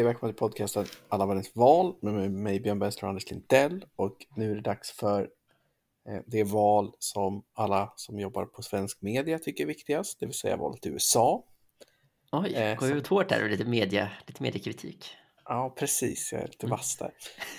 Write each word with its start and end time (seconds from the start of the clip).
Hej 0.00 0.04
välkomna 0.06 0.32
till 0.32 0.38
podcasten 0.38 0.86
Alla 1.08 1.26
världens 1.26 1.56
val 1.56 1.94
med 2.00 2.30
mig 2.32 2.60
Björn 2.60 2.78
Bergström 2.78 3.06
och 3.06 3.10
Anders 3.10 3.30
Lindell. 3.30 3.84
Och 3.96 4.26
nu 4.36 4.50
är 4.50 4.54
det 4.54 4.60
dags 4.60 4.90
för 4.90 5.22
eh, 6.08 6.20
det 6.26 6.44
val 6.44 6.92
som 6.98 7.42
alla 7.54 7.92
som 7.96 8.18
jobbar 8.18 8.44
på 8.44 8.62
svensk 8.62 9.02
media 9.02 9.38
tycker 9.38 9.64
är 9.64 9.68
viktigast, 9.68 10.20
det 10.20 10.26
vill 10.26 10.34
säga 10.34 10.56
valet 10.56 10.86
i 10.86 10.88
USA. 10.88 11.44
Oj, 12.32 12.54
Eh, 12.54 12.76
går 12.78 12.86
så- 12.88 12.94
ut 12.94 13.06
hårt 13.06 13.28
där 13.28 13.44
och 13.44 13.50
lite, 13.50 13.64
media, 13.64 14.10
lite 14.26 14.42
mediekritik. 14.42 15.06
Ja, 15.44 15.74
precis. 15.78 16.32
Jag 16.32 16.42
är 16.42 16.46
lite 16.46 16.66
vass 16.66 16.96
där. 16.96 17.12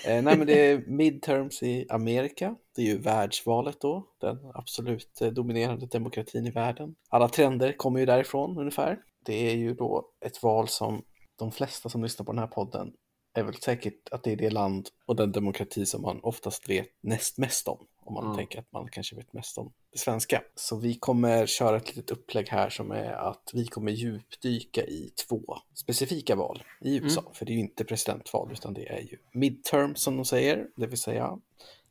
Eh, 0.06 0.22
nej, 0.22 0.38
men 0.38 0.46
det 0.46 0.70
är 0.70 0.78
midterms 0.86 1.62
i 1.62 1.86
Amerika. 1.90 2.56
Det 2.76 2.82
är 2.82 2.86
ju 2.86 2.98
världsvalet 2.98 3.80
då, 3.80 4.06
den 4.20 4.38
absolut 4.54 5.20
eh, 5.20 5.28
dominerande 5.28 5.86
demokratin 5.86 6.46
i 6.46 6.50
världen. 6.50 6.94
Alla 7.08 7.28
trender 7.28 7.72
kommer 7.72 8.00
ju 8.00 8.06
därifrån 8.06 8.58
ungefär. 8.58 8.98
Det 9.24 9.50
är 9.50 9.54
ju 9.56 9.74
då 9.74 10.08
ett 10.20 10.42
val 10.42 10.68
som 10.68 11.04
de 11.36 11.52
flesta 11.52 11.88
som 11.88 12.02
lyssnar 12.02 12.26
på 12.26 12.32
den 12.32 12.38
här 12.38 12.46
podden 12.46 12.92
är 13.34 13.42
väl 13.42 13.54
säkert 13.54 14.08
att 14.10 14.22
det 14.24 14.32
är 14.32 14.36
det 14.36 14.50
land 14.50 14.88
och 15.06 15.16
den 15.16 15.32
demokrati 15.32 15.86
som 15.86 16.02
man 16.02 16.20
oftast 16.22 16.68
vet 16.68 16.88
näst 17.00 17.38
mest 17.38 17.68
om. 17.68 17.86
Om 18.04 18.14
man 18.14 18.24
Mm. 18.24 18.36
tänker 18.36 18.58
att 18.58 18.72
man 18.72 18.88
kanske 18.88 19.16
vet 19.16 19.32
mest 19.32 19.58
om 19.58 19.72
det 19.92 19.98
svenska. 19.98 20.42
Så 20.54 20.76
vi 20.76 20.94
kommer 20.94 21.46
köra 21.46 21.76
ett 21.76 21.96
litet 21.96 22.10
upplägg 22.10 22.48
här 22.48 22.70
som 22.70 22.90
är 22.90 23.12
att 23.12 23.50
vi 23.52 23.66
kommer 23.66 23.92
djupdyka 23.92 24.84
i 24.84 25.12
två 25.28 25.42
specifika 25.74 26.36
val 26.36 26.62
i 26.80 26.96
USA. 26.96 27.24
För 27.32 27.46
det 27.46 27.52
är 27.52 27.54
ju 27.54 27.60
inte 27.60 27.84
presidentval 27.84 28.52
utan 28.52 28.74
det 28.74 28.88
är 28.88 29.00
ju 29.00 29.18
midterm 29.32 29.94
som 29.94 30.16
de 30.16 30.24
säger. 30.24 30.66
Det 30.76 30.86
vill 30.86 30.98
säga 30.98 31.38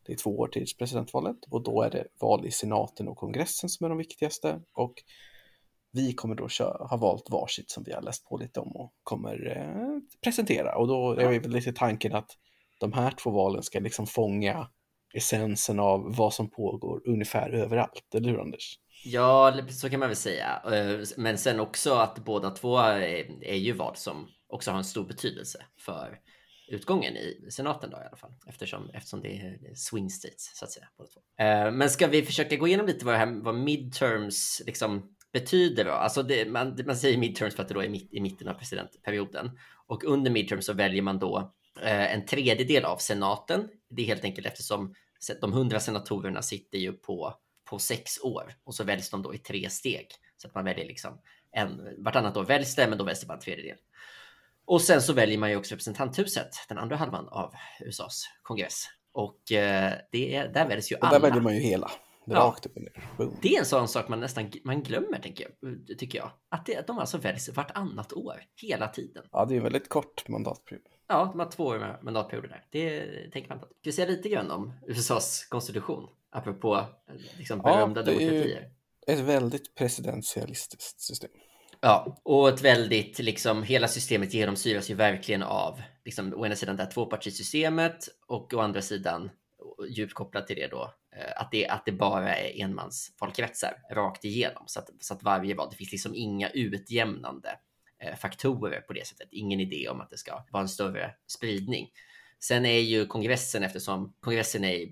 det 0.05 0.13
är 0.13 0.17
två 0.17 0.39
år 0.39 0.47
till 0.47 0.67
presidentvalet 0.77 1.37
och 1.49 1.61
då 1.63 1.81
är 1.81 1.89
det 1.89 2.07
val 2.19 2.45
i 2.45 2.51
senaten 2.51 3.07
och 3.07 3.17
kongressen 3.17 3.69
som 3.69 3.85
är 3.85 3.89
de 3.89 3.97
viktigaste. 3.97 4.61
Och 4.73 5.03
vi 5.91 6.13
kommer 6.13 6.35
då 6.35 6.47
köra, 6.47 6.85
ha 6.87 6.97
valt 6.97 7.29
varsitt 7.29 7.71
som 7.71 7.83
vi 7.83 7.93
har 7.93 8.01
läst 8.01 8.25
på 8.25 8.37
lite 8.37 8.59
om 8.59 8.75
och 8.75 8.93
kommer 9.03 9.57
eh, 9.57 10.19
presentera. 10.23 10.77
Och 10.77 10.87
då 10.87 11.11
är 11.11 11.39
väl 11.39 11.51
lite 11.51 11.73
tanken 11.73 12.15
att 12.15 12.29
de 12.79 12.93
här 12.93 13.11
två 13.11 13.29
valen 13.29 13.63
ska 13.63 13.79
liksom 13.79 14.07
fånga 14.07 14.67
essensen 15.13 15.79
av 15.79 16.15
vad 16.15 16.33
som 16.33 16.49
pågår 16.49 17.01
ungefär 17.05 17.49
överallt, 17.49 18.15
eller 18.15 18.29
hur 18.29 18.41
Anders? 18.41 18.79
Ja, 19.05 19.53
så 19.69 19.89
kan 19.89 19.99
man 19.99 20.09
väl 20.09 20.15
säga. 20.15 20.61
Eh, 20.65 20.99
Men 21.17 21.37
sen 21.37 21.59
också 21.59 21.93
att 21.93 22.19
båda 22.25 22.49
två 22.49 22.77
är, 22.77 23.53
ju 23.55 23.73
val 23.73 23.95
som 23.95 24.27
också 24.47 24.71
har 24.71 24.77
en 24.77 24.83
stor 24.83 25.05
betydelse 25.05 25.65
för 25.85 26.19
utgången 26.67 27.17
i 27.17 27.47
senaten 27.49 27.89
då 27.89 27.97
i 27.97 28.07
alla 28.07 28.17
fall. 28.17 28.33
Eftersom, 28.47 28.89
eftersom 28.89 29.21
det 29.21 29.27
är 29.27 29.75
swing 29.75 30.09
states 30.09 30.51
så 30.55 30.65
att 30.65 30.71
säga. 30.71 30.87
Båda 30.97 31.09
två. 31.09 31.21
Eh, 31.43 31.71
Men 31.71 31.89
ska 31.89 32.07
vi 32.07 32.21
försöka 32.21 32.55
gå 32.55 32.67
igenom 32.67 32.85
lite 32.85 33.05
vad, 33.05 33.15
här, 33.15 33.43
vad 33.43 33.55
midterms 33.55 34.61
liksom 34.65 35.15
betyder 35.33 35.85
då? 35.85 35.91
Alltså 35.91 36.23
det, 36.23 36.49
man, 36.49 36.79
man 36.85 36.97
säger 36.97 37.17
midterms 37.17 37.55
för 37.55 37.63
att 37.63 37.67
det 37.67 37.73
då 37.73 37.83
är 37.83 37.89
mitt, 37.89 38.13
i 38.13 38.21
mitten 38.21 38.47
av 38.47 38.53
presidentperioden. 38.53 39.59
Och 39.87 40.03
under 40.03 40.31
midterms 40.31 40.65
så 40.65 40.73
väljer 40.73 41.01
man 41.01 41.19
då 41.19 41.53
eh, 41.81 42.13
en 42.13 42.25
tredjedel 42.25 42.85
av 42.85 42.97
senaten. 42.97 43.67
Det 43.89 44.01
är 44.01 44.05
helt 44.05 44.23
enkelt 44.23 44.47
eftersom 44.47 44.93
de 45.41 45.53
hundra 45.53 45.79
senatorerna 45.79 46.41
sitter 46.41 46.77
ju 46.77 46.93
på, 46.93 47.33
på 47.69 47.79
sex 47.79 48.19
år 48.23 48.53
och 48.63 48.75
så 48.75 48.83
väljs 48.83 49.09
de 49.09 49.21
då 49.21 49.33
i 49.33 49.37
tre 49.37 49.69
steg. 49.69 50.07
Så 50.37 50.47
att 50.47 50.55
man 50.55 50.65
väljer 50.65 50.85
liksom 50.85 51.21
en, 51.51 52.03
vartannat 52.03 52.37
år 52.37 52.43
väljs 52.43 52.75
det, 52.75 52.87
men 52.87 52.97
då 52.97 53.03
väljs 53.03 53.19
det 53.19 53.27
bara 53.27 53.33
en 53.33 53.39
tredjedel. 53.39 53.77
Och 54.65 54.81
sen 54.81 55.01
så 55.01 55.13
väljer 55.13 55.37
man 55.37 55.49
ju 55.49 55.55
också 55.55 55.73
representanthuset, 55.73 56.49
den 56.69 56.77
andra 56.77 56.95
halvan 56.95 57.27
av 57.27 57.53
USAs 57.79 58.23
kongress. 58.41 58.85
Och 59.13 59.51
eh, 59.51 59.93
det 60.11 60.35
är, 60.35 60.47
där 60.47 60.67
väljs 60.67 60.91
ju 60.91 60.95
Och 60.95 61.03
alla. 61.03 61.19
där 61.19 61.27
väljer 61.27 61.41
man 61.41 61.55
ju 61.55 61.61
hela. 61.61 61.91
Rakt 62.27 62.65
upp 62.65 62.75
och 62.75 62.81
ner. 62.81 63.09
Boom. 63.17 63.37
Det 63.41 63.55
är 63.55 63.59
en 63.59 63.65
sån 63.65 63.87
sak 63.87 64.07
man 64.07 64.19
nästan 64.19 64.51
man 64.63 64.83
glömmer, 64.83 65.19
tänker 65.19 65.47
jag, 65.61 65.97
tycker 65.99 66.17
jag. 66.19 66.31
Att, 66.49 66.65
det, 66.65 66.77
att 66.77 66.87
de 66.87 66.97
alltså 66.99 67.17
väljs 67.17 67.49
vartannat 67.49 68.13
år, 68.13 68.43
hela 68.55 68.87
tiden. 68.87 69.23
Ja, 69.31 69.45
det 69.45 69.53
är 69.53 69.57
en 69.57 69.63
väldigt 69.63 69.89
kort 69.89 70.27
mandatperiod. 70.27 70.83
Ja, 71.07 71.29
de 71.31 71.39
har 71.39 71.51
två 71.51 71.63
år 71.65 71.79
med 71.79 71.99
mandatperioder 72.03 72.47
där. 72.49 72.65
Det 72.71 73.05
tänker 73.31 73.49
man 73.49 73.59
på. 73.59 73.65
Ska 73.65 73.73
vi 73.83 73.91
säga 73.91 74.07
lite 74.07 74.29
grann 74.29 74.51
om 74.51 74.73
USAs 74.87 75.45
konstitution? 75.49 76.07
Apropå 76.29 76.75
eh, 76.75 77.15
liksom, 77.37 77.61
Ja, 77.63 77.73
berömda 77.73 78.03
det 78.03 78.11
är 78.11 78.19
ju- 78.19 78.25
demokratier. 78.29 78.71
Ett 79.07 79.19
väldigt 79.19 79.75
presidentialistiskt 79.75 81.01
system. 81.01 81.29
Ja, 81.81 82.21
och 82.23 82.49
ett 82.49 82.61
väldigt, 82.61 83.19
liksom, 83.19 83.63
hela 83.63 83.87
systemet 83.87 84.33
genomsyras 84.33 84.89
ju 84.89 84.93
verkligen 84.95 85.43
av, 85.43 85.81
liksom, 86.05 86.33
å 86.33 86.45
ena 86.45 86.55
sidan 86.55 86.75
det 86.75 86.83
här 86.83 86.91
tvåpartisystemet 86.91 88.07
och 88.27 88.53
å 88.53 88.59
andra 88.59 88.81
sidan, 88.81 89.29
djupt 89.89 90.13
kopplat 90.13 90.47
till 90.47 90.55
det 90.55 90.67
då, 90.67 90.81
eh, 90.83 90.89
Eh, 91.15 91.41
att 91.41 91.51
det, 91.51 91.67
att 91.67 91.85
det 91.85 91.91
bara 91.91 92.35
är 92.35 92.61
enmansvalkretsar 92.61 93.73
rakt 93.91 94.25
igenom. 94.25 94.63
Så 94.67 94.79
att, 94.79 94.89
så 94.99 95.13
att 95.13 95.23
varje 95.23 95.55
val, 95.55 95.67
det 95.71 95.75
finns 95.75 95.91
liksom 95.91 96.15
inga 96.15 96.49
utjämnande 96.49 97.59
eh, 97.99 98.15
faktorer 98.15 98.81
på 98.81 98.93
det 98.93 99.07
sättet. 99.07 99.27
Ingen 99.31 99.59
idé 99.59 99.89
om 99.89 100.01
att 100.01 100.09
det 100.09 100.17
ska 100.17 100.43
vara 100.51 100.61
en 100.61 100.69
större 100.69 101.15
spridning. 101.27 101.89
Sen 102.39 102.65
är 102.65 102.79
ju 102.79 103.05
kongressen, 103.05 103.63
eftersom 103.63 104.13
kongressen 104.19 104.63
är, 104.63 104.89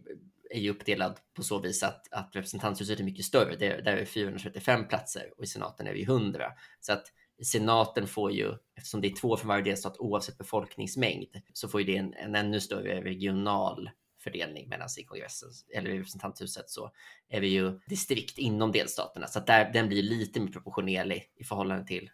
är 0.49 0.59
ju 0.59 0.69
uppdelad 0.69 1.19
på 1.33 1.43
så 1.43 1.59
vis 1.59 1.83
att, 1.83 2.13
att 2.13 2.35
representanthuset 2.35 2.99
är 2.99 3.03
mycket 3.03 3.25
större. 3.25 3.55
Det, 3.55 3.81
där 3.81 3.97
är 3.97 4.05
435 4.05 4.87
platser 4.87 5.33
och 5.37 5.43
i 5.43 5.47
senaten 5.47 5.87
är 5.87 5.93
vi 5.93 6.03
100. 6.03 6.51
Så 6.79 6.93
att 6.93 7.03
senaten 7.43 8.07
får 8.07 8.31
ju, 8.31 8.53
eftersom 8.75 9.01
det 9.01 9.07
är 9.07 9.15
två 9.15 9.37
från 9.37 9.47
varje 9.47 9.63
delstat 9.63 9.97
oavsett 9.99 10.37
befolkningsmängd, 10.37 11.41
så 11.53 11.67
får 11.67 11.81
ju 11.81 11.87
det 11.87 11.97
en, 11.97 12.13
en 12.13 12.35
ännu 12.35 12.59
större 12.59 13.01
regional 13.01 13.89
fördelning 14.19 14.69
medan 14.69 14.87
i 14.99 15.03
kongressen 15.03 15.49
eller 15.75 15.89
i 15.89 15.99
representanthuset 15.99 16.69
så 16.69 16.91
är 17.29 17.41
vi 17.41 17.47
ju 17.47 17.79
distrikt 17.87 18.37
inom 18.37 18.71
delstaterna 18.71 19.27
så 19.27 19.39
att 19.39 19.47
där, 19.47 19.73
den 19.73 19.87
blir 19.87 20.03
lite 20.03 20.39
mer 20.39 20.51
proportionerlig 20.51 21.31
i 21.35 21.43
förhållande 21.43 21.87
till 21.87 22.09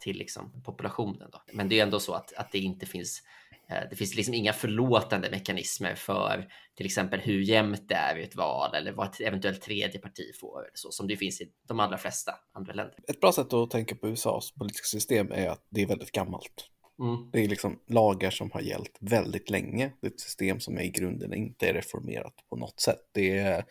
till 0.00 0.16
liksom 0.16 0.62
populationen. 0.64 1.28
Då. 1.32 1.42
Men 1.52 1.68
det 1.68 1.78
är 1.78 1.82
ändå 1.82 2.00
så 2.00 2.14
att, 2.14 2.32
att 2.32 2.52
det 2.52 2.58
inte 2.58 2.86
finns 2.86 3.22
eh, 3.70 3.82
det 3.90 3.96
finns 3.96 4.14
liksom 4.14 4.34
inga 4.34 4.52
förlåtande 4.52 5.30
mekanismer 5.30 5.94
för 5.94 6.48
till 6.74 6.86
exempel 6.86 7.20
hur 7.20 7.40
jämnt 7.40 7.88
det 7.88 7.94
är 7.94 8.16
i 8.16 8.22
ett 8.22 8.36
val 8.36 8.74
eller 8.74 8.92
vad 8.92 9.06
ett 9.06 9.20
eventuellt 9.20 9.62
tredje 9.62 10.00
parti 10.00 10.34
får, 10.40 10.60
eller 10.60 10.70
så 10.74 10.90
som 10.90 11.08
det 11.08 11.16
finns 11.16 11.40
i 11.40 11.52
de 11.68 11.80
allra 11.80 11.98
flesta 11.98 12.32
andra 12.52 12.72
länder. 12.72 12.96
Ett 13.08 13.20
bra 13.20 13.32
sätt 13.32 13.52
att 13.52 13.70
tänka 13.70 13.94
på 13.94 14.08
USAs 14.08 14.52
politiska 14.54 14.84
system 14.84 15.32
är 15.32 15.48
att 15.48 15.66
det 15.70 15.82
är 15.82 15.86
väldigt 15.86 16.12
gammalt. 16.12 16.70
Mm. 17.00 17.30
Det 17.32 17.44
är 17.44 17.48
liksom 17.48 17.78
lagar 17.86 18.30
som 18.30 18.50
har 18.50 18.60
gällt 18.60 18.96
väldigt 19.00 19.50
länge. 19.50 19.92
Det 20.00 20.06
är 20.06 20.10
ett 20.10 20.20
system 20.20 20.60
som 20.60 20.78
är 20.78 20.82
i 20.82 20.90
grunden 20.90 21.34
inte 21.34 21.68
är 21.68 21.74
reformerat 21.74 22.34
på 22.48 22.56
något 22.56 22.80
sätt. 22.80 23.00
Det 23.12 23.38
är, 23.38 23.64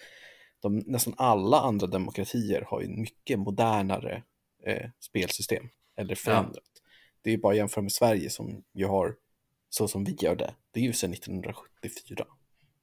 de, 0.61 0.77
nästan 0.77 1.13
alla 1.17 1.59
andra 1.59 1.87
demokratier 1.87 2.61
har 2.67 2.81
ju 2.81 2.87
mycket 2.87 3.39
modernare 3.39 4.23
eh, 4.65 4.89
spelsystem 4.99 5.69
eller 5.97 6.15
förändrat. 6.15 6.63
Det 7.21 7.33
är 7.33 7.37
bara 7.37 7.51
att 7.51 7.57
jämföra 7.57 7.81
med 7.81 7.91
Sverige 7.91 8.29
som 8.29 8.63
ju 8.73 8.85
har 8.85 9.15
så 9.69 9.87
som 9.87 10.03
vi 10.03 10.17
gör 10.19 10.35
det. 10.35 10.53
Det 10.71 10.79
är 10.79 10.83
ju 10.83 10.93
sedan 10.93 11.13
1974. 11.13 12.25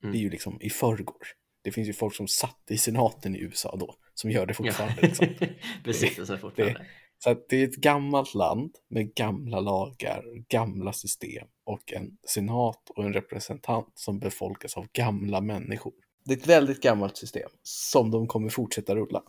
Mm. 0.03 0.12
Det 0.12 0.19
är 0.19 0.21
ju 0.21 0.31
liksom 0.31 0.59
i 0.61 0.71
förrgår. 0.71 1.26
Det 1.62 1.72
finns 1.72 1.88
ju 1.88 1.93
folk 1.93 2.15
som 2.15 2.28
satt 2.28 2.61
i 2.71 2.78
senaten 2.78 3.37
i 3.37 3.38
USA 3.38 3.76
då 3.81 3.94
som 4.15 4.31
gör 4.31 4.47
det 4.47 4.55
fortfarande. 4.55 5.03
Liksom. 5.03 5.26
Precis, 5.84 6.19
och 6.19 6.26
så 6.26 6.38
fortfarande. 6.38 6.78
Det- 6.78 6.87
Så 7.19 7.36
det 7.48 7.56
är 7.56 7.64
ett 7.69 7.76
gammalt 7.76 8.34
land 8.34 8.76
med 8.88 9.14
gamla 9.14 9.60
lagar, 9.60 10.25
gamla 10.48 10.92
system 10.92 11.47
och 11.64 11.92
en 11.92 12.19
senat 12.26 12.91
och 12.91 13.04
en 13.04 13.12
representant 13.12 13.92
som 13.94 14.19
befolkas 14.19 14.76
av 14.76 14.86
gamla 14.92 15.41
människor. 15.41 15.92
Det 16.25 16.32
är 16.34 16.38
ett 16.38 16.47
väldigt 16.47 16.80
gammalt 16.82 17.16
system 17.16 17.50
som 17.62 18.10
de 18.10 18.26
kommer 18.26 18.48
fortsätta 18.48 18.94
rulla. 18.97 19.22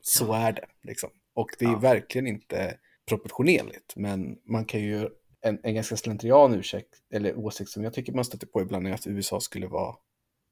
Så 0.00 0.32
är 0.32 0.52
det 0.52 0.66
liksom. 0.82 1.10
Och 1.34 1.50
det 1.58 1.64
är 1.64 1.68
Ja. 1.72 1.78
verkligen 1.78 2.26
inte 2.26 2.78
proportionerligt, 3.08 3.96
men 3.96 4.38
man 4.44 4.64
kan 4.64 4.80
ju 4.80 5.08
en, 5.40 5.60
en 5.62 5.74
ganska 5.74 5.96
slentrian 5.96 6.54
ursäkt, 6.54 6.94
eller 7.14 7.38
åsikt 7.38 7.70
som 7.70 7.84
jag 7.84 7.94
tycker 7.94 8.12
man 8.12 8.24
stöter 8.24 8.46
på 8.46 8.60
ibland 8.62 8.86
är 8.88 8.92
att 8.92 9.06
USA 9.06 9.40
skulle 9.40 9.66
vara 9.66 9.96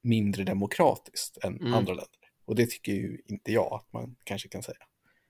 mindre 0.03 0.43
demokratiskt 0.43 1.37
än 1.43 1.57
Mm. 1.59 1.73
andra 1.73 1.93
länder. 1.93 2.07
Och 2.45 2.55
det 2.55 2.69
tycker 2.69 2.91
ju 2.91 3.21
inte 3.25 3.51
jag 3.51 3.73
att 3.73 3.93
man 3.93 4.15
kanske 4.23 4.47
kan 4.49 4.63
säga. 4.63 4.77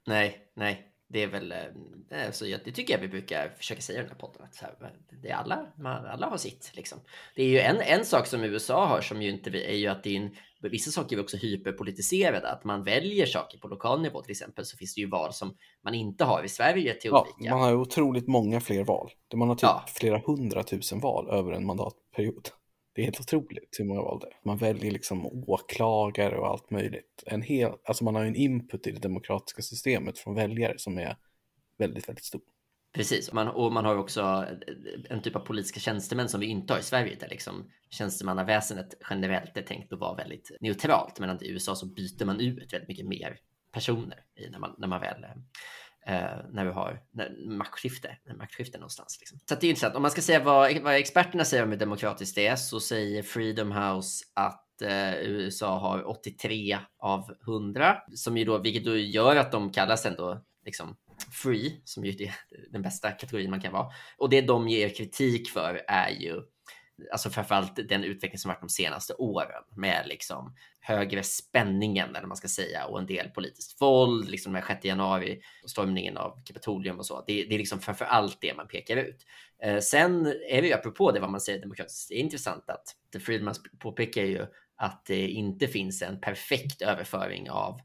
Nej, 0.07 0.51
nej, 0.55 0.92
det 1.13 1.23
är 1.23 1.27
väl 1.27 1.51
eh, 1.51 2.31
så 2.31 2.47
jag, 2.47 2.59
det 2.65 2.71
tycker 2.71 2.93
jag 2.93 3.01
vi 3.01 3.07
brukar 3.07 3.49
försöka 3.57 3.81
säga 3.81 3.99
i 3.99 4.01
den 4.01 4.11
här 4.11 4.17
podden. 4.17 4.41
Att 4.43 4.57
här, 4.57 4.93
det 5.21 5.29
är 5.29 5.35
alla, 5.35 5.65
man, 5.77 6.05
alla 6.05 6.27
har 6.29 6.37
sitt 6.37 6.71
liksom. 6.73 6.99
Det 7.35 7.43
är 7.43 7.47
ju 7.47 7.59
en, 7.59 7.81
en 7.81 8.05
sak 8.05 8.27
som 8.27 8.43
USA 8.43 8.85
har 8.85 9.01
som 9.01 9.21
ju 9.21 9.29
inte 9.29 9.49
vi 9.49 9.65
är 9.65 9.75
ju 9.75 9.87
att 9.87 10.03
det 10.03 10.09
är 10.09 10.17
en, 10.21 10.35
vissa 10.61 10.91
saker 10.91 11.17
är 11.17 11.21
också 11.21 11.37
hyperpolitiserade. 11.37 12.51
Att 12.51 12.63
man 12.63 12.83
väljer 12.83 13.25
saker 13.25 13.57
på 13.57 13.67
lokal 13.67 14.01
nivå 14.01 14.21
till 14.21 14.31
exempel 14.31 14.65
så 14.65 14.77
finns 14.77 14.95
det 14.95 15.01
ju 15.01 15.09
val 15.09 15.33
som 15.33 15.55
man 15.83 15.93
inte 15.93 16.23
har 16.25 16.43
i 16.43 16.49
Sverige 16.49 16.93
till 16.93 17.09
Ja, 17.13 17.27
olika. 17.37 17.53
man 17.53 17.63
har 17.63 17.69
ju 17.69 17.75
otroligt 17.75 18.27
många 18.27 18.61
fler 18.61 18.83
val. 18.83 19.11
Man 19.35 19.47
har 19.47 19.55
typ 19.55 19.63
Ja. 19.63 19.85
flera 19.87 20.17
hundratusen 20.25 20.99
val 20.99 21.29
över 21.29 21.51
en 21.51 21.65
mandatperiod. 21.65 22.49
Det 22.93 23.01
är 23.01 23.05
helt 23.05 23.19
otroligt 23.19 23.75
hur 23.79 23.85
många 23.85 24.01
val 24.01 24.19
det 24.19 24.27
är. 24.27 24.37
Man 24.43 24.57
väljer 24.57 24.91
liksom 24.91 25.25
åklagare 25.25 26.37
och 26.37 26.47
allt 26.47 26.71
möjligt. 26.71 27.23
En 27.25 27.41
hel, 27.41 27.71
alltså 27.85 28.03
man 28.03 28.15
har 28.15 28.21
ju 28.21 28.27
en 28.27 28.35
input 28.35 28.87
i 28.87 28.91
det 28.91 28.99
demokratiska 28.99 29.61
systemet 29.61 30.19
från 30.19 30.35
väljare 30.35 30.73
som 30.77 30.97
är 30.97 31.17
väldigt, 31.77 32.09
väldigt 32.09 32.25
stor. 32.25 32.41
Precis, 32.93 33.33
man, 33.33 33.47
och 33.47 33.71
man 33.71 33.85
har 33.85 33.97
också 33.97 34.21
eh, 34.21 35.15
en 35.15 35.21
typ 35.21 35.35
av 35.35 35.39
politiska 35.39 35.79
tjänstemän 35.79 36.29
som 36.29 36.39
vi 36.39 36.45
inte 36.45 36.73
har 36.73 36.79
i 36.79 36.83
Sverige 36.83 37.17
där 37.19 37.29
liksom 37.29 37.71
tjänstemannaväsendet 37.89 38.93
generellt 39.09 39.57
är 39.57 39.61
tänkt 39.61 39.93
att 39.93 39.99
vara 39.99 40.15
väldigt 40.15 40.51
neutralt 40.59 41.19
medan 41.19 41.43
i 41.43 41.49
USA 41.49 41.75
så 41.75 41.85
byter 41.85 42.25
man 42.25 42.39
ut 42.39 42.73
väldigt 42.73 42.87
mycket 42.87 43.05
mer 43.05 43.39
personer 43.71 44.23
i 44.35 44.49
när 44.49 44.59
man, 44.59 44.75
när 44.77 44.87
man 44.87 45.01
väl 45.01 45.23
eh, 45.23 45.29
Eh, 46.05 46.37
när 46.51 46.65
vi 46.65 46.71
har 46.71 47.01
när, 47.11 47.47
maktskifte, 47.47 48.17
när 48.25 48.35
maktskifte 48.35 48.77
någonstans. 48.77 49.17
Liksom. 49.19 49.39
Så 49.49 49.55
det 49.55 49.67
är 49.67 49.69
intressant. 49.69 49.95
Om 49.95 50.01
man 50.01 50.11
ska 50.11 50.21
säga 50.21 50.43
vad, 50.43 50.81
vad 50.81 50.95
experterna 50.95 51.45
säger 51.45 51.63
om 51.63 51.71
hur 51.71 51.77
demokratiskt 51.77 52.35
det 52.35 52.47
är 52.47 52.55
så 52.55 52.79
säger 52.79 53.23
Freedom 53.23 53.71
House 53.71 54.25
att 54.33 54.81
eh, 54.81 55.13
USA 55.13 55.79
har 55.79 56.09
83 56.09 56.77
av 56.99 57.31
100, 57.47 57.97
som 58.15 58.37
ju 58.37 58.45
då, 58.45 58.57
vilket 58.57 58.85
då 58.85 58.97
gör 58.97 59.35
att 59.35 59.51
de 59.51 59.71
kallas 59.71 60.05
ändå 60.05 60.43
liksom 60.65 60.95
free, 61.43 61.81
som 61.83 62.05
ju 62.05 62.11
är 62.23 62.35
den 62.71 62.81
bästa 62.81 63.11
kategorin 63.11 63.49
man 63.49 63.61
kan 63.61 63.73
vara. 63.73 63.87
Och 64.17 64.29
det 64.29 64.41
de 64.41 64.67
ger 64.67 64.89
kritik 64.89 65.49
för 65.49 65.81
är 65.87 66.09
ju 66.09 66.41
alltså 67.11 67.29
framförallt 67.29 67.75
den 67.75 68.03
utveckling 68.03 68.39
som 68.39 68.49
varit 68.49 68.61
de 68.61 68.69
senaste 68.69 69.13
åren 69.13 69.63
med 69.75 70.07
liksom 70.07 70.55
högre 70.79 71.23
spänningen 71.23 72.15
eller 72.15 72.27
man 72.27 72.37
ska 72.37 72.47
säga 72.47 72.85
och 72.85 72.99
en 72.99 73.05
del 73.05 73.29
politiskt 73.29 73.81
våld, 73.81 74.29
liksom 74.29 74.53
med 74.53 74.63
6 74.67 74.85
januari 74.85 75.41
och 75.63 75.69
stormningen 75.69 76.17
av 76.17 76.43
Kapitolium 76.45 76.99
och 76.99 77.05
så. 77.05 77.23
Det, 77.27 77.43
det 77.43 77.55
är 77.55 77.59
liksom 77.59 77.79
framför 77.79 78.05
allt 78.05 78.37
det 78.41 78.53
man 78.53 78.67
pekar 78.67 78.97
ut. 78.97 79.25
Eh, 79.63 79.79
sen 79.79 80.25
är 80.25 80.61
det 80.61 80.67
ju 80.67 80.73
apropå 80.73 81.11
det 81.11 81.19
vad 81.19 81.31
man 81.31 81.41
säger 81.41 81.61
demokratiskt, 81.61 82.09
det 82.09 82.15
är 82.15 82.19
intressant 82.19 82.69
att 82.69 82.95
Friedman 83.21 83.55
påpekar 83.79 84.23
ju 84.23 84.45
att 84.75 85.05
det 85.05 85.27
inte 85.27 85.67
finns 85.67 86.01
en 86.01 86.21
perfekt 86.21 86.81
överföring 86.81 87.49
av 87.49 87.79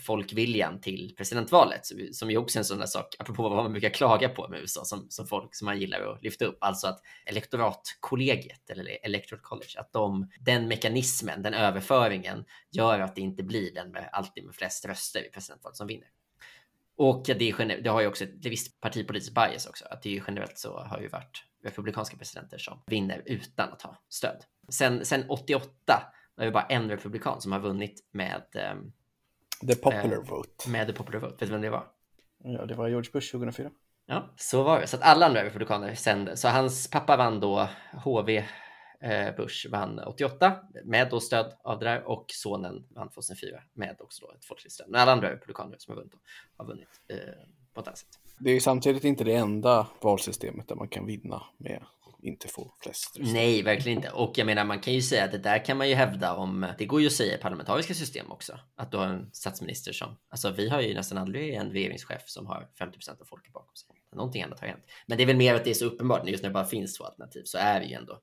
folkviljan 0.00 0.80
till 0.80 1.14
presidentvalet, 1.16 1.80
som 2.12 2.30
ju 2.30 2.36
också 2.36 2.58
är 2.58 2.60
en 2.60 2.64
sån 2.64 2.78
där 2.78 2.86
sak, 2.86 3.16
apropå 3.18 3.42
vad 3.42 3.64
man 3.64 3.72
brukar 3.72 3.90
klaga 3.90 4.28
på 4.28 4.48
med 4.48 4.60
USA, 4.60 4.84
som, 4.84 5.06
som 5.10 5.26
folk 5.26 5.54
som 5.54 5.64
man 5.64 5.80
gillar 5.80 6.00
att 6.00 6.22
lyfta 6.22 6.44
upp, 6.44 6.58
alltså 6.60 6.86
att 6.86 7.00
elektoratkollegiet 7.26 8.70
eller 8.70 8.98
electoral 9.02 9.40
college, 9.42 9.72
att 9.76 9.92
de, 9.92 10.30
den 10.40 10.68
mekanismen, 10.68 11.42
den 11.42 11.54
överföringen 11.54 12.44
gör 12.70 13.00
att 13.00 13.14
det 13.14 13.20
inte 13.20 13.42
blir 13.42 13.74
den 13.74 13.90
med 13.90 14.08
alltid 14.12 14.44
med 14.44 14.54
flest 14.54 14.84
röster 14.84 15.26
i 15.26 15.30
presidentvalet 15.30 15.76
som 15.76 15.86
vinner. 15.86 16.08
Och 16.96 17.22
det, 17.26 17.50
är, 17.50 17.82
det 17.82 17.90
har 17.90 18.00
ju 18.00 18.06
också 18.06 18.24
ett 18.24 18.46
visst 18.46 18.80
partipolitiskt 18.80 19.34
bias 19.34 19.66
också, 19.66 19.84
att 19.90 20.02
det 20.02 20.16
är 20.16 20.24
generellt 20.26 20.58
så 20.58 20.78
har 20.78 21.00
ju 21.00 21.08
varit 21.08 21.44
republikanska 21.64 22.16
presidenter 22.16 22.58
som 22.58 22.82
vinner 22.86 23.22
utan 23.26 23.72
att 23.72 23.82
ha 23.82 24.02
stöd. 24.08 24.44
Sen, 24.68 25.04
sen 25.04 25.24
88 25.28 25.70
är 26.36 26.44
det 26.44 26.50
bara 26.50 26.66
en 26.66 26.90
republikan 26.90 27.40
som 27.40 27.52
har 27.52 27.60
vunnit 27.60 28.08
med 28.12 28.42
ehm, 28.54 28.92
The 29.60 29.74
popular 29.74 30.16
eh, 30.16 30.22
vote. 30.22 30.70
Med 30.70 30.86
the 30.86 30.92
popular 30.92 31.20
vote. 31.20 31.36
Vet 31.40 31.48
du 31.48 31.52
vem 31.52 31.60
det 31.60 31.70
var? 31.70 31.86
Ja, 32.44 32.66
det 32.66 32.74
var 32.74 32.88
George 32.88 33.10
Bush 33.12 33.32
2004. 33.32 33.70
Ja, 34.06 34.34
så 34.36 34.62
var 34.62 34.80
det. 34.80 34.86
Så 34.86 34.96
att 34.96 35.02
alla 35.02 35.26
andra 35.26 35.44
republikaner 35.44 35.94
sände. 35.94 36.36
Så 36.36 36.48
hans 36.48 36.90
pappa 36.90 37.16
vann 37.16 37.40
då 37.40 37.68
HV 38.04 38.44
eh, 39.00 39.36
Bush 39.36 39.70
vann 39.70 39.98
88 39.98 40.56
med 40.84 41.10
då 41.10 41.20
stöd 41.20 41.52
av 41.64 41.78
det 41.78 41.84
där 41.84 42.08
och 42.08 42.24
sonen 42.28 42.86
vann 42.88 43.08
2004 43.08 43.62
med 43.72 43.96
också 44.00 44.26
då 44.26 44.32
ett 44.32 44.44
folkligt 44.44 44.72
stöd. 44.72 44.86
Men 44.88 45.00
alla 45.00 45.12
andra 45.12 45.30
republikaner 45.30 45.76
som 45.78 45.92
har 45.92 45.96
vunnit 45.96 46.14
har 46.56 46.66
vunnit 46.66 47.00
eh, 47.08 47.18
på 47.74 47.80
ett 47.80 47.86
annat 47.86 47.98
sätt. 47.98 48.18
Det 48.38 48.50
är 48.50 48.60
samtidigt 48.60 49.04
inte 49.04 49.24
det 49.24 49.34
enda 49.34 49.86
valsystemet 50.00 50.68
där 50.68 50.76
man 50.76 50.88
kan 50.88 51.06
vinna 51.06 51.42
med 51.56 51.82
inte 52.24 52.48
få 52.48 52.74
flest 52.82 53.18
röster. 53.18 53.32
Nej, 53.32 53.62
verkligen 53.62 53.98
inte. 53.98 54.10
Och 54.10 54.38
jag 54.38 54.46
menar, 54.46 54.64
man 54.64 54.80
kan 54.80 54.94
ju 54.94 55.02
säga 55.02 55.24
att 55.24 55.32
det 55.32 55.38
där 55.38 55.64
kan 55.64 55.76
man 55.76 55.88
ju 55.88 55.94
hävda 55.94 56.34
om, 56.34 56.66
det 56.78 56.86
går 56.86 57.00
ju 57.00 57.06
att 57.06 57.12
säga 57.12 57.34
i 57.34 57.40
parlamentariska 57.40 57.94
system 57.94 58.32
också, 58.32 58.58
att 58.76 58.90
du 58.90 58.96
har 58.96 59.06
en 59.06 59.30
statsminister 59.32 59.92
som, 59.92 60.16
alltså 60.28 60.50
vi 60.50 60.68
har 60.68 60.80
ju 60.80 60.94
nästan 60.94 61.18
aldrig 61.18 61.54
en 61.54 61.70
regeringschef 61.70 62.22
som 62.26 62.46
har 62.46 62.68
50% 62.78 63.20
av 63.20 63.24
folket 63.24 63.52
bakom 63.52 63.74
sig. 63.76 63.88
Någonting 64.14 64.42
annat 64.42 64.60
har 64.60 64.68
hänt. 64.68 64.84
Men 65.06 65.18
det 65.18 65.24
är 65.24 65.26
väl 65.26 65.36
mer 65.36 65.54
att 65.54 65.64
det 65.64 65.70
är 65.70 65.74
så 65.74 65.84
uppenbart, 65.84 66.28
just 66.28 66.42
när 66.42 66.50
det 66.50 66.54
bara 66.54 66.64
finns 66.64 66.94
två 66.94 67.04
alternativ 67.04 67.42
så 67.44 67.58
är 67.58 67.80
det 67.80 67.86
ju 67.86 67.94
ändå 67.94 68.20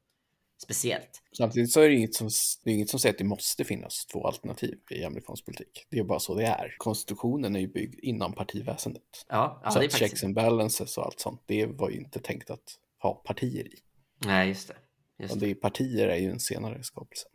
speciellt. 0.61 1.21
Samtidigt 1.37 1.71
så 1.71 1.81
är 1.81 1.89
det 1.89 1.95
inget 1.95 2.15
som, 2.15 2.29
det 2.63 2.69
är 2.69 2.73
inget 2.73 2.89
som 2.89 2.99
säger 2.99 3.13
att 3.13 3.17
det 3.17 3.23
måste 3.23 3.63
finnas 3.63 4.05
två 4.05 4.27
alternativ 4.27 4.79
i 4.89 5.03
amerikansk 5.03 5.45
politik. 5.45 5.85
Det 5.89 5.99
är 5.99 6.03
bara 6.03 6.19
så 6.19 6.35
det 6.35 6.45
är. 6.45 6.75
Konstitutionen 6.77 7.55
är 7.55 7.59
ju 7.59 7.67
byggd 7.67 7.99
innan 7.99 8.33
partiväsendet. 8.33 9.25
Ja, 9.29 9.61
ja 9.63 9.71
så 9.71 9.79
det 9.79 9.85
är 9.85 9.87
att 9.87 9.95
checks 9.95 10.23
and 10.23 10.35
balances 10.35 10.97
och 10.97 11.05
allt 11.05 11.19
sånt, 11.19 11.43
det 11.45 11.65
var 11.65 11.89
ju 11.89 11.97
inte 11.97 12.19
tänkt 12.19 12.49
att 12.49 12.77
ha 13.01 13.13
partier 13.13 13.67
i. 13.67 13.75
Nej, 14.25 14.47
just 14.47 14.67
det. 14.67 14.75
Just 15.19 15.33
det. 15.33 15.45
det 15.45 15.51
är, 15.51 15.55
partier 15.55 16.07
är 16.07 16.17
ju 16.17 16.29
en 16.29 16.39
senare 16.39 16.83
skapelse. 16.83 17.27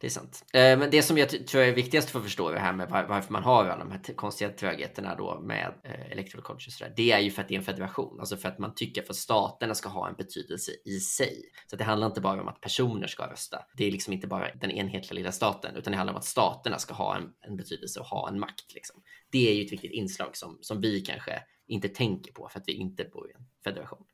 Det 0.00 0.06
är 0.06 0.10
sant. 0.10 0.44
Eh, 0.52 0.78
men 0.78 0.90
det 0.90 1.02
som 1.02 1.18
jag 1.18 1.46
tror 1.46 1.62
är 1.62 1.72
viktigast 1.72 2.10
för 2.10 2.18
att 2.18 2.24
förstå 2.24 2.50
det 2.50 2.58
här 2.58 2.72
med 2.72 2.88
varför 2.88 3.32
man 3.32 3.42
har 3.42 3.64
alla 3.64 3.84
de 3.84 3.90
här 3.90 4.14
konstiga 4.14 4.50
trögheterna 4.50 5.14
då 5.14 5.40
med 5.40 5.74
eh, 5.84 6.12
electoral 6.12 6.44
college 6.44 6.64
och 6.66 6.72
sådär. 6.72 6.92
Det 6.96 7.12
är 7.12 7.18
ju 7.18 7.30
för 7.30 7.42
att 7.42 7.48
det 7.48 7.54
är 7.54 7.58
en 7.58 7.64
federation, 7.64 8.20
alltså 8.20 8.36
för 8.36 8.48
att 8.48 8.58
man 8.58 8.74
tycker 8.74 9.02
att 9.02 9.16
staterna 9.16 9.74
ska 9.74 9.88
ha 9.88 10.08
en 10.08 10.14
betydelse 10.14 10.72
i 10.84 11.00
sig. 11.00 11.42
Så 11.66 11.76
det 11.76 11.84
handlar 11.84 12.06
inte 12.06 12.20
bara 12.20 12.40
om 12.40 12.48
att 12.48 12.60
personer 12.60 13.06
ska 13.06 13.26
rösta. 13.26 13.64
Det 13.76 13.84
är 13.86 13.90
liksom 13.90 14.12
inte 14.12 14.26
bara 14.26 14.54
den 14.54 14.70
enhetliga 14.70 15.14
lilla 15.14 15.32
staten, 15.32 15.76
utan 15.76 15.90
det 15.90 15.96
handlar 15.96 16.12
om 16.14 16.18
att 16.18 16.24
staterna 16.24 16.78
ska 16.78 16.94
ha 16.94 17.16
en, 17.16 17.32
en 17.40 17.56
betydelse 17.56 18.00
och 18.00 18.06
ha 18.06 18.28
en 18.28 18.40
makt. 18.40 18.74
Liksom. 18.74 19.02
Det 19.30 19.50
är 19.50 19.54
ju 19.54 19.64
ett 19.64 19.72
viktigt 19.72 19.92
inslag 19.92 20.36
som, 20.36 20.58
som 20.60 20.80
vi 20.80 21.00
kanske 21.00 21.42
inte 21.66 21.88
tänker 21.88 22.32
på 22.32 22.48
för 22.52 22.60
att 22.60 22.68
vi 22.68 22.72
inte 22.72 23.04
bor 23.04 23.30
i 23.30 23.34
en 23.34 23.46
federation. 23.64 24.04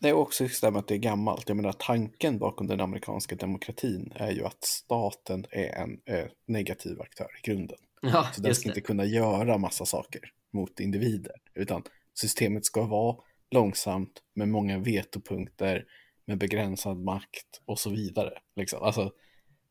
Det 0.00 0.08
är 0.08 0.12
också 0.12 0.44
just 0.44 0.60
det 0.60 0.70
med 0.70 0.78
att 0.78 0.88
det 0.88 0.94
är 0.94 0.98
gammalt. 0.98 1.48
Jag 1.48 1.56
menar 1.56 1.72
tanken 1.72 2.38
bakom 2.38 2.66
den 2.66 2.80
amerikanska 2.80 3.36
demokratin 3.36 4.12
är 4.14 4.30
ju 4.30 4.44
att 4.44 4.64
staten 4.64 5.46
är 5.50 5.74
en 5.74 6.00
äh, 6.04 6.26
negativ 6.46 7.00
aktör 7.00 7.28
i 7.42 7.46
grunden. 7.46 7.78
Ja, 8.02 8.28
så 8.34 8.42
den 8.42 8.54
ska 8.54 8.68
det. 8.68 8.70
inte 8.70 8.80
kunna 8.80 9.04
göra 9.04 9.58
massa 9.58 9.86
saker 9.86 10.20
mot 10.52 10.80
individer, 10.80 11.32
utan 11.54 11.82
systemet 12.14 12.64
ska 12.64 12.86
vara 12.86 13.16
långsamt 13.50 14.22
med 14.34 14.48
många 14.48 14.78
vetopunkter, 14.78 15.84
med 16.24 16.38
begränsad 16.38 16.98
makt 16.98 17.60
och 17.64 17.78
så 17.78 17.90
vidare. 17.90 18.32
Liksom. 18.56 18.82
Alltså, 18.82 19.12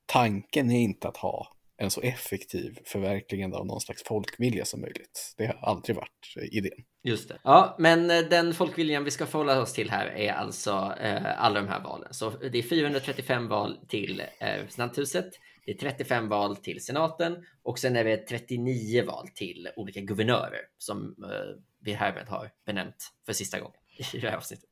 tanken 0.05 0.71
är 0.71 0.79
inte 0.79 1.07
att 1.07 1.17
ha 1.17 1.56
en 1.77 1.91
så 1.91 2.01
effektiv 2.01 2.79
förverkligande 2.85 3.57
av 3.57 3.65
någon 3.65 3.81
slags 3.81 4.03
folkvilja 4.03 4.65
som 4.65 4.81
möjligt. 4.81 5.33
Det 5.37 5.45
har 5.45 5.53
aldrig 5.53 5.95
varit 5.95 6.33
idén. 6.51 6.85
Just 7.03 7.29
det. 7.29 7.39
Ja, 7.43 7.75
men 7.79 8.11
eh, 8.11 8.19
den 8.19 8.53
folkviljan 8.53 9.03
vi 9.03 9.11
ska 9.11 9.25
förhålla 9.25 9.61
oss 9.61 9.73
till 9.73 9.89
här 9.89 10.05
är 10.05 10.33
alltså 10.33 10.93
eh, 11.01 11.43
alla 11.43 11.61
de 11.61 11.67
här 11.67 11.83
valen. 11.83 12.13
Så 12.13 12.29
det 12.29 12.57
är 12.57 12.63
435 12.63 13.47
val 13.47 13.79
till 13.87 14.19
eh, 14.19 14.47
representanthuset. 14.47 15.29
Det 15.65 15.71
är 15.71 15.77
35 15.77 16.29
val 16.29 16.55
till 16.55 16.85
senaten 16.85 17.45
och 17.63 17.79
sen 17.79 17.95
är 17.95 18.03
det 18.03 18.17
39 18.17 19.05
val 19.05 19.27
till 19.27 19.69
olika 19.75 20.01
guvernörer 20.01 20.61
som 20.77 21.15
eh, 21.23 21.61
vi 21.81 21.93
härmed 21.93 22.27
har 22.27 22.51
benämnt 22.65 23.13
för 23.25 23.33
sista 23.33 23.59
gången 23.59 23.79
i 24.13 24.19
det 24.19 24.29
här 24.29 24.37
avsnittet. 24.37 24.69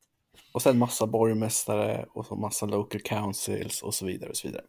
Och 0.52 0.62
sen 0.62 0.78
massa 0.78 1.06
borgmästare 1.06 2.06
och 2.14 2.26
så 2.26 2.36
massa 2.36 2.66
local 2.66 3.00
councils 3.00 3.82
och 3.82 3.94
så 3.94 4.06
vidare 4.06 4.30
och 4.30 4.36
så 4.36 4.48
vidare. 4.48 4.64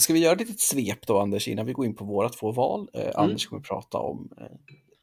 Ska 0.00 0.12
vi 0.12 0.18
göra 0.18 0.32
ett 0.32 0.40
litet 0.40 0.60
svep 0.60 1.06
då, 1.06 1.18
Anders, 1.18 1.48
innan 1.48 1.66
vi 1.66 1.72
går 1.72 1.86
in 1.86 1.94
på 1.94 2.04
våra 2.04 2.28
två 2.28 2.52
val? 2.52 2.88
Eh, 2.94 3.00
mm. 3.00 3.12
Anders 3.14 3.46
kommer 3.46 3.62
prata 3.62 3.98
om 3.98 4.32
eh, 4.40 4.46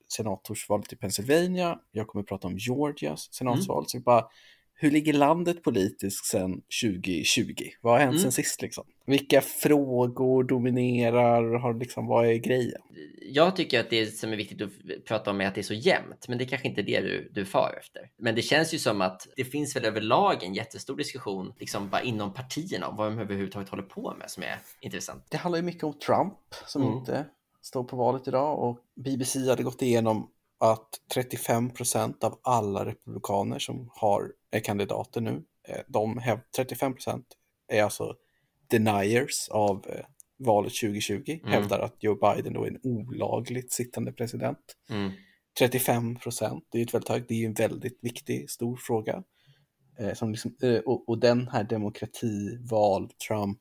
senatorsvalet 0.08 0.94
i 0.94 0.96
Pennsylvania. 0.96 1.80
Jag 1.92 2.08
kommer 2.08 2.24
prata 2.24 2.48
om 2.48 2.58
Georgias 2.58 3.34
senatsval. 3.34 3.78
Mm. 3.78 3.88
Så 3.88 4.00
bara 4.00 4.26
hur 4.74 4.92
ligger 4.92 5.14
landet 5.14 5.64
politiskt 5.64 6.26
sedan 6.26 6.62
2020? 6.84 7.54
Vad 7.82 7.94
har 7.94 8.00
hänt 8.00 8.12
mm. 8.12 8.22
sen 8.22 8.32
sist 8.32 8.62
liksom? 8.62 8.86
Vilka 9.08 9.42
frågor 9.42 10.44
dominerar? 10.44 11.60
Har 11.60 11.74
liksom, 11.74 12.08
vad 12.08 12.26
är 12.26 12.34
grejen? 12.34 12.82
Jag 13.22 13.56
tycker 13.56 13.80
att 13.80 13.90
det 13.90 14.18
som 14.18 14.34
är 14.34 14.38
viktigt 14.38 14.62
att 14.62 15.06
prata 15.06 15.32
om 15.32 15.42
är 15.42 15.46
att 15.46 15.56
det 15.56 15.62
är 15.62 15.64
så 15.64 15.74
jämnt, 15.74 16.28
men 16.28 16.38
det 16.38 16.44
är 16.44 16.48
kanske 16.48 16.68
inte 16.68 16.82
det 16.82 17.02
du, 17.02 17.30
du 17.34 17.46
far 17.46 17.78
efter. 17.80 18.10
Men 18.18 18.36
det 18.36 18.42
känns 18.42 18.74
ju 18.74 18.80
som 18.80 19.02
att 19.02 19.28
det 19.36 19.44
finns 19.44 19.76
väl 19.76 19.86
överlag 19.86 20.44
en 20.44 20.54
jättestor 20.54 20.98
diskussion 20.98 21.54
liksom 21.60 21.90
bara 21.90 22.02
inom 22.02 22.34
partierna 22.34 22.88
om 22.88 22.96
vad 22.96 23.12
de 23.12 23.20
överhuvudtaget 23.20 23.70
håller 23.70 23.84
på 23.84 24.14
med 24.20 24.32
som 24.32 24.44
är 24.44 24.60
intressant. 24.82 25.24
Det 25.30 25.38
handlar 25.38 25.60
ju 25.60 25.66
mycket 25.66 25.84
om 25.84 25.94
Trump 25.94 26.38
som 26.66 26.82
mm. 26.82 26.98
inte 26.98 27.26
står 27.62 27.84
på 27.84 27.96
valet 27.96 28.28
idag 28.28 28.60
och 28.60 28.80
BBC 28.96 29.50
hade 29.50 29.64
gått 29.64 29.82
igenom 29.82 30.30
att 30.60 30.90
35 31.14 31.70
procent 31.70 32.24
av 32.24 32.40
alla 32.42 32.86
republikaner 32.86 33.60
som 33.60 33.90
har, 33.94 34.32
är 34.52 34.60
kandidater 34.60 35.22
nu, 35.22 35.44
eh, 35.68 35.82
de 35.88 36.22
35 36.56 36.94
procent 36.94 37.26
är 37.68 37.84
alltså 37.84 38.16
deniers 38.70 39.50
av 39.50 39.86
eh, 39.90 40.06
valet 40.40 40.74
2020, 40.74 41.40
mm. 41.42 41.54
hävdar 41.54 41.80
att 41.80 41.96
Joe 42.00 42.16
Biden 42.16 42.54
då 42.54 42.64
är 42.64 42.68
en 42.68 42.80
olagligt 42.84 43.72
sittande 43.72 44.12
president. 44.12 44.60
Mm. 44.90 45.12
35 45.60 46.16
procent, 46.16 46.64
det 46.72 46.80
är 46.80 46.84
ett 46.84 46.94
väldigt 46.94 47.10
högt, 47.10 47.28
det 47.30 47.44
är 47.44 47.46
en 47.46 47.54
väldigt 47.54 48.00
viktig, 48.02 48.50
stor 48.50 48.76
fråga. 48.76 49.24
Eh, 50.00 50.14
som 50.14 50.32
liksom, 50.32 50.56
och, 50.86 51.10
och, 51.10 51.20
den 51.20 51.48
här 51.48 51.64
demokratival, 51.64 53.10
Trump, 53.28 53.58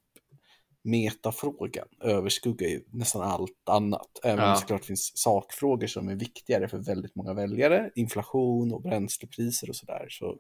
metafrågan 0.84 1.88
överskuggar 2.00 2.68
ju 2.68 2.84
nästan 2.92 3.22
allt 3.22 3.68
annat. 3.68 4.20
Även 4.24 4.38
ja. 4.38 4.46
om 4.46 4.54
det 4.54 4.60
såklart 4.60 4.84
finns 4.84 5.12
sakfrågor 5.14 5.86
som 5.86 6.08
är 6.08 6.14
viktigare 6.14 6.68
för 6.68 6.78
väldigt 6.78 7.16
många 7.16 7.34
väljare, 7.34 7.90
inflation 7.94 8.72
och 8.72 8.82
bränslepriser 8.82 9.68
och 9.68 9.76
sådär, 9.76 10.06
så 10.10 10.38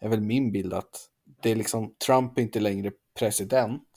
är 0.00 0.08
väl 0.08 0.20
min 0.20 0.52
bild 0.52 0.74
att 0.74 1.08
det 1.42 1.50
är 1.50 1.56
liksom, 1.56 1.94
Trump 2.06 2.38
är 2.38 2.42
inte 2.42 2.60
längre 2.60 2.92
president, 3.18 3.88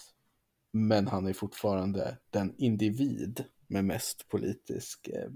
men 0.72 1.08
han 1.08 1.28
är 1.28 1.34
fortfarande 1.34 2.18
den 2.30 2.56
individ 2.58 3.44
med 3.68 3.86
mest 3.86 4.30
politisk 4.30 5.08
eh, 5.08 5.30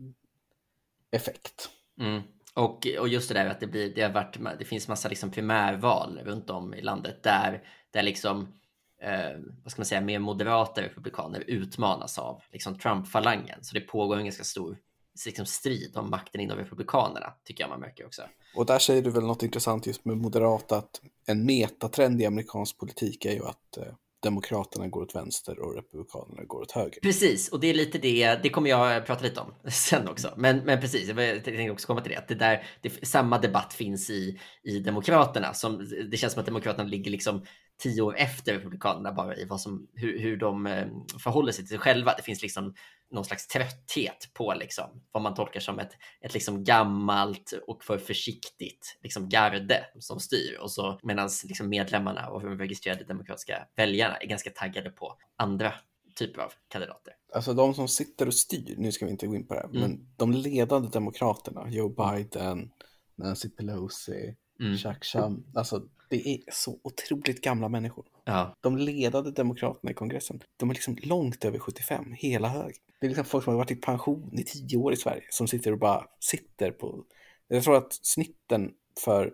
effekt. 1.12 1.70
Mm. 2.00 2.22
Och, 2.54 2.88
och 3.00 3.08
just 3.08 3.30
det 3.30 3.34
där 3.34 3.50
att 3.50 3.60
det, 3.60 3.68
blir, 3.68 3.96
det, 3.96 4.02
har 4.02 4.10
varit, 4.10 4.60
det 4.60 4.66
finns 4.66 4.88
massa 4.88 5.10
liksom 5.10 5.32
primärval 5.32 6.20
runt 6.24 6.50
om 6.50 6.74
i 6.74 6.82
landet 6.82 7.24
där, 7.24 7.64
där 7.92 8.04
liksom 8.04 8.60
eh, 9.02 9.40
vad 9.64 9.72
ska 9.72 9.80
man 9.80 9.86
säga, 9.86 10.02
mer 10.02 10.20
moderata 10.20 10.82
republikaner 10.82 11.44
utmanas 11.48 12.20
av 12.20 12.42
liksom 12.52 12.80
Trump-falangen. 12.80 13.64
Så 13.64 13.74
det 13.74 13.82
pågår 13.82 14.18
en 14.18 14.26
ganska 14.26 14.44
stor 14.44 14.78
liksom, 15.26 15.46
strid 15.46 15.98
om 15.98 16.10
makten 16.10 16.42
inom 16.42 16.58
republikanerna, 16.58 17.34
tycker 17.44 17.64
jag 17.64 17.70
man 17.70 17.80
märker 17.80 18.06
också. 18.06 18.22
Och 18.56 18.66
där 18.66 18.80
säger 18.80 19.02
du 19.02 19.10
väl 19.10 19.24
något 19.24 19.44
intressant 19.44 19.88
just 19.88 20.06
med 20.06 20.18
moderata, 20.18 20.78
att 20.78 21.02
en 21.26 21.46
metatrend 21.46 22.22
i 22.22 22.26
amerikansk 22.26 22.78
politik 22.78 23.26
är 23.26 23.34
ju 23.34 23.46
att 23.46 23.78
eh, 23.78 23.84
Demokraterna 24.22 24.88
går 24.88 25.02
åt 25.02 25.16
vänster 25.16 25.60
och 25.60 25.76
Republikanerna 25.76 26.44
går 26.44 26.62
åt 26.62 26.72
höger. 26.72 27.00
Precis, 27.02 27.50
och 27.50 27.60
det 27.60 27.68
är 27.68 27.74
lite 27.74 27.98
det, 27.98 28.40
det 28.44 28.50
kommer 28.50 28.70
jag 28.70 29.06
prata 29.06 29.24
lite 29.24 29.40
om 29.40 29.54
sen 29.72 30.08
också. 30.08 30.34
Men, 30.38 30.58
men 30.58 30.82
precis, 30.82 31.08
jag 31.10 31.44
tänkte 31.44 31.70
också 31.70 31.88
komma 31.88 32.02
till 32.02 32.12
det, 32.12 32.18
att 32.18 32.28
det 32.28 32.36
där, 32.36 32.68
det, 32.82 33.08
samma 33.08 33.38
debatt 33.38 33.74
finns 33.74 34.10
i, 34.10 34.40
i 34.64 34.80
Demokraterna. 34.80 35.54
Som, 35.54 35.90
det 36.12 36.18
känns 36.18 36.34
som 36.34 36.40
att 36.40 36.46
Demokraterna 36.46 36.90
ligger 36.90 37.12
liksom 37.12 37.46
tio 37.80 38.02
år 38.02 38.16
efter 38.18 38.54
Republikanerna 38.54 39.12
bara 39.12 39.36
i 39.36 39.46
vad 39.46 39.62
som, 39.62 39.88
hur, 39.94 40.20
hur 40.20 40.38
de 40.38 40.68
eh, 40.68 40.88
förhåller 41.24 41.52
sig 41.52 41.64
till 41.64 41.70
sig 41.70 41.78
själva. 41.78 42.14
Det 42.18 42.24
finns 42.24 42.42
liksom 42.42 42.74
någon 43.12 43.26
slags 43.26 43.48
trötthet 43.48 44.30
på 44.34 44.54
liksom, 44.54 45.04
vad 45.12 45.24
man 45.24 45.34
tolkar 45.34 45.60
som 45.60 45.80
ett, 45.80 45.92
ett 46.22 46.34
liksom 46.34 46.64
gammalt 46.64 47.54
och 47.68 47.84
för 47.84 47.98
försiktigt 47.98 48.98
liksom 49.02 49.30
garde 49.30 49.86
som 50.00 50.20
styr. 50.20 50.58
Och 50.62 50.72
så 50.72 51.00
medan 51.04 51.30
liksom 51.44 51.70
medlemmarna 51.70 52.30
och 52.30 52.42
de 52.42 52.58
registrerade 52.58 53.04
demokratiska 53.04 53.68
väljarna 53.76 54.18
är 54.18 54.28
ganska 54.28 54.50
taggade 54.50 54.90
på 54.90 55.18
andra 55.36 55.74
typer 56.16 56.42
av 56.42 56.52
kandidater. 56.68 57.14
Alltså 57.34 57.54
de 57.54 57.74
som 57.74 57.88
sitter 57.88 58.28
och 58.28 58.34
styr, 58.34 58.76
nu 58.78 58.92
ska 58.92 59.06
vi 59.06 59.12
inte 59.12 59.28
gå 59.28 59.36
in 59.36 59.48
på 59.48 59.54
det, 59.54 59.60
mm. 59.60 59.82
men 59.82 60.14
de 60.18 60.32
ledande 60.32 60.90
demokraterna, 60.90 61.70
Joe 61.70 61.90
Biden, 61.90 62.72
Nancy 63.18 63.50
Pelosi, 63.50 64.36
mm. 64.60 64.78
Chuck 64.78 65.06
Schumer, 65.06 65.40
alltså 65.56 65.84
det 66.10 66.30
är 66.30 66.40
så 66.52 66.80
otroligt 66.84 67.42
gamla 67.42 67.70
människor. 67.70 68.06
Ja. 68.26 68.56
De 68.62 68.78
ledande 68.78 69.32
demokraterna 69.32 69.92
i 69.92 69.94
kongressen, 69.94 70.44
de 70.58 70.70
är 70.70 70.74
liksom 70.74 70.98
långt 71.04 71.46
över 71.46 71.60
75, 71.60 72.14
hela 72.18 72.48
hög. 72.48 72.76
Det 73.00 73.06
är 73.06 73.10
liksom 73.10 73.26
folk 73.26 73.44
som 73.44 73.54
har 73.54 73.58
varit 73.58 73.72
i 73.72 73.76
pension 73.76 74.40
i 74.40 74.44
tio 74.44 74.78
år 74.78 74.94
i 74.94 74.98
Sverige 74.98 75.24
som 75.30 75.48
sitter 75.48 75.72
och 75.72 75.80
bara 75.80 76.06
sitter 76.20 76.72
på... 76.72 77.06
Jag 77.48 77.64
tror 77.64 77.78
att 77.78 77.94
snitten 78.02 78.72
för 79.04 79.34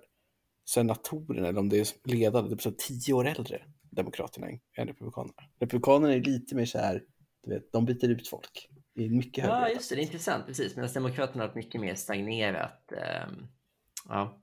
senatorerna, 0.69 1.47
eller 1.47 1.59
om 1.59 1.69
det 1.69 1.79
är 1.79 1.87
ledande, 2.11 2.55
det 2.55 2.65
är 2.65 2.71
tio 2.71 3.13
år 3.13 3.27
äldre, 3.27 3.61
demokraterna 3.89 4.47
än 4.77 4.87
republikanerna. 4.87 5.43
Republikanerna 5.59 6.13
är 6.13 6.19
lite 6.19 6.55
mer 6.55 6.65
så 6.65 6.77
här, 6.77 7.03
du 7.43 7.53
vet, 7.53 7.71
de 7.71 7.85
byter 7.85 8.09
ut 8.09 8.27
folk. 8.27 8.69
I 8.95 9.09
mycket 9.09 9.43
högre 9.43 9.57
Ja, 9.57 9.69
just 9.69 9.89
det, 9.89 9.95
det 9.95 10.01
är 10.01 10.03
intressant, 10.03 10.45
precis. 10.45 10.75
Medan 10.75 10.93
demokraterna 10.93 11.43
har 11.47 11.55
mycket 11.55 11.81
mer 11.81 11.95
stagnerat. 11.95 12.91
Um, 13.27 13.47
ja. 14.09 14.41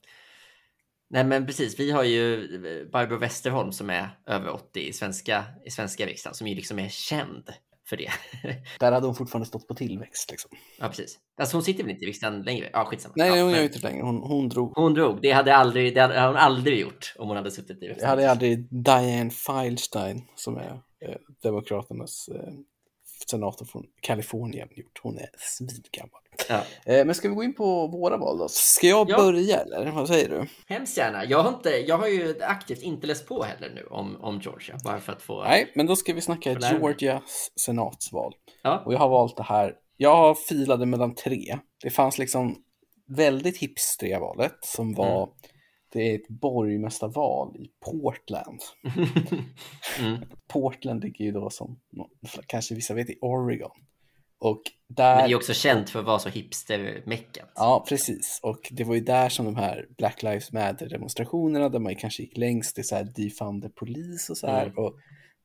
Nej 1.13 1.23
men 1.23 1.45
precis, 1.45 1.79
vi 1.79 1.91
har 1.91 2.03
ju 2.03 2.43
eh, 2.55 2.91
Barbro 2.91 3.17
Westerholm 3.17 3.71
som 3.71 3.89
är 3.89 4.09
över 4.27 4.49
80 4.49 4.79
i 4.79 4.93
svenska, 4.93 5.45
i 5.65 5.71
svenska 5.71 6.05
riksdagen 6.05 6.35
som 6.35 6.47
ju 6.47 6.55
liksom 6.55 6.79
är 6.79 6.89
känd 6.89 7.49
för 7.89 7.97
det. 7.97 8.09
Där 8.79 8.91
hade 8.91 9.05
hon 9.05 9.15
fortfarande 9.15 9.45
stått 9.45 9.67
på 9.67 9.75
tillväxt 9.75 10.31
liksom. 10.31 10.51
Ja 10.79 10.87
precis. 10.87 11.19
Alltså 11.37 11.57
hon 11.57 11.63
sitter 11.63 11.83
väl 11.83 11.91
inte 11.91 12.05
i 12.05 12.07
riksdagen 12.07 12.41
längre? 12.41 12.69
Ja 12.73 12.85
skitsamma. 12.85 13.13
Nej, 13.17 13.37
ja, 13.37 13.43
hon 13.43 13.51
gör 13.51 13.63
inte 13.63 13.79
längre. 13.79 14.03
Hon, 14.03 14.17
hon 14.23 14.49
drog. 14.49 14.71
Hon 14.75 14.93
drog. 14.93 15.21
Det 15.21 15.31
hade, 15.31 15.55
aldrig, 15.55 15.95
det 15.95 16.01
hade 16.01 16.27
hon 16.27 16.35
aldrig 16.35 16.79
gjort 16.79 17.13
om 17.17 17.27
hon 17.27 17.37
hade 17.37 17.51
suttit 17.51 17.83
i 17.83 17.87
riksdagen. 17.87 17.99
Det 17.99 18.07
hade 18.07 18.31
aldrig 18.31 18.83
Diane 18.83 19.29
Feilstein 19.29 20.21
som 20.35 20.57
är 20.57 20.71
eh, 21.05 21.15
Demokraternas 21.43 22.29
eh, 22.35 22.53
senator 23.29 23.65
från 23.65 23.83
Kalifornien 24.01 24.67
gjort. 24.71 24.99
Hon 25.03 25.17
är 25.17 25.29
svingammal. 25.37 26.21
Ja. 26.49 26.63
Eh, 26.85 27.05
men 27.05 27.15
ska 27.15 27.29
vi 27.29 27.35
gå 27.35 27.43
in 27.43 27.53
på 27.53 27.87
våra 27.87 28.17
val 28.17 28.37
då? 28.37 28.47
Ska 28.49 28.87
jag 28.87 29.09
ja. 29.09 29.17
börja 29.17 29.59
eller 29.59 29.91
vad 29.91 30.07
säger 30.07 30.29
du? 30.29 30.47
Hemskt 30.67 30.97
gärna. 30.97 31.25
Jag 31.25 31.43
har, 31.43 31.49
inte, 31.49 31.69
jag 31.69 31.97
har 31.97 32.07
ju 32.07 32.35
aktivt 32.41 32.81
inte 32.81 33.07
läst 33.07 33.27
på 33.27 33.43
heller 33.43 33.71
nu 33.75 33.83
om, 33.83 34.17
om 34.21 34.39
Georgia, 34.43 34.77
bara 34.83 34.99
för 34.99 35.11
att 35.11 35.21
få... 35.21 35.43
Nej, 35.43 35.71
men 35.75 35.85
då 35.85 35.95
ska 35.95 36.13
vi 36.13 36.21
snacka 36.21 36.51
Georgias 36.51 37.51
senatsval. 37.65 38.33
Ja. 38.63 38.83
Och 38.85 38.93
jag 38.93 38.99
har 38.99 39.09
valt 39.09 39.37
det 39.37 39.43
här. 39.43 39.73
Jag 39.97 40.39
filade 40.39 40.85
mellan 40.85 41.15
tre. 41.15 41.57
Det 41.83 41.89
fanns 41.89 42.17
liksom 42.17 42.55
väldigt 43.07 43.57
hipstriga 43.57 44.19
valet 44.19 44.57
som 44.61 44.93
var 44.93 45.23
mm 45.23 45.29
det 45.93 46.11
är 46.11 46.15
ett 46.15 46.27
borgmästarval 46.27 47.55
i 47.57 47.69
Portland. 47.85 48.59
mm. 49.99 50.21
Portland 50.47 51.03
ligger 51.03 51.25
ju 51.25 51.31
då 51.31 51.49
som, 51.49 51.79
kanske 52.47 52.75
vissa 52.75 52.93
vet, 52.93 53.09
i 53.09 53.17
Oregon. 53.21 53.71
Och 54.39 54.61
där... 54.87 55.15
Men 55.15 55.25
det 55.25 55.33
är 55.33 55.35
också 55.35 55.53
känt 55.53 55.89
för 55.89 55.99
att 55.99 56.05
vara 56.05 56.19
så 56.19 56.29
hipster-meckat. 56.29 57.51
Ja, 57.55 57.85
precis. 57.89 58.39
Och 58.43 58.69
det 58.71 58.83
var 58.83 58.95
ju 58.95 59.01
där 59.01 59.29
som 59.29 59.45
de 59.45 59.55
här 59.55 59.87
Black 59.97 60.23
Lives 60.23 60.51
Matter-demonstrationerna, 60.51 61.69
där 61.69 61.79
man 61.79 61.95
kanske 61.95 62.23
gick 62.23 62.37
längst 62.37 62.75
till 62.75 62.87
så 62.87 62.95
här 62.95 63.03
defund 63.15 63.63
the 63.63 63.69
police 63.69 64.31
och 64.31 64.37
så 64.37 64.47
här. 64.47 64.65
Mm. 64.65 64.77
Och 64.77 64.95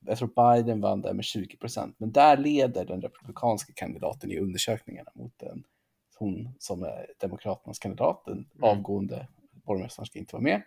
jag 0.07 0.19
tror 0.19 0.55
Biden 0.55 0.81
vann 0.81 1.01
där 1.01 1.15
med 1.15 1.25
20 1.25 1.57
procent. 1.57 1.97
Men 1.99 2.13
där 2.13 2.37
leder 2.37 2.85
den 2.85 3.03
republikanska 3.03 3.73
kandidaten 3.77 4.31
i 4.31 4.39
undersökningarna 4.39 5.11
mot 5.15 5.33
den, 5.37 5.63
hon 6.19 6.55
som 6.59 6.83
är 6.83 7.07
demokraternas 7.21 7.79
kandidat, 7.79 8.23
den 8.27 8.35
mm. 8.39 8.49
avgående 8.63 9.29
borgmästaren 9.69 10.07
ska 10.07 10.19
inte 10.19 10.35
vara 10.35 10.43
med. 10.43 10.63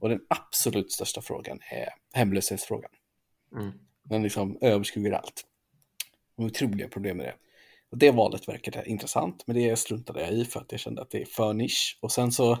Och 0.00 0.08
den 0.08 0.20
absolut 0.28 0.92
största 0.92 1.22
frågan 1.22 1.58
är 1.70 1.88
hemlöshetsfrågan. 2.12 2.90
Mm. 3.56 3.72
Den 4.02 4.22
liksom 4.22 4.58
överskuggar 4.60 5.12
allt. 5.12 5.42
De 6.36 6.46
otroliga 6.46 6.88
problem 6.88 7.16
med 7.16 7.26
det. 7.26 7.34
Och 7.90 7.98
det 7.98 8.10
valet 8.10 8.48
verkade 8.48 8.88
intressant, 8.88 9.44
men 9.46 9.56
det 9.56 9.76
struntade 9.76 10.20
jag 10.20 10.32
i 10.32 10.44
för 10.44 10.60
att 10.60 10.72
jag 10.72 10.80
kände 10.80 11.02
att 11.02 11.10
det 11.10 11.22
är 11.22 11.26
för 11.26 11.52
nisch. 11.52 11.98
Och 12.00 12.12
sen 12.12 12.32
så 12.32 12.58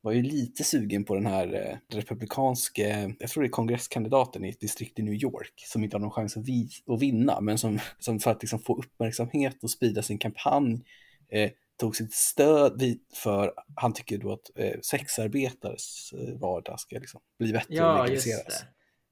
var 0.00 0.12
jag 0.12 0.24
lite 0.24 0.64
sugen 0.64 1.04
på 1.04 1.14
den 1.14 1.26
här 1.26 1.54
eh, 1.54 1.96
republikanske, 1.96 3.14
jag 3.18 3.30
tror 3.30 3.42
det 3.42 3.46
är 3.46 3.50
kongresskandidaten 3.50 4.44
i 4.44 4.48
ett 4.48 4.60
distrikt 4.60 4.98
i 4.98 5.02
New 5.02 5.14
York, 5.14 5.52
som 5.56 5.84
inte 5.84 5.96
har 5.96 6.00
någon 6.00 6.10
chans 6.10 6.36
att, 6.36 6.48
vi, 6.48 6.68
att 6.86 7.02
vinna, 7.02 7.40
men 7.40 7.58
som, 7.58 7.78
som 7.98 8.20
för 8.20 8.30
att 8.30 8.42
liksom 8.42 8.58
få 8.58 8.78
uppmärksamhet 8.78 9.62
och 9.62 9.70
sprida 9.70 10.02
sin 10.02 10.18
kampanj 10.18 10.84
eh, 11.28 11.50
tog 11.76 11.96
sitt 11.96 12.12
stöd 12.12 12.78
dit 12.78 13.12
för 13.14 13.52
han 13.76 13.92
tycker 13.92 14.18
då 14.18 14.32
att 14.32 14.50
eh, 14.58 14.80
sexarbetares 14.82 16.12
eh, 16.12 16.40
vardag 16.40 16.80
ska 16.80 16.98
liksom 16.98 17.20
bli 17.38 17.52
bättre 17.52 17.74
ja, 17.74 17.92
och 17.92 18.04
legaliseras. 18.04 18.64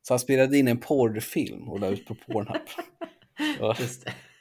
Så 0.02 0.12
han 0.12 0.19
spelade 0.19 0.59
in 0.59 0.69
en 0.69 0.78
porrfilm 0.78 1.69
och 1.69 1.81
la 1.81 1.88
ut 1.88 2.07
på 2.07 2.14
Pornhub. 2.14 2.62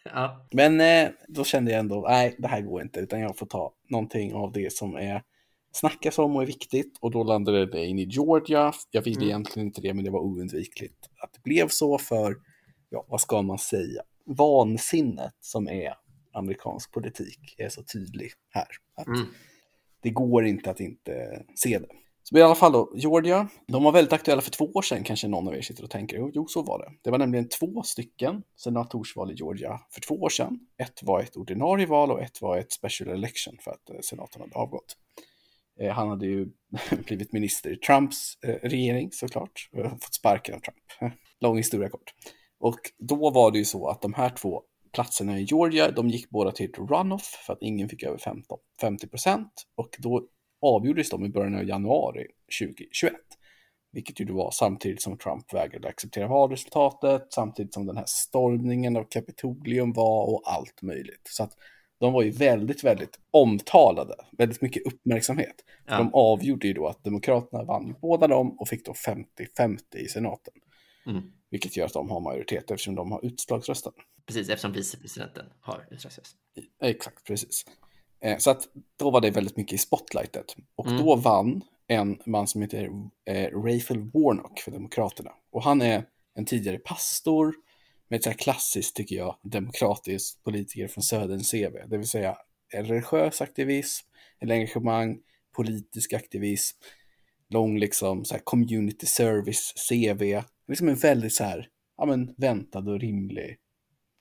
Ja. 0.03 0.47
Men 0.51 0.81
eh, 0.81 1.09
då 1.27 1.43
kände 1.43 1.71
jag 1.71 1.79
ändå, 1.79 2.05
nej 2.09 2.35
det 2.39 2.47
här 2.47 2.61
går 2.61 2.81
inte, 2.81 2.99
utan 2.99 3.19
jag 3.19 3.37
får 3.37 3.45
ta 3.45 3.73
någonting 3.89 4.33
av 4.33 4.51
det 4.51 4.73
som 4.73 4.95
är 4.95 5.23
snackas 5.71 6.19
om 6.19 6.35
och 6.35 6.41
är 6.41 6.45
viktigt 6.45 6.97
och 7.01 7.11
då 7.11 7.23
landade 7.23 7.65
det 7.65 7.85
in 7.85 7.99
i 7.99 8.03
Georgia. 8.03 8.73
Jag 8.91 9.01
ville 9.01 9.17
mm. 9.17 9.27
egentligen 9.27 9.67
inte 9.67 9.81
det, 9.81 9.93
men 9.93 10.03
det 10.03 10.11
var 10.11 10.19
oundvikligt 10.19 11.09
att 11.23 11.33
det 11.33 11.43
blev 11.43 11.67
så 11.67 11.97
för, 11.97 12.35
ja, 12.89 13.05
vad 13.09 13.21
ska 13.21 13.41
man 13.41 13.57
säga, 13.57 14.01
vansinnet 14.25 15.33
som 15.39 15.67
är 15.67 15.93
amerikansk 16.33 16.91
politik 16.91 17.55
är 17.57 17.69
så 17.69 17.83
tydlig 17.83 18.31
här. 18.49 18.67
Att 18.95 19.07
mm. 19.07 19.25
Det 20.01 20.09
går 20.09 20.45
inte 20.45 20.71
att 20.71 20.79
inte 20.79 21.43
se 21.55 21.79
det. 21.79 21.87
Så 22.23 22.37
i 22.37 22.41
alla 22.41 22.55
fall 22.55 22.71
då, 22.71 22.91
Georgia, 22.95 23.47
de 23.67 23.83
var 23.83 23.91
väldigt 23.91 24.13
aktuella 24.13 24.41
för 24.41 24.51
två 24.51 24.65
år 24.65 24.81
sedan 24.81 25.03
kanske 25.03 25.27
någon 25.27 25.47
av 25.47 25.55
er 25.55 25.61
sitter 25.61 25.83
och 25.83 25.89
tänker. 25.89 26.17
Jo, 26.17 26.31
jo, 26.33 26.47
så 26.47 26.63
var 26.63 26.79
det. 26.79 26.91
Det 27.01 27.11
var 27.11 27.17
nämligen 27.17 27.49
två 27.49 27.83
stycken 27.83 28.43
senatorsval 28.55 29.31
i 29.31 29.33
Georgia 29.33 29.79
för 29.91 30.01
två 30.01 30.15
år 30.15 30.29
sedan. 30.29 30.59
Ett 30.77 31.03
var 31.03 31.21
ett 31.21 31.37
ordinarie 31.37 31.85
val 31.85 32.11
och 32.11 32.21
ett 32.21 32.41
var 32.41 32.57
ett 32.57 32.71
special 32.71 33.09
election 33.09 33.57
för 33.61 33.71
att 33.71 33.89
eh, 33.89 33.99
senatorn 34.01 34.41
hade 34.41 34.55
avgått. 34.55 34.97
Eh, 35.79 35.93
han 35.93 36.09
hade 36.09 36.25
ju 36.25 36.47
blivit 37.05 37.33
minister 37.33 37.73
i 37.73 37.75
Trumps 37.75 38.37
eh, 38.43 38.69
regering 38.69 39.11
såklart, 39.11 39.69
fått 40.01 40.13
sparken 40.13 40.55
av 40.55 40.59
Trump. 40.59 41.13
Lång 41.39 41.57
historia 41.57 41.89
kort. 41.89 42.13
Och 42.59 42.79
då 42.97 43.29
var 43.29 43.51
det 43.51 43.57
ju 43.57 43.65
så 43.65 43.87
att 43.87 44.01
de 44.01 44.13
här 44.13 44.29
två 44.29 44.63
platserna 44.93 45.39
i 45.39 45.43
Georgia, 45.43 45.91
de 45.91 46.09
gick 46.09 46.29
båda 46.29 46.51
till 46.51 46.69
ett 46.69 46.77
runoff 46.77 47.43
för 47.45 47.53
att 47.53 47.61
ingen 47.61 47.89
fick 47.89 48.03
över 48.03 48.17
15, 48.17 48.59
50 48.81 49.07
procent 49.07 49.51
och 49.75 49.95
då 49.99 50.27
avgjordes 50.61 51.09
de 51.09 51.25
i 51.25 51.29
början 51.29 51.55
av 51.55 51.63
januari 51.63 52.27
2021. 52.61 53.13
Vilket 53.91 54.19
ju 54.19 54.25
då 54.25 54.33
var 54.33 54.51
samtidigt 54.51 55.01
som 55.01 55.17
Trump 55.17 55.53
vägrade 55.53 55.87
acceptera 55.87 56.27
valresultatet, 56.27 57.27
samtidigt 57.29 57.73
som 57.73 57.85
den 57.85 57.97
här 57.97 58.05
stormningen 58.07 58.97
av 58.97 59.03
Kapitolium 59.03 59.93
var 59.93 60.33
och 60.33 60.41
allt 60.45 60.81
möjligt. 60.81 61.21
Så 61.23 61.43
att 61.43 61.53
de 61.99 62.13
var 62.13 62.21
ju 62.21 62.31
väldigt, 62.31 62.83
väldigt 62.83 63.19
omtalade, 63.31 64.15
väldigt 64.37 64.61
mycket 64.61 64.85
uppmärksamhet. 64.85 65.55
Ja. 65.87 65.97
De 65.97 66.13
avgjorde 66.13 66.67
ju 66.67 66.73
då 66.73 66.87
att 66.87 67.03
Demokraterna 67.03 67.63
vann 67.63 67.95
båda 68.01 68.27
dem 68.27 68.59
och 68.59 68.67
fick 68.67 68.85
då 68.85 68.91
50-50 68.91 69.77
i 69.95 70.07
senaten. 70.07 70.53
Mm. 71.05 71.21
Vilket 71.51 71.77
gör 71.77 71.85
att 71.85 71.93
de 71.93 72.09
har 72.09 72.19
majoritet 72.19 72.71
eftersom 72.71 72.95
de 72.95 73.11
har 73.11 73.25
utslagsrösten. 73.25 73.93
Precis, 74.25 74.49
eftersom 74.49 74.71
vicepresidenten 74.71 75.45
har 75.61 75.87
utslagsröst. 75.91 76.35
Exakt, 76.81 77.23
precis. 77.23 77.65
Eh, 78.21 78.37
så 78.37 78.51
att 78.51 78.67
då 78.99 79.11
var 79.11 79.21
det 79.21 79.31
väldigt 79.31 79.57
mycket 79.57 79.73
i 79.73 79.77
spotlightet. 79.77 80.55
Och 80.75 80.87
mm. 80.87 81.05
då 81.05 81.15
vann 81.15 81.61
en 81.87 82.21
man 82.25 82.47
som 82.47 82.61
heter 82.61 82.89
eh, 83.25 83.49
Raphael 83.51 84.11
Warnock 84.13 84.59
för 84.59 84.71
Demokraterna. 84.71 85.31
Och 85.51 85.63
han 85.63 85.81
är 85.81 86.05
en 86.35 86.45
tidigare 86.45 86.77
pastor 86.77 87.55
med 88.07 88.17
ett 88.17 88.23
så 88.23 88.29
här 88.29 88.37
klassiskt, 88.37 88.95
tycker 88.95 89.15
jag, 89.15 89.35
demokratisk 89.43 90.43
politiker 90.43 90.87
från 90.87 91.03
Söderns 91.03 91.51
CV. 91.51 91.77
Det 91.87 91.97
vill 91.97 92.07
säga 92.07 92.37
en 92.73 92.85
religiös 92.85 93.41
aktivism, 93.41 94.07
ett 94.39 94.51
engagemang, 94.51 95.19
politisk 95.55 96.13
aktivism, 96.13 96.77
lång 97.49 97.79
liksom 97.79 98.25
så 98.25 98.33
här 98.33 98.41
community 98.43 99.05
service 99.05 99.73
CV, 99.89 100.41
liksom 100.71 100.87
en 100.87 100.95
väldigt 100.95 101.33
så 101.33 101.43
här, 101.43 101.67
ja 101.97 102.05
men 102.05 102.33
väntad 102.37 102.89
och 102.89 102.99
rimlig 102.99 103.57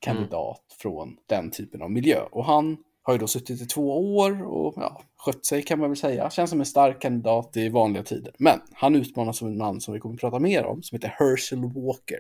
kandidat 0.01 0.65
mm. 0.71 0.79
från 0.79 1.17
den 1.27 1.51
typen 1.51 1.83
av 1.83 1.91
miljö. 1.91 2.21
Och 2.31 2.45
han 2.45 2.77
har 3.03 3.15
ju 3.15 3.19
då 3.19 3.27
suttit 3.27 3.63
i 3.63 3.67
två 3.67 4.17
år 4.17 4.43
och 4.43 4.75
ja, 4.77 5.03
skött 5.17 5.47
sig 5.47 5.63
kan 5.63 5.79
man 5.79 5.91
väl 5.91 5.97
säga. 5.97 6.31
Känns 6.31 6.51
som 6.51 6.61
en 6.61 6.67
stark 6.67 7.03
kandidat 7.03 7.57
i 7.57 7.69
vanliga 7.69 8.03
tider. 8.03 8.35
Men 8.39 8.61
han 8.73 8.97
utmanas 8.97 9.39
som 9.39 9.49
en 9.49 9.59
man 9.59 9.81
som 9.81 9.95
vi 9.95 10.01
kommer 10.01 10.15
att 10.15 10.21
prata 10.21 10.39
mer 10.39 10.65
om, 10.65 10.83
som 10.83 10.97
heter 10.97 11.15
Herschel 11.19 11.61
Walker. 11.63 12.19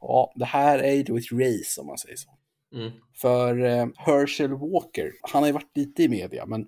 Ja, 0.00 0.32
det 0.34 0.44
här 0.44 0.78
är 0.78 0.92
ju 0.92 1.02
då 1.02 1.16
ett 1.16 1.32
race 1.32 1.80
om 1.80 1.86
man 1.86 1.98
säger 1.98 2.16
så. 2.16 2.30
Mm. 2.74 2.92
För 3.14 3.64
eh, 3.64 3.86
Herschel 3.96 4.50
Walker, 4.50 5.12
han 5.32 5.42
har 5.42 5.46
ju 5.46 5.52
varit 5.52 5.76
lite 5.76 6.02
i 6.02 6.08
media, 6.08 6.46
men 6.46 6.66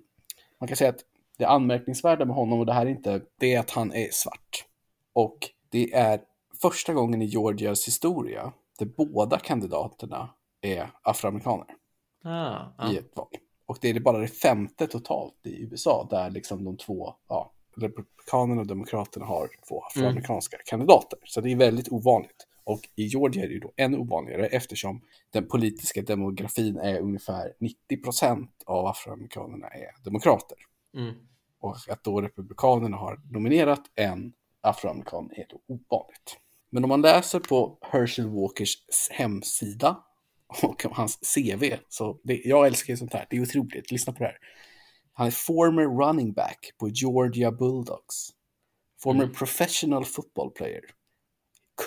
man 0.59 0.67
kan 0.67 0.77
säga 0.77 0.89
att 0.89 1.03
det 1.37 1.45
anmärkningsvärda 1.45 2.25
med 2.25 2.35
honom, 2.35 2.59
och 2.59 2.65
det 2.65 2.73
här 2.73 2.85
är 2.85 2.89
inte, 2.89 3.21
det 3.39 3.53
är 3.53 3.59
att 3.59 3.71
han 3.71 3.93
är 3.93 4.07
svart. 4.11 4.65
Och 5.13 5.37
det 5.71 5.93
är 5.93 6.19
första 6.61 6.93
gången 6.93 7.21
i 7.21 7.25
Georgias 7.25 7.87
historia 7.87 8.53
där 8.79 8.85
båda 8.85 9.39
kandidaterna 9.39 10.29
är 10.61 10.91
afroamerikaner 11.01 11.67
ah, 12.23 12.57
ah. 12.77 12.91
i 12.91 12.97
ett 12.97 13.15
val. 13.15 13.27
Och 13.65 13.77
det 13.81 13.89
är 13.89 13.99
bara 13.99 14.17
det 14.17 14.27
femte 14.27 14.87
totalt 14.87 15.45
i 15.45 15.63
USA 15.63 16.07
där 16.09 16.29
liksom 16.29 16.63
de 16.63 16.77
två, 16.77 17.13
ja, 17.27 17.51
Republikanerna 17.77 18.61
och 18.61 18.67
Demokraterna 18.67 19.25
har 19.25 19.49
två 19.67 19.81
afroamerikanska 19.81 20.57
mm. 20.57 20.63
kandidater. 20.65 21.19
Så 21.23 21.41
det 21.41 21.51
är 21.51 21.55
väldigt 21.55 21.91
ovanligt. 21.91 22.47
Och 22.63 22.79
i 22.95 23.03
Georgia 23.03 23.43
är 23.43 23.47
det 23.47 23.53
ju 23.53 23.59
då 23.59 23.73
ännu 23.77 23.97
ovanligare 23.97 24.45
eftersom 24.45 25.01
den 25.29 25.47
politiska 25.47 26.01
demografin 26.01 26.77
är 26.77 26.99
ungefär 26.99 27.53
90 27.59 28.03
procent 28.03 28.63
av 28.65 28.85
afroamerikanerna 28.85 29.67
är 29.67 30.03
demokrater. 30.03 30.57
Mm. 30.97 31.13
Och 31.59 31.75
att 31.89 32.03
då 32.03 32.21
republikanerna 32.21 32.97
har 32.97 33.21
nominerat 33.31 33.81
en 33.95 34.33
afroamerikan 34.61 35.29
är 35.31 35.45
då 35.49 35.59
ovanligt. 35.67 36.37
Men 36.75 36.83
om 36.83 36.89
man 36.89 37.01
läser 37.01 37.39
på 37.39 37.77
Herschel 37.81 38.27
Walkers 38.27 38.77
hemsida 39.11 39.97
och 40.63 40.83
hans 40.91 41.35
CV, 41.35 41.63
så 41.89 42.19
det, 42.23 42.41
jag 42.45 42.67
älskar 42.67 42.93
ju 42.93 42.97
sånt 42.97 43.13
här, 43.13 43.27
det 43.29 43.37
är 43.37 43.41
otroligt, 43.41 43.91
lyssna 43.91 44.13
på 44.13 44.19
det 44.19 44.25
här. 44.25 44.37
Han 45.13 45.27
är 45.27 45.31
former 45.31 46.05
running 46.05 46.33
back 46.33 46.71
på 46.79 46.89
Georgia 46.89 47.51
Bulldogs. 47.51 48.29
Former 49.01 49.23
mm. 49.23 49.35
professional 49.35 50.05
football 50.05 50.51
player. 50.51 50.81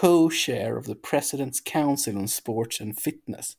Co-chair 0.01 0.79
of 0.79 0.87
the 0.87 0.95
President's 0.95 1.63
Council 1.65 2.17
on 2.17 2.29
Sports 2.29 2.81
and 2.81 3.01
Fitness. 3.01 3.53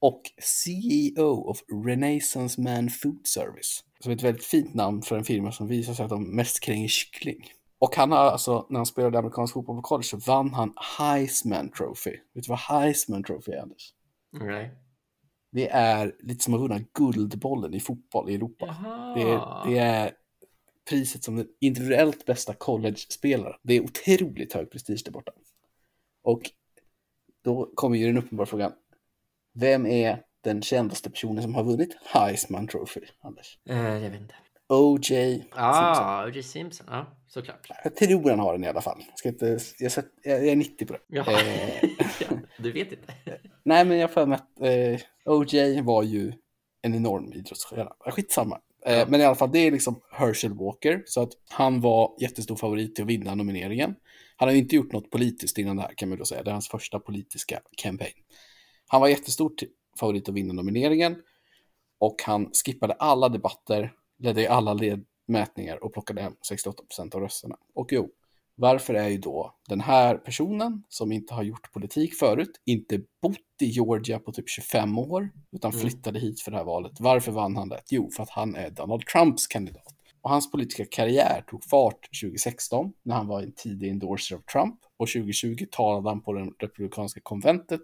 Och 0.00 0.22
CEO 0.42 1.50
of 1.50 1.62
Renaissance 1.86 2.60
Man 2.60 2.90
Food 2.90 3.26
Service. 3.26 3.84
Som 4.00 4.12
är 4.12 4.16
ett 4.16 4.22
väldigt 4.22 4.44
fint 4.44 4.74
namn 4.74 5.02
för 5.02 5.18
en 5.18 5.24
firma 5.24 5.52
som 5.52 5.68
visar 5.68 5.94
sig 5.94 6.04
att 6.04 6.10
de 6.10 6.36
mest 6.36 6.60
kränger 6.60 6.88
kyckling. 6.88 7.44
Och 7.78 7.96
han 7.96 8.12
har 8.12 8.18
alltså, 8.18 8.66
när 8.70 8.78
han 8.78 8.86
spelade 8.86 9.18
amerikansk 9.18 9.54
fotboll 9.54 9.76
på 9.76 9.82
college 9.82 10.06
så 10.06 10.16
vann 10.16 10.54
han 10.54 10.72
Heisman 10.98 11.70
Trophy. 11.70 12.10
Vet 12.10 12.44
du 12.44 12.48
vad 12.48 12.58
Heisman 12.58 13.24
Trophy 13.24 13.52
är, 13.52 13.62
Anders? 13.62 13.94
Nej. 14.32 14.70
Det 15.52 15.68
är 15.68 16.16
lite 16.20 16.44
som 16.44 16.54
att 16.54 16.60
vinna 16.60 16.80
Guldbollen 16.94 17.74
i 17.74 17.80
fotboll 17.80 18.30
i 18.30 18.34
Europa. 18.34 18.76
Det 19.16 19.22
är, 19.22 19.70
det 19.70 19.78
är, 19.78 20.12
priset 20.88 21.24
som 21.24 21.36
den 21.36 21.48
individuellt 21.60 22.26
bästa 22.26 22.54
college-spelaren. 22.54 23.58
Det 23.62 23.74
är 23.74 23.80
otroligt 23.80 24.52
hög 24.52 24.70
prestige 24.70 25.02
där 25.04 25.12
borta. 25.12 25.32
Och 26.22 26.50
då 27.44 27.70
kommer 27.74 27.96
ju 27.96 28.06
den 28.06 28.18
uppenbara 28.18 28.46
frågan. 28.46 28.72
Vem 29.54 29.86
är 29.86 30.22
den 30.40 30.62
kändaste 30.62 31.10
personen 31.10 31.42
som 31.42 31.54
har 31.54 31.64
vunnit 31.64 31.96
Heisman 32.04 32.68
Trophy, 32.68 33.00
Anders? 33.20 33.58
Uh, 33.70 33.76
jag 33.76 34.10
vet 34.10 34.20
inte. 34.20 34.34
O.J. 34.68 35.44
Ah, 35.50 36.26
O.J. 36.26 36.42
Simpson. 36.42 36.86
Ja, 36.90 37.06
såklart. 37.28 37.68
Jag 37.84 37.96
tror 37.96 38.30
han 38.30 38.38
har 38.38 38.52
den 38.52 38.64
i 38.64 38.68
alla 38.68 38.80
fall. 38.80 39.04
Jag, 39.08 39.18
ska 39.18 39.28
inte, 39.28 39.58
jag, 39.78 39.92
sett, 39.92 40.06
jag 40.22 40.48
är 40.48 40.56
90 40.56 40.86
på 40.86 40.92
det. 40.92 41.00
Ja. 41.06 41.40
Eh, 41.40 42.38
du 42.58 42.72
vet 42.72 42.92
inte? 42.92 43.14
Nej, 43.62 43.84
men 43.84 43.98
jag 43.98 44.12
får 44.12 44.26
med 44.26 44.36
att 44.36 44.60
eh, 44.60 45.00
O.J. 45.34 45.80
var 45.80 46.02
ju 46.02 46.32
en 46.82 46.94
enorm 46.94 47.32
idrottsstjärna. 47.32 47.92
Skitsamma. 48.00 48.60
Eh, 48.86 48.98
ja. 48.98 49.06
Men 49.08 49.20
i 49.20 49.24
alla 49.24 49.34
fall, 49.34 49.52
det 49.52 49.58
är 49.58 49.70
liksom 49.70 50.00
Herschel 50.12 50.54
Walker. 50.54 51.02
Så 51.06 51.22
att 51.22 51.32
han 51.48 51.80
var 51.80 52.16
jättestor 52.20 52.56
favorit 52.56 52.94
till 52.94 53.04
att 53.04 53.10
vinna 53.10 53.34
nomineringen. 53.34 53.94
Han 54.36 54.48
har 54.48 54.54
ju 54.54 54.58
inte 54.58 54.76
gjort 54.76 54.92
något 54.92 55.10
politiskt 55.10 55.58
innan 55.58 55.76
det 55.76 55.82
här 55.82 55.94
kan 55.96 56.08
man 56.08 56.18
då 56.18 56.24
säga. 56.24 56.42
Det 56.42 56.50
är 56.50 56.52
hans 56.52 56.68
första 56.68 56.98
politiska 56.98 57.60
campaign. 57.76 58.14
Han 58.88 59.00
var 59.00 59.08
jättestor 59.08 59.52
favorit 60.00 60.28
att 60.28 60.34
vinna 60.34 60.52
nomineringen. 60.52 61.16
Och 62.00 62.22
han 62.26 62.50
skippade 62.64 62.94
alla 62.94 63.28
debatter 63.28 63.92
ledde 64.18 64.42
i 64.42 64.46
alla 64.46 64.74
ledmätningar 64.74 65.84
och 65.84 65.92
plockade 65.92 66.22
hem 66.22 66.34
68 66.48 66.82
procent 66.82 67.14
av 67.14 67.20
rösterna. 67.20 67.56
Och 67.74 67.92
jo, 67.92 68.10
varför 68.60 68.94
är 68.94 69.08
ju 69.08 69.18
då 69.18 69.54
den 69.68 69.80
här 69.80 70.16
personen 70.16 70.82
som 70.88 71.12
inte 71.12 71.34
har 71.34 71.42
gjort 71.42 71.72
politik 71.72 72.14
förut, 72.14 72.60
inte 72.64 73.00
bott 73.22 73.38
i 73.62 73.64
Georgia 73.64 74.18
på 74.18 74.32
typ 74.32 74.48
25 74.48 74.98
år, 74.98 75.30
utan 75.52 75.70
mm. 75.70 75.80
flyttade 75.80 76.18
hit 76.18 76.40
för 76.40 76.50
det 76.50 76.56
här 76.56 76.64
valet. 76.64 76.92
Varför 77.00 77.32
vann 77.32 77.56
han 77.56 77.68
det? 77.68 77.80
Jo, 77.90 78.10
för 78.10 78.22
att 78.22 78.30
han 78.30 78.54
är 78.54 78.70
Donald 78.70 79.06
Trumps 79.06 79.46
kandidat. 79.46 79.94
Och 80.20 80.30
hans 80.30 80.50
politiska 80.50 80.84
karriär 80.90 81.44
tog 81.50 81.64
fart 81.64 82.08
2016 82.22 82.92
när 83.02 83.14
han 83.14 83.26
var 83.26 83.42
en 83.42 83.52
tidig 83.52 83.90
endorser 83.90 84.36
av 84.36 84.40
Trump 84.40 84.74
och 84.96 85.08
2020 85.08 85.66
talade 85.70 86.08
han 86.08 86.20
på 86.20 86.32
den 86.32 86.54
republikanska 86.58 87.20
konventet 87.22 87.80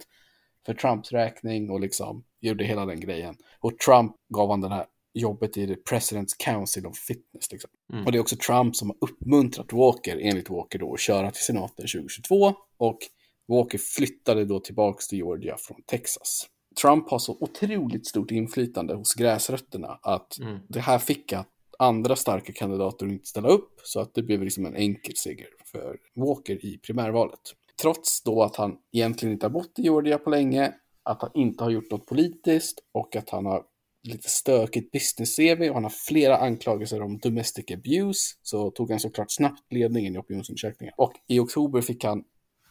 för 0.67 0.75
Trumps 0.75 1.13
räkning 1.13 1.71
och 1.71 1.81
liksom 1.81 2.25
gjorde 2.41 2.65
hela 2.65 2.87
den 2.87 3.01
grejen. 3.01 3.37
Och 3.61 3.79
Trump 3.79 4.13
gav 4.29 4.51
han 4.51 4.61
den 4.61 4.73
här 4.73 4.87
jobbet 5.15 5.57
i 5.57 5.67
The 5.67 5.75
President's 5.75 6.35
Council 6.39 6.87
of 6.87 6.97
Fitness. 6.97 7.53
Liksom. 7.53 7.71
Mm. 7.93 8.07
Och 8.07 8.13
det 8.13 8.19
är 8.19 8.21
också 8.21 8.37
Trump 8.37 8.77
som 8.77 8.89
har 8.89 8.97
uppmuntrat 9.01 9.73
Walker, 9.73 10.19
enligt 10.23 10.51
Walker 10.51 10.79
då, 10.79 10.95
att 10.95 11.01
köra 11.01 11.31
till 11.31 11.45
senaten 11.45 11.87
2022. 11.87 12.55
Och 12.77 12.99
Walker 13.49 13.79
flyttade 13.79 14.45
då 14.45 14.61
tillbaks 14.61 15.09
till 15.09 15.19
Georgia 15.19 15.57
från 15.59 15.83
Texas. 15.87 16.47
Trump 16.83 17.11
har 17.11 17.19
så 17.19 17.37
otroligt 17.41 18.07
stort 18.07 18.31
inflytande 18.31 18.95
hos 18.95 19.15
gräsrötterna 19.15 19.99
att 20.03 20.39
mm. 20.39 20.59
det 20.69 20.81
här 20.81 20.99
fick 20.99 21.33
att 21.33 21.49
andra 21.79 22.17
starka 22.17 22.53
kandidater 22.53 23.07
inte 23.07 23.27
ställa 23.27 23.49
upp 23.49 23.81
så 23.85 24.01
att 24.01 24.15
det 24.15 24.23
blev 24.23 24.43
liksom 24.43 24.67
en 24.67 24.77
enkel 24.77 25.17
seger 25.17 25.47
för 25.65 25.99
Walker 26.15 26.67
i 26.67 26.79
primärvalet. 26.79 27.41
Trots 27.83 28.23
då 28.23 28.43
att 28.43 28.57
han 28.57 28.77
egentligen 28.93 29.33
inte 29.33 29.47
har 29.47 29.51
bott 29.51 29.79
i 29.79 29.83
Georgia 29.83 30.19
på 30.19 30.31
länge, 30.31 30.75
att 31.03 31.23
han 31.23 31.31
inte 31.35 31.65
har 31.65 31.71
gjort 31.71 31.91
något 31.91 32.07
politiskt 32.07 32.79
och 32.93 33.17
att 33.17 33.31
han 33.31 33.47
har 33.47 33.65
lite 34.05 34.29
stökigt 34.29 34.93
business-CV 34.93 35.69
och 35.69 35.75
han 35.75 35.83
har 35.83 35.91
flera 35.91 36.37
anklagelser 36.37 37.03
om 37.03 37.19
domestic 37.19 37.71
abuse 37.71 38.37
så 38.43 38.71
tog 38.71 38.91
han 38.91 39.01
såklart 39.01 39.31
snabbt 39.31 39.73
ledningen 39.73 40.15
i 40.15 40.19
opinionsundersökningen. 40.19 40.95
Och 40.97 41.13
i 41.27 41.39
oktober 41.39 41.81
fick 41.81 42.05
han 42.05 42.25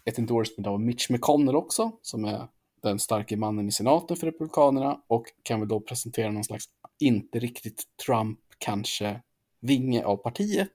ett 0.06 0.20
endorsement 0.20 0.68
av 0.68 0.82
Mitch 0.82 1.10
McConnell 1.10 1.56
också, 1.56 1.92
som 2.02 2.26
är 2.26 2.48
den 2.84 3.00
starke 3.00 3.38
mannen 3.38 3.68
i 3.68 3.72
senaten 3.72 4.18
för 4.18 4.28
Republikanerna 4.28 5.02
och 5.08 5.26
kan 5.44 5.60
väl 5.60 5.70
då 5.70 5.80
presentera 5.80 6.32
någon 6.32 6.44
slags, 6.44 6.66
inte 7.00 7.40
riktigt 7.40 7.84
Trump 8.06 8.40
kanske, 8.58 9.22
vinge 9.60 10.04
av 10.04 10.18
partiet. 10.18 10.72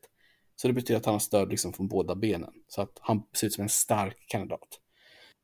Så 0.56 0.68
det 0.68 0.74
betyder 0.74 1.00
att 1.00 1.06
han 1.06 1.14
har 1.14 1.18
stöd 1.18 1.50
liksom 1.50 1.72
från 1.72 1.88
båda 1.88 2.14
benen, 2.14 2.52
så 2.68 2.82
att 2.82 2.98
han 3.00 3.22
ser 3.32 3.46
ut 3.46 3.52
som 3.52 3.62
en 3.62 3.68
stark 3.68 4.16
kandidat. 4.26 4.80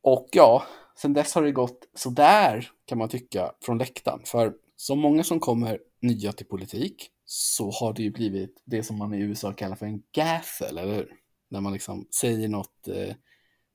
Och 0.02 0.28
ja, 0.32 0.64
sen 0.96 1.12
dess 1.12 1.34
har 1.34 1.42
det 1.42 1.52
gått 1.52 1.88
sådär 1.94 2.70
kan 2.84 2.98
man 2.98 3.08
tycka 3.08 3.52
från 3.60 3.78
läktaren, 3.78 4.20
för 4.24 4.54
som 4.76 4.98
många 4.98 5.24
som 5.24 5.40
kommer 5.40 5.78
nya 6.02 6.32
till 6.32 6.46
politik 6.46 7.10
så 7.24 7.70
har 7.70 7.92
det 7.92 8.02
ju 8.02 8.10
blivit 8.10 8.62
det 8.64 8.82
som 8.82 8.98
man 8.98 9.14
i 9.14 9.20
USA 9.20 9.52
kallar 9.52 9.76
för 9.76 9.86
en 9.86 10.02
gaffel, 10.12 10.78
eller 10.78 10.94
hur? 10.94 11.12
När 11.50 11.60
man 11.60 11.72
liksom 11.72 12.08
säger 12.20 12.48
något 12.48 12.88
eh, 12.88 13.14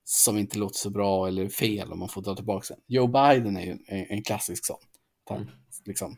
som 0.03 0.37
inte 0.37 0.57
låter 0.57 0.77
så 0.77 0.89
bra 0.89 1.27
eller 1.27 1.49
fel 1.49 1.91
och 1.91 1.97
man 1.97 2.09
får 2.09 2.21
dra 2.21 2.35
tillbaka 2.35 2.73
den. 2.73 2.83
Joe 2.87 3.07
Biden 3.07 3.57
är 3.57 3.65
ju 3.65 3.71
en, 3.71 4.05
en 4.09 4.23
klassisk 4.23 4.65
sån. 4.65 4.79
Han, 5.29 5.37
mm. 5.37 5.49
liksom, 5.85 6.17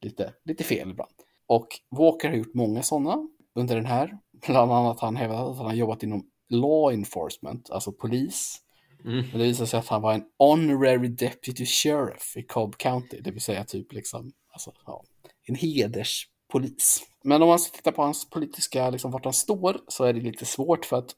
lite, 0.00 0.34
lite 0.44 0.64
fel 0.64 0.90
ibland. 0.90 1.12
Och 1.46 1.68
Walker 1.90 2.28
har 2.28 2.36
gjort 2.36 2.54
många 2.54 2.82
sådana 2.82 3.28
under 3.54 3.76
den 3.76 3.86
här. 3.86 4.18
Bland 4.46 4.72
annat 4.72 5.00
han 5.00 5.16
hävdat 5.16 5.48
att 5.48 5.56
han 5.56 5.66
har 5.66 5.74
jobbat 5.74 6.02
inom 6.02 6.30
law 6.48 6.92
enforcement, 6.92 7.70
alltså 7.70 7.92
polis. 7.92 8.60
Mm. 9.04 9.24
Men 9.30 9.38
det 9.38 9.44
visade 9.44 9.66
sig 9.66 9.78
att 9.78 9.88
han 9.88 10.02
var 10.02 10.14
en 10.14 10.24
honorary 10.38 11.08
deputy 11.08 11.66
sheriff 11.66 12.36
i 12.36 12.42
Cobb 12.42 12.76
County, 12.76 13.20
det 13.20 13.30
vill 13.30 13.42
säga 13.42 13.64
typ 13.64 13.92
liksom, 13.92 14.32
alltså, 14.52 14.72
ja, 14.86 15.04
en 15.46 15.54
hederspolis. 15.54 17.02
Men 17.24 17.42
om 17.42 17.48
man 17.48 17.58
ska 17.58 17.76
titta 17.76 17.92
på 17.92 18.02
hans 18.02 18.30
politiska, 18.30 18.90
liksom 18.90 19.10
vart 19.10 19.24
han 19.24 19.34
står, 19.34 19.80
så 19.88 20.04
är 20.04 20.12
det 20.12 20.20
lite 20.20 20.44
svårt 20.44 20.84
för 20.84 20.96
att 20.96 21.14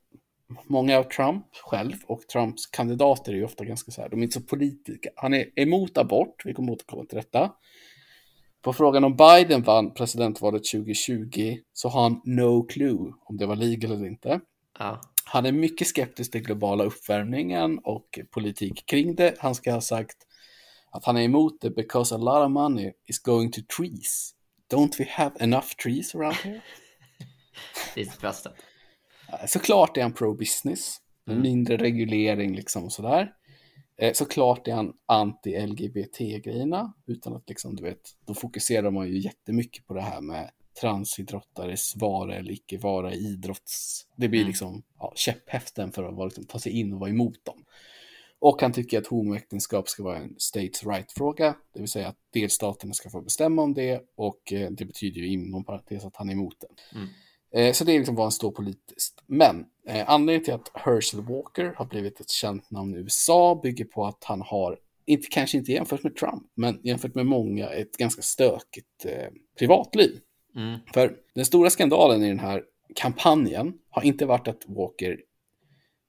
många 0.68 0.98
av 0.98 1.02
Trump 1.02 1.46
själv 1.52 1.94
och 2.06 2.20
Trumps 2.32 2.66
kandidater 2.66 3.32
är 3.32 3.36
ju 3.36 3.44
ofta 3.44 3.64
ganska 3.64 3.90
så 3.92 4.02
här, 4.02 4.08
de 4.08 4.18
är 4.20 4.22
inte 4.22 4.40
så 4.40 4.46
politiska. 4.46 5.10
Han 5.16 5.34
är 5.34 5.60
emot 5.60 5.98
abort, 5.98 6.42
vi 6.44 6.54
kommer 6.54 6.72
återkomma 6.72 7.04
till 7.04 7.16
detta. 7.16 7.52
På 8.62 8.72
frågan 8.72 9.04
om 9.04 9.16
Biden 9.16 9.62
vann 9.62 9.94
presidentvalet 9.94 10.62
2020 10.72 11.58
så 11.72 11.88
har 11.88 12.02
han 12.02 12.20
no 12.24 12.62
clue 12.62 13.12
om 13.24 13.36
det 13.36 13.46
var 13.46 13.56
legal 13.56 13.92
eller 13.92 14.06
inte. 14.06 14.40
Ja. 14.78 15.00
Han 15.24 15.46
är 15.46 15.52
mycket 15.52 15.86
skeptisk 15.86 16.32
till 16.32 16.42
globala 16.42 16.84
uppvärmningen 16.84 17.78
och 17.78 18.18
politik 18.30 18.86
kring 18.86 19.14
det. 19.14 19.34
Han 19.38 19.54
ska 19.54 19.72
ha 19.72 19.80
sagt 19.80 20.16
att 20.90 21.04
han 21.04 21.16
är 21.16 21.22
emot 21.22 21.60
det 21.60 21.70
because 21.70 22.14
a 22.14 22.18
lot 22.18 22.46
of 22.46 22.50
money 22.50 22.92
is 23.06 23.18
going 23.18 23.50
to 23.52 23.60
trees. 23.76 24.34
Don't 24.72 24.98
we 24.98 25.06
have 25.10 25.32
enough 25.40 25.66
trees 25.82 26.14
around 26.14 26.34
here? 26.34 26.60
det 27.94 28.00
är 28.00 28.04
det 28.04 28.20
bästa. 28.20 28.50
Såklart 29.46 29.96
är 29.96 30.02
han 30.02 30.12
pro-business. 30.12 30.96
Mm. 31.28 31.42
Mindre 31.42 31.76
reglering 31.76 32.54
liksom 32.56 32.84
och 32.84 32.92
sådär. 32.92 33.32
Eh, 33.96 34.12
såklart 34.12 34.68
är 34.68 34.72
han 34.72 34.92
anti-LGBT-grejerna, 35.06 36.92
utan 37.06 37.36
att 37.36 37.48
liksom, 37.48 37.76
du 37.76 37.82
vet, 37.82 38.16
då 38.26 38.34
fokuserar 38.34 38.90
man 38.90 39.08
ju 39.08 39.18
jättemycket 39.18 39.86
på 39.86 39.94
det 39.94 40.00
här 40.00 40.20
med 40.20 40.50
transidrottares 40.80 41.96
vara 41.96 42.36
eller 42.36 42.52
icke 42.52 42.78
vara 42.78 43.14
i 43.14 43.18
idrotts... 43.18 44.06
Det 44.16 44.28
blir 44.28 44.40
mm. 44.40 44.48
liksom 44.48 44.82
ja, 44.98 45.12
käpphäften 45.16 45.92
för 45.92 46.02
att 46.02 46.24
liksom, 46.24 46.44
ta 46.44 46.58
sig 46.58 46.72
in 46.72 46.92
och 46.92 47.00
vara 47.00 47.10
emot 47.10 47.44
dem. 47.44 47.64
Och 48.38 48.62
han 48.62 48.72
tycker 48.72 48.98
att 48.98 49.06
homoäktenskap 49.06 49.88
ska 49.88 50.02
vara 50.02 50.18
en 50.18 50.34
states 50.38 50.86
right-fråga, 50.86 51.54
det 51.74 51.80
vill 51.80 51.88
säga 51.88 52.08
att 52.08 52.18
delstaterna 52.32 52.94
ska 52.94 53.10
få 53.10 53.20
bestämma 53.20 53.62
om 53.62 53.74
det 53.74 54.02
och 54.16 54.52
eh, 54.52 54.70
det 54.70 54.84
betyder 54.84 55.20
ju 55.20 55.26
inom 55.26 55.64
parentes 55.64 56.04
att 56.04 56.16
han 56.16 56.28
är 56.28 56.32
emot 56.32 56.56
det. 56.60 56.98
Mm. 56.98 57.08
Eh, 57.54 57.72
så 57.72 57.84
det 57.84 57.92
är 57.92 57.98
liksom 57.98 58.14
vad 58.14 58.24
han 58.24 58.32
står 58.32 58.50
politiskt. 58.50 59.22
Men 59.26 59.64
eh, 59.86 60.10
anledningen 60.10 60.44
till 60.44 60.54
att 60.54 60.70
Herschel 60.74 61.20
Walker 61.20 61.74
har 61.76 61.84
blivit 61.84 62.20
ett 62.20 62.30
känt 62.30 62.70
namn 62.70 62.94
i 62.94 62.98
USA 62.98 63.60
bygger 63.62 63.84
på 63.84 64.06
att 64.06 64.24
han 64.24 64.42
har, 64.42 64.78
inte, 65.06 65.28
kanske 65.30 65.58
inte 65.58 65.72
jämfört 65.72 66.02
med 66.02 66.16
Trump, 66.16 66.42
men 66.54 66.80
jämfört 66.82 67.14
med 67.14 67.26
många, 67.26 67.68
ett 67.68 67.96
ganska 67.96 68.22
stökigt 68.22 69.04
eh, 69.04 69.28
privatliv. 69.58 70.20
Mm. 70.56 70.78
För 70.94 71.16
den 71.34 71.44
stora 71.44 71.70
skandalen 71.70 72.22
i 72.22 72.28
den 72.28 72.38
här 72.38 72.62
kampanjen 72.94 73.74
har 73.90 74.02
inte 74.02 74.26
varit 74.26 74.48
att 74.48 74.62
Walker 74.66 75.20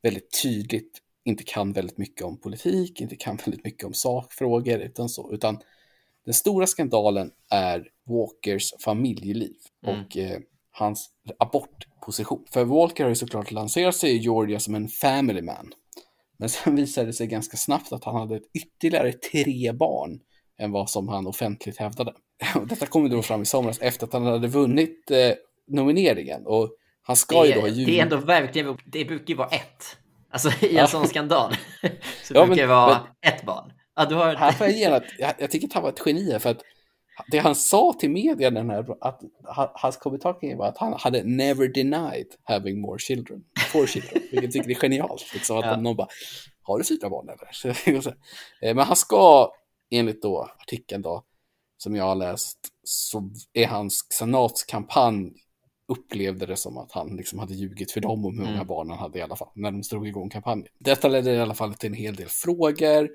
väldigt 0.01 0.41
tydligt 0.41 0.99
inte 1.25 1.43
kan 1.43 1.73
väldigt 1.73 1.97
mycket 1.97 2.25
om 2.25 2.38
politik, 2.38 3.01
inte 3.01 3.15
kan 3.15 3.36
väldigt 3.45 3.63
mycket 3.63 3.84
om 3.84 3.93
sakfrågor, 3.93 4.79
utan 4.79 5.10
så, 5.10 5.34
utan 5.34 5.60
den 6.25 6.34
stora 6.34 6.67
skandalen 6.67 7.32
är 7.49 7.88
Walkers 8.06 8.73
familjeliv 8.79 9.56
mm. 9.86 9.99
och 9.99 10.17
eh, 10.17 10.39
hans 10.71 11.10
abortposition. 11.39 12.45
För 12.51 12.65
Walker 12.65 13.03
har 13.03 13.10
ju 13.10 13.15
såklart 13.15 13.51
lanserat 13.51 13.95
sig 13.95 14.15
i 14.15 14.17
Georgia 14.17 14.60
som 14.60 14.75
en 14.75 14.88
family 14.88 15.41
man. 15.41 15.73
Men 16.38 16.49
sen 16.49 16.75
visade 16.75 17.08
det 17.08 17.13
sig 17.13 17.27
ganska 17.27 17.58
snabbt 17.58 17.91
att 17.91 18.03
han 18.03 18.15
hade 18.15 18.41
ytterligare 18.53 19.13
tre 19.13 19.71
barn 19.71 20.19
än 20.59 20.71
vad 20.71 20.89
som 20.89 21.07
han 21.07 21.27
offentligt 21.27 21.77
hävdade. 21.77 22.13
Detta 22.65 22.85
kom 22.85 23.09
då 23.09 23.21
fram 23.21 23.41
i 23.41 23.45
somras 23.45 23.79
efter 23.81 24.07
att 24.07 24.13
han 24.13 24.25
hade 24.25 24.47
vunnit 24.47 25.11
eh, 25.11 25.33
nomineringen. 25.67 26.45
Och 26.45 26.69
han 27.01 27.15
ska 27.15 27.41
det, 27.41 27.47
ju 27.47 27.53
då 27.53 27.61
ha 27.61 27.67
Det 27.69 27.99
är 27.99 28.03
ändå 28.03 28.17
verkligen, 28.17 28.77
det 28.85 29.05
brukar 29.05 29.27
ju 29.27 29.35
vara 29.35 29.49
ett. 29.49 29.97
Alltså 30.31 30.65
i 30.65 30.77
en 30.77 30.87
sån 30.87 31.07
skandal 31.07 31.53
så 32.23 32.33
ja, 32.33 32.45
brukar 32.45 32.61
det 32.61 32.67
vara 32.67 32.99
men, 33.21 33.33
ett 33.33 33.45
barn. 33.45 33.71
Ja, 33.95 34.05
du 34.05 34.15
har... 34.15 34.35
Här 34.35 34.51
får 34.51 34.67
jag, 34.67 34.93
att, 34.93 35.03
jag, 35.17 35.33
jag 35.37 35.51
tycker 35.51 35.67
att 35.67 35.73
han 35.73 35.83
var 35.83 35.89
ett 35.89 36.01
geni 36.05 36.39
för 36.39 36.49
att 36.49 36.61
det 37.27 37.37
han 37.37 37.55
sa 37.55 37.93
till 37.99 38.11
media 38.11 38.51
den 38.51 38.69
här, 38.69 38.85
att 39.01 39.21
hans 39.73 39.97
kommentar 39.97 40.39
kring 40.39 40.57
var 40.57 40.67
att 40.67 40.77
han 40.77 40.93
hade 40.93 41.23
never 41.23 41.67
denied 41.67 42.27
having 42.43 42.81
more 42.81 42.99
children, 42.99 43.43
four 43.71 43.87
children, 43.87 44.21
vilket 44.31 44.43
jag 44.43 44.51
tycker 44.51 44.69
är 44.69 44.75
genialt. 44.75 45.33
Liksom, 45.33 45.57
att 45.57 45.65
ja. 45.65 45.75
någon 45.75 45.95
bara, 45.95 46.07
har 46.61 46.77
du 46.77 46.83
fyra 46.83 47.09
barn 47.09 47.29
eller? 47.29 48.03
Eh, 48.61 48.75
men 48.75 48.85
han 48.85 48.95
ska, 48.95 49.51
enligt 49.93 50.21
då 50.21 50.49
artikeln 50.60 51.01
då, 51.01 51.23
som 51.77 51.95
jag 51.95 52.03
har 52.03 52.15
läst, 52.15 52.60
så 52.84 53.29
är 53.53 53.67
hans 53.67 54.08
senatskampanj 54.10 55.34
upplevde 55.88 56.45
det 56.45 56.56
som 56.56 56.77
att 56.77 56.91
han 56.91 57.15
liksom 57.15 57.39
hade 57.39 57.53
ljugit 57.53 57.91
för 57.91 58.01
dem 58.01 58.25
om 58.25 58.38
hur 58.38 58.45
många 58.45 58.56
mm. 58.56 58.67
barn 58.67 58.89
han 58.89 58.99
hade 58.99 59.19
i 59.19 59.21
alla 59.21 59.36
fall, 59.36 59.49
när 59.53 59.71
de 59.71 59.82
drog 59.82 60.08
igång 60.08 60.29
kampanjen. 60.29 60.67
Detta 60.79 61.08
ledde 61.08 61.34
i 61.34 61.39
alla 61.39 61.53
fall 61.53 61.73
till 61.73 61.88
en 61.88 61.93
hel 61.93 62.15
del 62.15 62.27
frågor, 62.29 63.10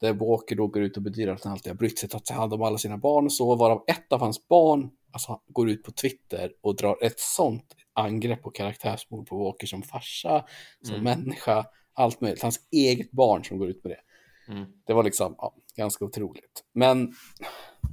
där 0.00 0.12
Walker 0.12 0.56
då 0.56 0.66
går 0.66 0.82
ut 0.82 0.96
och 0.96 1.02
bedyrar 1.02 1.34
att 1.34 1.44
han 1.44 1.52
alltid 1.52 1.72
har 1.72 1.76
brytt 1.76 1.98
sig 1.98 2.08
att 2.12 2.24
ta 2.24 2.34
hand 2.34 2.52
om 2.52 2.62
alla 2.62 2.78
sina 2.78 2.98
barn 2.98 3.24
och 3.24 3.32
så, 3.32 3.54
varav 3.54 3.84
ett 3.86 4.12
av 4.12 4.20
hans 4.20 4.48
barn 4.48 4.90
alltså, 5.12 5.40
går 5.46 5.70
ut 5.70 5.82
på 5.82 5.90
Twitter 5.90 6.52
och 6.60 6.76
drar 6.76 6.98
ett 7.02 7.20
sånt 7.20 7.76
angrepp 7.92 8.42
på 8.42 8.50
karaktärsmord 8.50 9.28
på 9.28 9.44
Walker 9.44 9.66
som 9.66 9.82
farsa, 9.82 10.44
som 10.82 10.94
mm. 10.94 11.04
människa, 11.04 11.66
allt 11.94 12.20
möjligt. 12.20 12.42
Hans 12.42 12.60
eget 12.70 13.10
barn 13.10 13.44
som 13.44 13.58
går 13.58 13.68
ut 13.68 13.84
med 13.84 13.90
det. 13.90 14.00
Mm. 14.48 14.64
Det 14.86 14.92
var 14.92 15.02
liksom 15.02 15.34
ja, 15.38 15.54
ganska 15.76 16.04
otroligt. 16.04 16.64
Men 16.72 17.14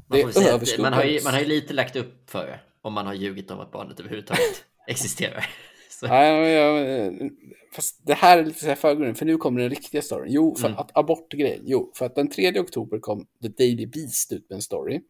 det 0.09 0.21
överskuggar... 0.21 0.81
Man 0.89 0.93
har, 0.93 1.03
ju, 1.03 1.23
man 1.23 1.33
har 1.33 1.39
ju 1.39 1.47
lite 1.47 1.73
lagt 1.73 1.95
upp 1.95 2.29
för 2.29 2.47
det, 2.47 2.59
om 2.81 2.93
man 2.93 3.05
har 3.05 3.13
ljugit 3.13 3.51
om 3.51 3.59
att 3.59 3.71
barnet 3.71 3.99
överhuvudtaget 3.99 4.65
existerar. 4.87 5.45
Nej, 6.03 6.51
ja, 6.51 7.29
fast 7.75 8.01
det 8.05 8.13
här 8.13 8.37
är 8.37 8.45
lite 8.45 8.59
så 8.59 8.67
här 8.67 8.75
förgrunden, 8.75 9.15
för 9.15 9.25
nu 9.25 9.37
kommer 9.37 9.61
den 9.61 9.69
riktiga 9.69 10.01
storyn. 10.01 10.33
Jo, 10.33 10.55
för 10.55 10.67
mm. 10.67 10.79
att 10.79 10.97
abortgrejen. 10.97 11.63
Jo, 11.65 11.91
för 11.95 12.05
att 12.05 12.15
den 12.15 12.29
3 12.29 12.59
oktober 12.59 12.99
kom 12.99 13.25
The 13.41 13.47
Daily 13.47 13.85
Beast 13.85 14.31
ut 14.31 14.49
med 14.49 14.55
en 14.55 14.61
story 14.61 15.01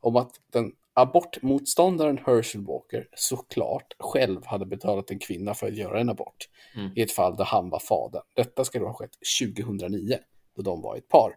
om 0.00 0.16
att 0.16 0.30
den 0.52 0.72
abortmotståndaren 0.94 2.18
Herschel 2.18 2.66
Walker 2.66 3.08
såklart 3.14 3.94
själv 3.98 4.46
hade 4.46 4.66
betalat 4.66 5.10
en 5.10 5.18
kvinna 5.18 5.54
för 5.54 5.66
att 5.66 5.76
göra 5.76 6.00
en 6.00 6.08
abort 6.08 6.48
mm. 6.74 6.92
i 6.96 7.02
ett 7.02 7.12
fall 7.12 7.36
där 7.36 7.44
han 7.44 7.70
var 7.70 7.78
fadern. 7.78 8.22
Detta 8.36 8.64
ska 8.64 8.78
då 8.78 8.86
ha 8.86 8.94
skett 8.94 9.16
2009 9.40 10.18
då 10.56 10.62
de 10.62 10.82
var 10.82 10.96
ett 10.96 11.08
par. 11.08 11.34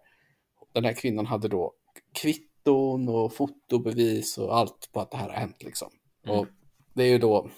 Den 0.73 0.85
här 0.85 0.93
kvinnan 0.93 1.25
hade 1.25 1.47
då 1.47 1.73
kvitton 2.21 3.09
och 3.09 3.33
fotobevis 3.33 4.37
och 4.37 4.57
allt 4.57 4.89
på 4.93 4.99
att 4.99 5.11
det 5.11 5.17
här 5.17 5.29
har 5.29 5.35
hänt 5.35 5.63
liksom. 5.63 5.89
Mm. 6.25 6.39
Och 6.39 6.47
det 6.93 7.03
är 7.03 7.07
ju 7.07 7.17
då 7.17 7.49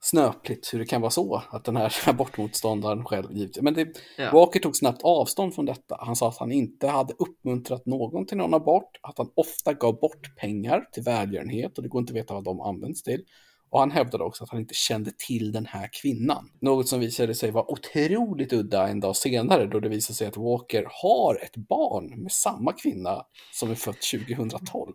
snöpligt 0.00 0.74
hur 0.74 0.78
det 0.78 0.86
kan 0.86 1.00
vara 1.00 1.10
så 1.10 1.42
att 1.50 1.64
den 1.64 1.76
här 1.76 1.92
abortmotståndaren 2.08 3.04
själv 3.04 3.32
givetvis. 3.32 3.62
Men 3.62 3.74
det, 3.74 3.88
ja. 4.16 4.30
Walker 4.32 4.60
tog 4.60 4.76
snabbt 4.76 5.02
avstånd 5.02 5.54
från 5.54 5.64
detta. 5.64 5.96
Han 6.00 6.16
sa 6.16 6.28
att 6.28 6.38
han 6.38 6.52
inte 6.52 6.88
hade 6.88 7.14
uppmuntrat 7.18 7.86
någon 7.86 8.26
till 8.26 8.36
någon 8.36 8.54
abort, 8.54 8.98
att 9.02 9.18
han 9.18 9.30
ofta 9.34 9.72
gav 9.72 10.00
bort 10.00 10.36
pengar 10.36 10.88
till 10.92 11.02
välgörenhet 11.02 11.76
och 11.78 11.82
det 11.82 11.88
går 11.88 12.00
inte 12.00 12.10
att 12.10 12.16
veta 12.16 12.34
vad 12.34 12.44
de 12.44 12.60
används 12.60 13.02
till. 13.02 13.24
Och 13.76 13.80
han 13.80 13.90
hävdade 13.90 14.24
också 14.24 14.44
att 14.44 14.50
han 14.50 14.60
inte 14.60 14.74
kände 14.74 15.10
till 15.26 15.52
den 15.52 15.66
här 15.66 15.88
kvinnan. 16.02 16.50
Något 16.60 16.88
som 16.88 17.00
visade 17.00 17.34
sig 17.34 17.50
vara 17.50 17.70
otroligt 17.70 18.52
udda 18.52 18.88
en 18.88 19.00
dag 19.00 19.16
senare 19.16 19.66
då 19.66 19.80
det 19.80 19.88
visade 19.88 20.14
sig 20.16 20.26
att 20.26 20.36
Walker 20.36 20.86
har 21.02 21.38
ett 21.42 21.56
barn 21.56 22.22
med 22.22 22.32
samma 22.32 22.72
kvinna 22.72 23.22
som 23.52 23.70
är 23.70 23.74
fött 23.74 24.02
2012. 24.28 24.92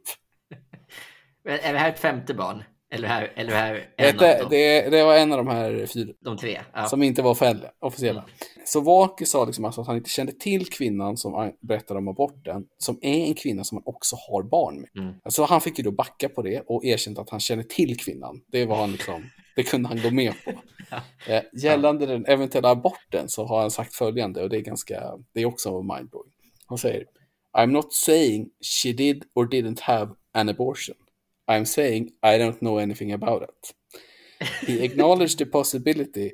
är 1.45 1.73
det 1.73 1.79
här 1.79 1.89
ett 1.89 1.99
femte 1.99 2.33
barn? 2.33 2.63
Eller 2.93 3.07
här, 3.07 3.33
eller 3.35 3.51
här 3.51 3.73
det, 3.97 4.49
det, 4.49 4.89
det, 4.89 5.03
var 5.03 5.15
en 5.15 5.31
av 5.31 5.37
de 5.37 5.47
här 5.47 5.85
fyra. 5.85 6.13
De 6.19 6.37
tre? 6.37 6.61
Ja. 6.73 6.85
Som 6.85 7.03
inte 7.03 7.21
var 7.21 7.31
officiella. 7.79 8.21
Mm. 8.21 8.31
Så 8.65 8.81
Walker 8.81 9.25
sa 9.25 9.45
liksom 9.45 9.65
alltså 9.65 9.81
att 9.81 9.87
han 9.87 9.97
inte 9.97 10.09
kände 10.09 10.31
till 10.31 10.69
kvinnan 10.69 11.17
som 11.17 11.51
berättade 11.61 11.97
om 11.97 12.07
aborten, 12.07 12.63
som 12.77 12.99
är 13.01 13.27
en 13.27 13.33
kvinna 13.33 13.63
som 13.63 13.75
han 13.75 13.83
också 13.85 14.15
har 14.29 14.43
barn 14.43 14.81
med. 14.81 15.03
Mm. 15.03 15.15
Så 15.29 15.45
han 15.45 15.61
fick 15.61 15.77
ju 15.77 15.83
då 15.83 15.91
backa 15.91 16.29
på 16.29 16.41
det 16.41 16.63
och 16.67 16.85
erkände 16.85 17.21
att 17.21 17.29
han 17.29 17.39
kände 17.39 17.63
till 17.63 17.97
kvinnan. 17.97 18.41
Det 18.51 18.65
var 18.65 18.75
han 18.75 18.91
liksom, 18.91 19.23
det 19.55 19.63
kunde 19.63 19.89
han 19.89 20.01
gå 20.01 20.11
med 20.11 20.33
på. 20.45 20.51
ja. 20.91 21.01
eh, 21.33 21.43
gällande 21.53 22.05
den 22.05 22.25
eventuella 22.25 22.69
aborten 22.69 23.29
så 23.29 23.45
har 23.45 23.61
han 23.61 23.71
sagt 23.71 23.95
följande 23.95 24.43
och 24.43 24.49
det 24.49 24.57
är 24.57 24.61
ganska, 24.61 25.01
det 25.33 25.41
är 25.41 25.45
också 25.45 25.81
mindblowing. 25.81 26.31
Han 26.65 26.77
säger 26.77 27.05
I'm 27.57 27.71
not 27.71 27.93
saying 27.93 28.49
she 28.83 28.93
did 28.93 29.23
or 29.35 29.45
didn't 29.45 29.81
have 29.81 30.11
an 30.33 30.49
abortion. 30.49 30.95
I'm 31.47 31.65
saying 31.65 32.11
I 32.23 32.37
don't 32.37 32.61
know 32.61 32.77
anything 32.77 33.11
about 33.11 33.43
it. 33.43 33.73
He 34.67 34.83
acknowledged 34.85 35.37
the 35.37 35.45
possibility 35.45 36.31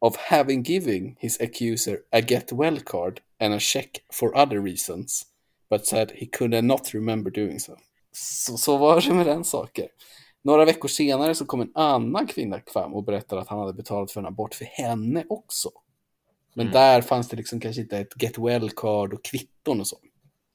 of 0.00 0.16
having 0.16 0.62
given 0.62 1.16
his 1.18 1.40
accuser 1.40 1.98
a 2.12 2.20
get 2.20 2.52
well 2.52 2.80
card 2.80 3.20
and 3.38 3.54
a 3.54 3.58
check 3.58 4.02
for 4.12 4.36
other 4.36 4.60
reasons, 4.60 5.26
but 5.70 5.86
said 5.86 6.10
he 6.10 6.26
could 6.26 6.64
not 6.64 6.94
remember 6.94 7.30
doing 7.30 7.58
so. 7.58 7.76
Så, 8.12 8.56
så 8.56 8.76
var 8.76 9.00
det 9.00 9.14
med 9.14 9.26
den 9.26 9.44
saken. 9.44 9.88
Några 10.42 10.64
veckor 10.64 10.88
senare 10.88 11.34
så 11.34 11.46
kom 11.46 11.60
en 11.60 11.70
annan 11.74 12.26
kvinna 12.26 12.60
fram 12.66 12.94
och 12.94 13.04
berättade 13.04 13.42
att 13.42 13.48
han 13.48 13.58
hade 13.58 13.72
betalat 13.72 14.10
för 14.10 14.20
en 14.20 14.26
abort 14.26 14.54
för 14.54 14.64
henne 14.64 15.24
också. 15.28 15.70
Men 16.54 16.66
mm. 16.66 16.72
där 16.72 17.02
fanns 17.02 17.28
det 17.28 17.36
liksom 17.36 17.60
kanske 17.60 17.82
inte 17.82 17.98
ett 17.98 18.22
get 18.22 18.38
well 18.38 18.70
card 18.70 19.12
och 19.12 19.24
kvitton 19.24 19.80
och 19.80 19.86
så. 19.86 19.96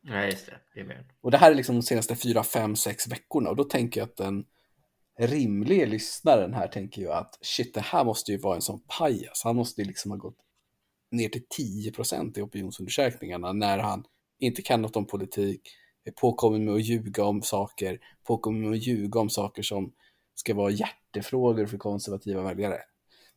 Nej, 0.07 0.31
just 0.31 0.45
det. 0.45 0.59
det 0.73 0.79
är 0.79 0.85
mer. 0.85 1.05
Och 1.21 1.31
det 1.31 1.37
här 1.37 1.51
är 1.51 1.55
liksom 1.55 1.75
de 1.75 1.81
senaste 1.81 2.15
fyra, 2.15 2.43
fem, 2.43 2.75
sex 2.75 3.07
veckorna 3.07 3.49
och 3.49 3.55
då 3.55 3.63
tänker 3.63 3.99
jag 4.01 4.09
att 4.09 4.17
den 4.17 4.45
rimliga 5.19 5.85
lyssnaren 5.85 6.53
här 6.53 6.67
tänker 6.67 7.01
ju 7.01 7.11
att 7.11 7.37
shit, 7.41 7.73
det 7.73 7.81
här 7.81 8.05
måste 8.05 8.31
ju 8.31 8.37
vara 8.37 8.55
en 8.55 8.61
sån 8.61 8.81
pajas. 8.97 9.41
Han 9.43 9.55
måste 9.55 9.81
ju 9.81 9.87
liksom 9.87 10.11
ha 10.11 10.17
gått 10.17 10.37
ner 11.11 11.29
till 11.29 11.45
10 11.49 11.91
procent 11.91 12.37
i 12.37 12.41
opinionsundersökningarna 12.41 13.53
när 13.53 13.77
han 13.77 14.03
inte 14.39 14.61
kan 14.61 14.81
något 14.81 14.95
om 14.95 15.07
politik, 15.07 15.61
är 16.03 16.11
påkommen 16.11 16.65
med 16.65 16.73
att 16.73 16.85
ljuga 16.85 17.25
om 17.25 17.41
saker, 17.41 17.99
påkommen 18.23 18.61
med 18.61 18.71
att 18.71 18.87
ljuga 18.87 19.19
om 19.19 19.29
saker 19.29 19.63
som 19.63 19.93
ska 20.35 20.53
vara 20.53 20.71
hjärtefrågor 20.71 21.65
för 21.65 21.77
konservativa 21.77 22.41
väljare. 22.41 22.81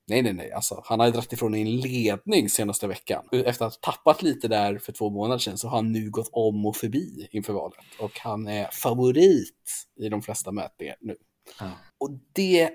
Nej, 0.09 0.23
nej, 0.23 0.33
nej, 0.33 0.53
alltså 0.53 0.83
han 0.85 1.01
har 1.01 1.07
ju 1.07 1.13
dragit 1.13 1.33
ifrån 1.33 1.55
en 1.55 1.77
ledning 1.77 2.49
senaste 2.49 2.87
veckan. 2.87 3.25
Efter 3.33 3.67
att 3.67 3.75
ha 3.75 3.93
tappat 3.93 4.23
lite 4.23 4.49
där 4.49 4.79
för 4.79 4.93
två 4.93 5.11
månader 5.11 5.39
sedan 5.39 5.59
så 5.59 5.69
har 5.69 5.77
han 5.77 5.93
nu 5.93 6.11
gått 6.11 6.29
om 6.33 6.67
och 6.67 6.77
förbi 6.77 7.29
inför 7.31 7.53
valet. 7.53 7.79
Och 8.01 8.19
han 8.19 8.47
är 8.49 8.69
favorit 8.73 9.87
i 9.97 10.09
de 10.09 10.23
flesta 10.23 10.53
mätningar 10.53 10.97
nu. 11.01 11.17
Ja. 11.61 11.71
Och 11.99 12.11
det 12.33 12.71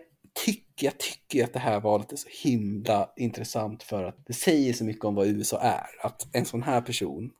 tycker 0.45 0.85
jag 0.85 0.97
tycker 0.99 1.43
att 1.43 1.53
det 1.53 1.59
här 1.59 1.79
valet 1.79 2.11
är 2.11 2.15
så 2.15 2.29
himla 2.43 3.09
intressant 3.17 3.83
för 3.83 4.03
att 4.03 4.25
det 4.25 4.33
säger 4.33 4.73
så 4.73 4.83
mycket 4.83 5.05
om 5.05 5.15
vad 5.15 5.27
USA 5.27 5.59
är. 5.59 5.87
Att 6.01 6.35
en 6.35 6.45
sån 6.45 6.63
här 6.63 6.81
person 6.81 7.31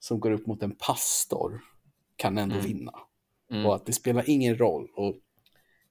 som 0.00 0.20
går 0.20 0.30
upp 0.30 0.46
mot 0.46 0.62
en 0.62 0.76
pastor 0.76 1.60
kan 2.16 2.38
ändå 2.38 2.54
mm. 2.54 2.66
vinna. 2.66 2.92
Mm. 3.50 3.66
Och 3.66 3.74
att 3.74 3.86
det 3.86 3.92
spelar 3.92 4.30
ingen 4.30 4.58
roll. 4.58 4.88
Och 4.96 5.14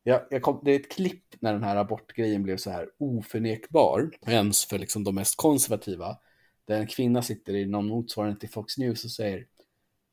Jag, 0.08 0.22
jag 0.30 0.42
kom, 0.42 0.60
det 0.64 0.72
är 0.72 0.80
ett 0.80 0.92
klipp 0.92 1.36
när 1.40 1.54
den 1.54 1.64
här 1.64 1.76
abortgrejen 1.76 2.44
blev 2.44 2.58
så 2.58 2.70
här 2.70 2.90
oförnekbar, 2.98 4.12
ens 4.28 4.66
för 4.66 4.80
liksom 4.80 5.04
de 5.04 5.16
mest 5.16 5.38
konservativa, 5.38 6.18
där 6.66 6.80
en 6.80 6.88
kvinna 6.88 7.22
sitter 7.22 7.56
i 7.56 7.66
någon 7.66 7.88
motsvarande 7.88 8.40
till 8.40 8.50
Fox 8.50 8.78
News 8.78 9.06
och 9.06 9.12
säger 9.12 9.46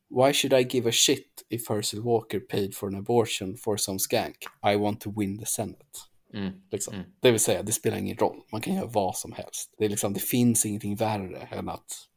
Why 0.09 0.33
should 0.33 0.53
I 0.53 0.75
give 0.77 0.89
a 0.89 0.91
shit 0.91 1.45
if 1.49 1.69
Herschel 1.69 2.01
Walker 2.01 2.39
paid 2.39 2.75
for 2.75 2.87
an 2.87 2.95
abortion 2.95 3.57
for 3.57 3.77
some 3.77 3.99
skank? 3.99 4.35
I 4.73 4.75
want 4.75 5.01
to 5.01 5.19
win 5.19 5.39
the 5.39 5.45
Senate. 5.45 5.99
Mm. 6.33 6.51
Liksom. 6.71 6.93
Mm. 6.93 7.05
Det 7.19 7.31
vill 7.31 7.39
säga, 7.39 7.63
det 7.63 7.71
spelar 7.71 7.97
ingen 7.97 8.17
roll. 8.17 8.41
Man 8.51 8.61
kan 8.61 8.75
göra 8.75 8.85
vad 8.85 9.17
som 9.17 9.31
helst. 9.31 9.73
Det, 9.77 9.85
är 9.85 9.89
liksom, 9.89 10.13
det 10.13 10.19
finns 10.19 10.65
ingenting 10.65 10.95
värre 10.95 11.47
än 11.51 11.69
att 11.69 12.07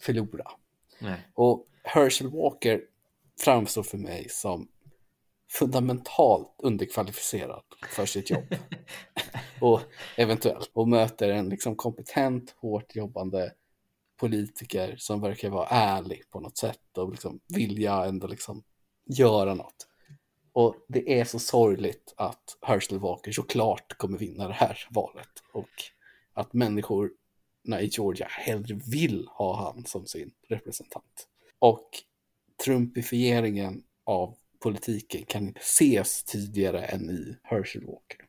förlora. 0.00 0.50
Nej. 0.98 1.20
Och 1.34 1.66
Herschel 1.84 2.30
Walker 2.30 2.80
framstår 3.40 3.82
för 3.82 3.98
mig 3.98 4.26
som 4.30 4.68
fundamentalt 5.48 6.54
underkvalificerad 6.58 7.64
för 7.88 8.06
sitt 8.06 8.30
jobb. 8.30 8.56
och 9.60 9.80
eventuellt. 10.16 10.70
Och 10.72 10.88
möter 10.88 11.30
en 11.30 11.48
liksom 11.48 11.76
kompetent, 11.76 12.54
hårt 12.58 12.96
jobbande 12.96 13.52
politiker 14.16 14.96
som 14.98 15.20
verkar 15.20 15.50
vara 15.50 15.68
ärlig 15.68 16.30
på 16.30 16.40
något 16.40 16.58
sätt 16.58 16.98
och 16.98 17.10
liksom 17.10 17.40
vilja 17.48 18.04
ändå 18.04 18.26
liksom 18.26 18.62
göra 19.06 19.54
något. 19.54 19.86
Och 20.52 20.76
det 20.88 21.20
är 21.20 21.24
så 21.24 21.38
sorgligt 21.38 22.14
att 22.16 22.58
Herschel 22.60 22.98
Walker 22.98 23.32
såklart 23.32 23.98
kommer 23.98 24.18
vinna 24.18 24.48
det 24.48 24.54
här 24.54 24.88
valet 24.90 25.28
och 25.52 25.68
att 26.32 26.52
människorna 26.52 27.80
i 27.80 27.86
Georgia 27.92 28.26
hellre 28.30 28.74
vill 28.74 29.28
ha 29.30 29.56
han 29.56 29.84
som 29.84 30.06
sin 30.06 30.30
representant. 30.48 31.28
Och 31.58 31.90
trumpifieringen 32.64 33.82
av 34.04 34.36
politiken 34.60 35.24
kan 35.24 35.54
ses 35.56 36.24
tidigare 36.24 36.84
än 36.84 37.10
i 37.10 37.36
Herschel 37.42 37.86
Walker. 37.86 38.26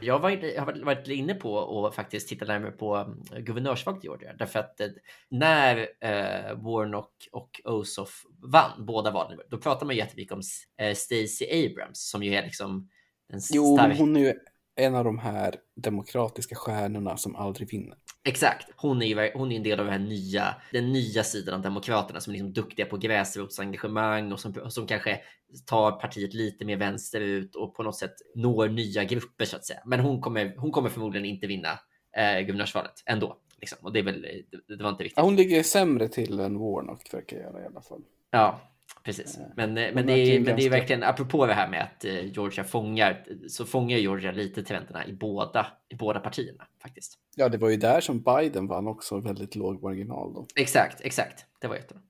Jag, 0.00 0.18
var, 0.18 0.58
har 0.58 0.84
varit 0.84 1.08
inne 1.08 1.34
på 1.34 1.86
att 1.86 1.94
faktiskt 1.94 2.28
titta 2.28 2.44
närmare 2.44 2.70
på 2.70 2.96
mm, 2.96 3.44
guvernörsvalet 3.44 4.04
i 4.04 4.06
Georgia. 4.06 4.32
Därför 4.38 4.58
att 4.58 4.80
eh, 4.80 4.86
när 5.28 5.76
eh, 5.78 6.62
Warnock 6.62 7.28
och 7.32 7.60
Ossoff 7.64 8.24
vann 8.52 8.86
båda 8.86 9.10
valen, 9.10 9.38
då 9.50 9.58
pratar 9.58 9.86
man 9.86 9.96
jättemycket 9.96 10.32
om 10.32 10.42
eh, 10.80 10.94
Stacey 10.94 11.66
Abrams 11.66 12.10
som 12.10 12.22
ju 12.22 12.34
är 12.34 12.42
liksom 12.42 12.88
den 13.28 13.40
Jo, 13.52 13.76
starka... 13.76 13.88
men 13.88 13.96
hon 13.96 14.16
är 14.16 14.20
ju 14.20 14.34
en 14.76 14.94
av 14.94 15.04
de 15.04 15.18
här 15.18 15.54
demokratiska 15.76 16.54
stjärnorna 16.54 17.16
som 17.16 17.36
aldrig 17.36 17.70
vinner. 17.70 17.98
Exakt. 18.24 18.68
Hon 18.76 19.02
är 19.02 19.06
ju 19.06 19.30
hon 19.34 19.52
är 19.52 19.56
en 19.56 19.62
del 19.62 19.80
av 19.80 19.86
den 19.86 19.92
här 19.92 20.08
nya, 20.08 20.54
den 20.72 20.92
nya 20.92 21.24
sidan 21.24 21.54
av 21.54 21.62
Demokraterna 21.62 22.20
som 22.20 22.30
är 22.30 22.34
liksom 22.34 22.52
duktiga 22.52 22.86
på 22.86 22.96
gräsrotsengagemang 22.96 24.32
och 24.32 24.40
som, 24.40 24.70
som 24.70 24.86
kanske 24.86 25.20
tar 25.66 25.92
partiet 25.92 26.34
lite 26.34 26.64
mer 26.64 26.76
vänsterut 26.76 27.56
och 27.56 27.74
på 27.74 27.82
något 27.82 27.98
sätt 27.98 28.14
når 28.34 28.68
nya 28.68 29.04
grupper 29.04 29.44
så 29.44 29.56
att 29.56 29.64
säga. 29.64 29.80
Men 29.84 30.00
hon 30.00 30.20
kommer, 30.20 30.54
hon 30.56 30.70
kommer 30.70 30.88
förmodligen 30.88 31.26
inte 31.26 31.46
vinna 31.46 31.68
eh, 32.16 32.40
guvernörsvalet 32.40 33.02
ändå. 33.06 33.36
Liksom. 33.60 33.78
Och 33.82 33.92
det, 33.92 33.98
är 33.98 34.02
väl, 34.02 34.22
det, 34.22 34.76
det 34.76 34.82
var 34.82 34.90
inte 34.90 35.02
viktigt. 35.02 35.16
Ja, 35.16 35.22
hon 35.22 35.36
ligger 35.36 35.62
sämre 35.62 36.08
till 36.08 36.40
än 36.40 36.58
Warnock 36.58 37.14
verkar 37.14 37.36
göra 37.36 37.62
i 37.62 37.66
alla 37.66 37.82
fall. 37.82 38.02
Ja, 38.30 38.60
precis. 39.04 39.38
Men, 39.56 39.78
eh, 39.78 39.94
men, 39.94 40.06
det, 40.06 40.12
är, 40.12 40.40
men 40.40 40.56
det 40.56 40.66
är 40.66 40.70
verkligen, 40.70 41.02
apropå 41.02 41.46
det 41.46 41.54
här 41.54 41.68
med 41.68 41.82
att 41.82 42.04
eh, 42.04 42.26
Georgia 42.26 42.64
fångar, 42.64 43.24
så 43.48 43.64
fångar 43.64 43.96
Georgia 43.96 44.32
lite 44.32 44.62
trenderna 44.62 45.06
i 45.06 45.12
båda, 45.12 45.66
i 45.88 45.94
båda 45.94 46.20
partierna 46.20 46.66
faktiskt. 46.82 47.18
Ja, 47.36 47.48
det 47.48 47.58
var 47.58 47.68
ju 47.70 47.76
där 47.76 48.00
som 48.00 48.22
Biden 48.22 48.66
vann 48.66 48.86
också 48.86 49.20
väldigt 49.20 49.54
låg 49.54 49.82
marginal 49.82 50.34
då. 50.34 50.46
Exakt, 50.56 51.00
exakt. 51.00 51.46
Det 51.60 51.66
var 51.66 51.76
jättebra. 51.76 52.02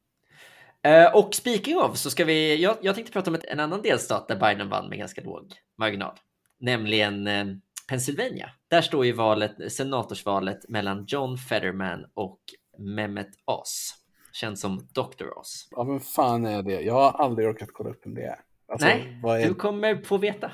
Uh, 0.86 1.16
och 1.16 1.34
speaking 1.34 1.76
of 1.76 1.96
så 1.96 2.10
ska 2.10 2.24
vi, 2.24 2.62
jag, 2.62 2.76
jag 2.82 2.94
tänkte 2.94 3.12
prata 3.12 3.30
om 3.30 3.34
ett, 3.34 3.44
en 3.44 3.60
annan 3.60 3.82
delstat 3.82 4.28
där 4.28 4.36
Biden 4.36 4.68
vann 4.68 4.88
med 4.88 4.98
ganska 4.98 5.20
låg 5.20 5.52
marginal, 5.78 6.14
nämligen 6.60 7.26
uh, 7.26 7.56
Pennsylvania. 7.88 8.50
Där 8.68 8.82
står 8.82 9.06
ju 9.06 9.12
valet, 9.12 9.72
senatorsvalet 9.72 10.68
mellan 10.68 11.04
John 11.08 11.38
Fetterman 11.38 12.06
och 12.14 12.38
Mehmet 12.78 13.30
Oz, 13.44 13.94
känd 14.32 14.58
som 14.58 14.88
Dr. 14.92 15.38
Oz. 15.38 15.68
Ja, 15.70 15.84
vem 15.84 16.00
fan 16.00 16.46
är 16.46 16.62
det? 16.62 16.80
Jag 16.80 16.94
har 16.94 17.10
aldrig 17.10 17.48
orkat 17.48 17.68
kolla 17.72 17.90
upp 17.90 18.00
vem 18.06 18.14
det 18.14 18.22
är. 18.22 18.38
Alltså, 18.72 18.86
Nej, 18.86 19.20
är 19.42 19.48
du 19.48 19.54
kommer 19.54 20.02
få 20.04 20.18
veta. 20.18 20.52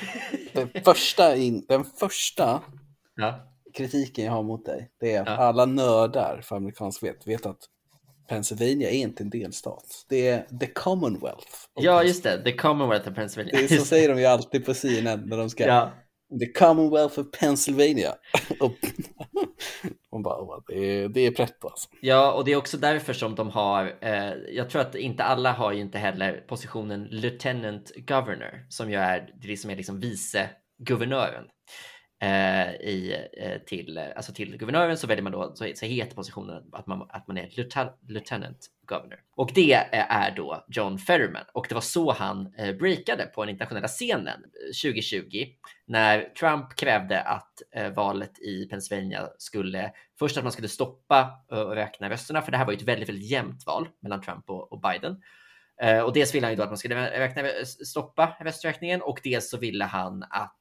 den, 0.52 0.68
första 0.84 1.36
in, 1.36 1.64
den 1.68 1.84
första 1.84 2.60
ja. 3.16 3.40
kritiken 3.74 4.24
jag 4.24 4.32
har 4.32 4.42
mot 4.42 4.66
dig, 4.66 4.90
det 5.00 5.14
är 5.14 5.20
att 5.20 5.26
Ja. 5.28 5.36
alla 5.36 5.64
nördar 5.64 6.40
för 6.44 6.56
amerikansk 6.56 7.02
vet 7.02 7.26
vet 7.26 7.46
att 7.46 7.58
Pennsylvania 8.28 8.90
är 8.90 8.94
inte 8.98 9.22
en 9.22 9.30
delstat. 9.30 10.06
Det 10.08 10.28
är 10.28 10.58
the 10.60 10.66
Commonwealth. 10.66 11.48
ja, 11.74 12.02
just 12.02 12.22
det. 12.22 12.44
The 12.44 12.52
Commonwealth 12.52 13.08
of 13.08 13.14
Pennsylvania. 13.14 13.52
Det 13.68 13.74
är 13.74 13.78
så 13.78 13.84
säger 13.84 14.08
de 14.08 14.20
ju 14.20 14.26
alltid 14.26 14.66
på 14.66 14.74
CNN 14.74 15.28
när 15.28 15.36
de 15.36 15.50
ska 15.50 15.66
ja. 15.66 15.90
The 16.38 16.46
Commonwealth 16.46 17.18
of 17.18 17.26
Pennsylvania. 17.40 18.14
Och 18.60 18.74
hon 20.10 20.22
bara, 20.22 20.62
det 20.68 20.74
är, 20.74 21.08
det 21.08 21.20
är 21.20 21.30
pretto 21.30 21.68
alltså. 21.68 21.88
Ja, 22.00 22.32
och 22.32 22.44
det 22.44 22.52
är 22.52 22.56
också 22.56 22.76
därför 22.76 23.12
som 23.12 23.34
de 23.34 23.50
har, 23.50 23.98
eh, 24.00 24.32
jag 24.48 24.70
tror 24.70 24.82
att 24.82 24.94
inte 24.94 25.24
alla 25.24 25.52
har 25.52 25.72
ju 25.72 25.80
inte 25.80 25.98
heller 25.98 26.44
positionen 26.48 27.04
Lieutenant 27.04 27.92
Governor, 27.96 28.66
som 28.68 28.90
ju 28.90 28.96
är 28.96 29.34
det 29.42 29.56
som 29.56 29.70
är 29.70 29.76
liksom 29.76 30.00
vice 30.00 30.50
guvernören. 30.78 31.44
Eh, 32.22 32.70
i, 32.70 33.28
eh, 33.32 33.58
till, 33.58 33.98
alltså 33.98 34.32
till 34.32 34.56
guvernören 34.56 34.98
så 34.98 35.06
väljer 35.06 35.22
man 35.22 35.32
då, 35.32 35.52
så, 35.54 35.72
så 35.74 35.86
heter 35.86 36.16
positionen 36.16 36.64
att 36.72 36.86
man, 36.86 37.06
att 37.08 37.26
man 37.28 37.38
är 37.38 37.50
lieutenant 38.08 38.66
governor. 38.90 39.18
Och 39.36 39.50
det 39.54 39.72
eh, 39.72 40.12
är 40.12 40.30
då 40.30 40.64
John 40.68 40.98
Fetterman. 40.98 41.44
Och 41.52 41.66
det 41.68 41.74
var 41.74 41.82
så 41.82 42.12
han 42.12 42.54
eh, 42.58 42.76
breakade 42.76 43.26
på 43.26 43.44
den 43.44 43.50
internationella 43.50 43.88
scenen 43.88 44.28
eh, 44.28 44.90
2020 44.90 45.46
när 45.86 46.22
Trump 46.22 46.76
krävde 46.76 47.20
att 47.22 47.52
valet 47.94 48.38
i 48.38 48.66
Pennsylvania 48.70 49.28
skulle 49.38 49.92
först 50.18 50.36
att 50.36 50.42
man 50.42 50.52
skulle 50.52 50.68
stoppa 50.68 51.44
och 51.50 51.74
räkna 51.74 52.10
rösterna, 52.10 52.42
för 52.42 52.50
det 52.52 52.58
här 52.58 52.64
var 52.64 52.72
ju 52.72 52.76
ett 52.76 52.82
väldigt, 52.82 53.08
väldigt 53.08 53.30
jämnt 53.30 53.66
val 53.66 53.88
mellan 54.02 54.20
Trump 54.22 54.50
och, 54.50 54.80
Biden. 54.80 55.22
Och 56.04 56.12
dels 56.12 56.34
ville 56.34 56.46
han 56.46 56.52
ju 56.52 56.56
då 56.56 56.62
att 56.62 56.70
man 56.70 56.78
skulle 56.78 57.20
räkna, 57.20 57.42
stoppa 57.64 58.36
rösträkningen 58.40 59.02
och 59.02 59.20
dels 59.24 59.50
så 59.50 59.58
ville 59.58 59.84
han 59.84 60.22
att 60.22 60.58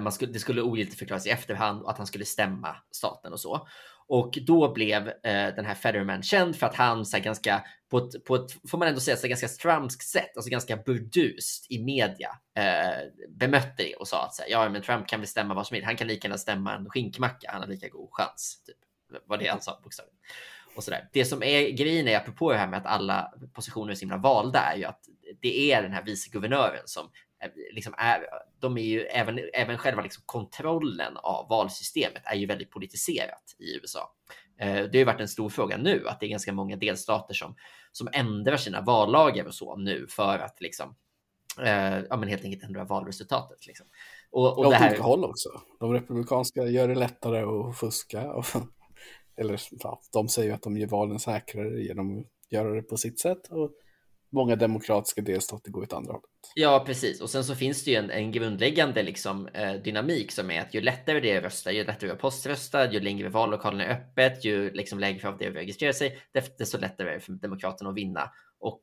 man 0.00 0.12
skulle, 0.12 0.32
det 0.32 0.38
skulle 0.38 0.62
ogiltigt 0.62 0.98
förklaras 0.98 1.26
i 1.26 1.30
efterhand 1.30 1.82
och 1.82 1.90
att 1.90 1.98
han 1.98 2.06
skulle 2.06 2.24
stämma 2.24 2.76
staten 2.90 3.32
och 3.32 3.40
så. 3.40 3.68
Och 4.08 4.38
då 4.46 4.72
blev 4.72 5.08
eh, 5.08 5.54
den 5.56 5.64
här 5.64 5.74
Fetterman 5.74 6.22
känd 6.22 6.56
för 6.56 6.66
att 6.66 6.74
han 6.74 7.06
så 7.06 7.16
här, 7.16 7.24
ganska, 7.24 7.64
på 7.90 7.98
ett, 7.98 8.24
på 8.24 8.34
ett, 8.34 8.50
får 8.70 8.78
man 8.78 8.88
ändå 8.88 9.00
säga, 9.00 9.16
så 9.16 9.22
här, 9.22 9.28
ganska 9.28 9.48
stramskt 9.48 10.08
sätt, 10.08 10.36
alltså 10.36 10.50
ganska 10.50 10.76
burdust 10.76 11.66
i 11.70 11.84
media, 11.84 12.30
eh, 12.58 13.08
bemötte 13.28 13.82
det 13.82 13.94
och 13.94 14.08
sa 14.08 14.24
att 14.24 14.34
så 14.34 14.42
här, 14.42 14.50
ja, 14.50 14.68
men 14.68 14.82
Trump 14.82 15.08
kan 15.08 15.20
väl 15.20 15.28
stämma 15.28 15.54
vad 15.54 15.66
som 15.66 15.74
helst. 15.74 15.86
Han 15.86 15.96
kan 15.96 16.06
lika 16.06 16.28
gärna 16.28 16.38
stämma 16.38 16.74
en 16.74 16.90
skinkmacka. 16.90 17.50
Han 17.52 17.60
har 17.60 17.68
lika 17.68 17.88
god 17.88 18.08
chans. 18.12 18.62
Typ. 18.66 18.76
Vad 19.26 19.38
det 19.38 19.46
han 19.46 19.60
sa 19.60 19.80
bokstavligen. 19.82 20.18
Och 20.76 20.84
så 20.84 20.90
där. 20.90 21.08
Det 21.12 21.24
som 21.24 21.42
är 21.42 21.70
grejen 21.70 22.08
är, 22.08 22.16
apropå 22.16 22.52
det 22.52 22.58
här 22.58 22.68
med 22.68 22.78
att 22.78 22.86
alla 22.86 23.32
positioner 23.52 23.90
är 23.90 23.94
så 23.94 24.00
himla 24.00 24.16
valda, 24.16 24.60
är 24.60 24.76
ju 24.76 24.84
att 24.84 25.00
det 25.40 25.72
är 25.72 25.82
den 25.82 25.92
här 25.92 26.02
viceguvernören 26.02 26.82
som 26.84 27.10
liksom 27.72 27.94
är, 27.98 28.26
de 28.58 28.78
är 28.78 28.82
ju 28.82 29.00
även, 29.00 29.40
även 29.52 29.78
själva 29.78 30.02
liksom 30.02 30.22
kontrollen 30.26 31.16
av 31.16 31.48
valsystemet 31.48 32.22
är 32.24 32.36
ju 32.36 32.46
väldigt 32.46 32.70
politiserat 32.70 33.56
i 33.58 33.76
USA. 33.76 34.14
Eh, 34.60 34.74
Det 34.74 34.80
har 34.92 34.96
ju 34.98 35.04
varit 35.04 35.20
en 35.20 35.28
stor 35.28 35.48
fråga 35.48 35.76
nu 35.76 36.08
att 36.08 36.20
det 36.20 36.26
är 36.26 36.30
ganska 36.30 36.52
många 36.52 36.76
delstater 36.76 37.34
som, 37.34 37.56
som 37.92 38.08
ändrar 38.12 38.56
sina 38.56 38.80
vallagar 38.80 39.44
och 39.44 39.54
så 39.54 39.76
nu 39.76 40.06
för 40.08 40.38
att 40.38 40.60
liksom, 40.60 40.96
eh, 41.60 41.98
ja, 42.10 42.16
men 42.16 42.28
helt 42.28 42.44
enkelt 42.44 42.64
ändra 42.64 42.84
valresultatet. 42.84 43.66
Liksom. 43.66 43.86
Och, 44.30 44.58
och 44.58 44.58
Och 44.58 44.70
det 44.70 44.76
här, 44.76 44.88
olika 44.88 45.02
håll 45.02 45.24
också. 45.24 45.48
De 45.80 45.92
republikanska 45.92 46.66
gör 46.66 46.88
det 46.88 46.94
lättare 46.94 47.42
att 47.42 47.78
fuska. 47.78 48.32
Och, 48.32 48.46
eller 49.36 49.60
ja, 49.70 50.00
de 50.12 50.28
säger 50.28 50.54
att 50.54 50.62
de 50.62 50.76
gör 50.76 50.86
valen 50.86 51.18
säkrare 51.18 51.82
genom 51.82 52.18
att 52.18 52.26
göra 52.50 52.74
det 52.74 52.82
på 52.82 52.96
sitt 52.96 53.20
sätt. 53.20 53.48
Och 53.50 53.70
många 54.32 54.56
demokratiska 54.56 55.22
delstater 55.22 55.70
går 55.70 55.82
åt 55.82 55.92
andra 55.92 56.12
hållet. 56.12 56.30
Ja, 56.54 56.82
precis. 56.86 57.20
Och 57.20 57.30
sen 57.30 57.44
så 57.44 57.54
finns 57.54 57.84
det 57.84 57.90
ju 57.90 57.96
en, 57.96 58.10
en 58.10 58.32
grundläggande 58.32 59.02
liksom, 59.02 59.48
eh, 59.48 59.72
dynamik 59.72 60.32
som 60.32 60.50
är 60.50 60.60
att 60.60 60.74
ju 60.74 60.80
lättare 60.80 61.20
det 61.20 61.30
är 61.30 61.38
att 61.38 61.44
rösta, 61.44 61.72
ju 61.72 61.84
lättare 61.84 62.06
det 62.08 62.12
är 62.12 62.14
att 62.14 62.20
poströsta, 62.20 62.92
ju 62.92 63.00
längre 63.00 63.28
vallokalen 63.28 63.80
är 63.80 63.90
öppet, 63.90 64.44
ju 64.44 64.70
liksom, 64.70 64.98
lägre 64.98 65.18
krav 65.18 65.38
det 65.38 65.44
är 65.44 65.50
att 65.50 65.56
registrera 65.56 65.92
sig, 65.92 66.18
desto 66.58 66.78
lättare 66.78 67.10
är 67.10 67.14
det 67.14 67.20
för 67.20 67.32
Demokraterna 67.32 67.90
att 67.90 67.96
vinna. 67.96 68.30
Och 68.60 68.80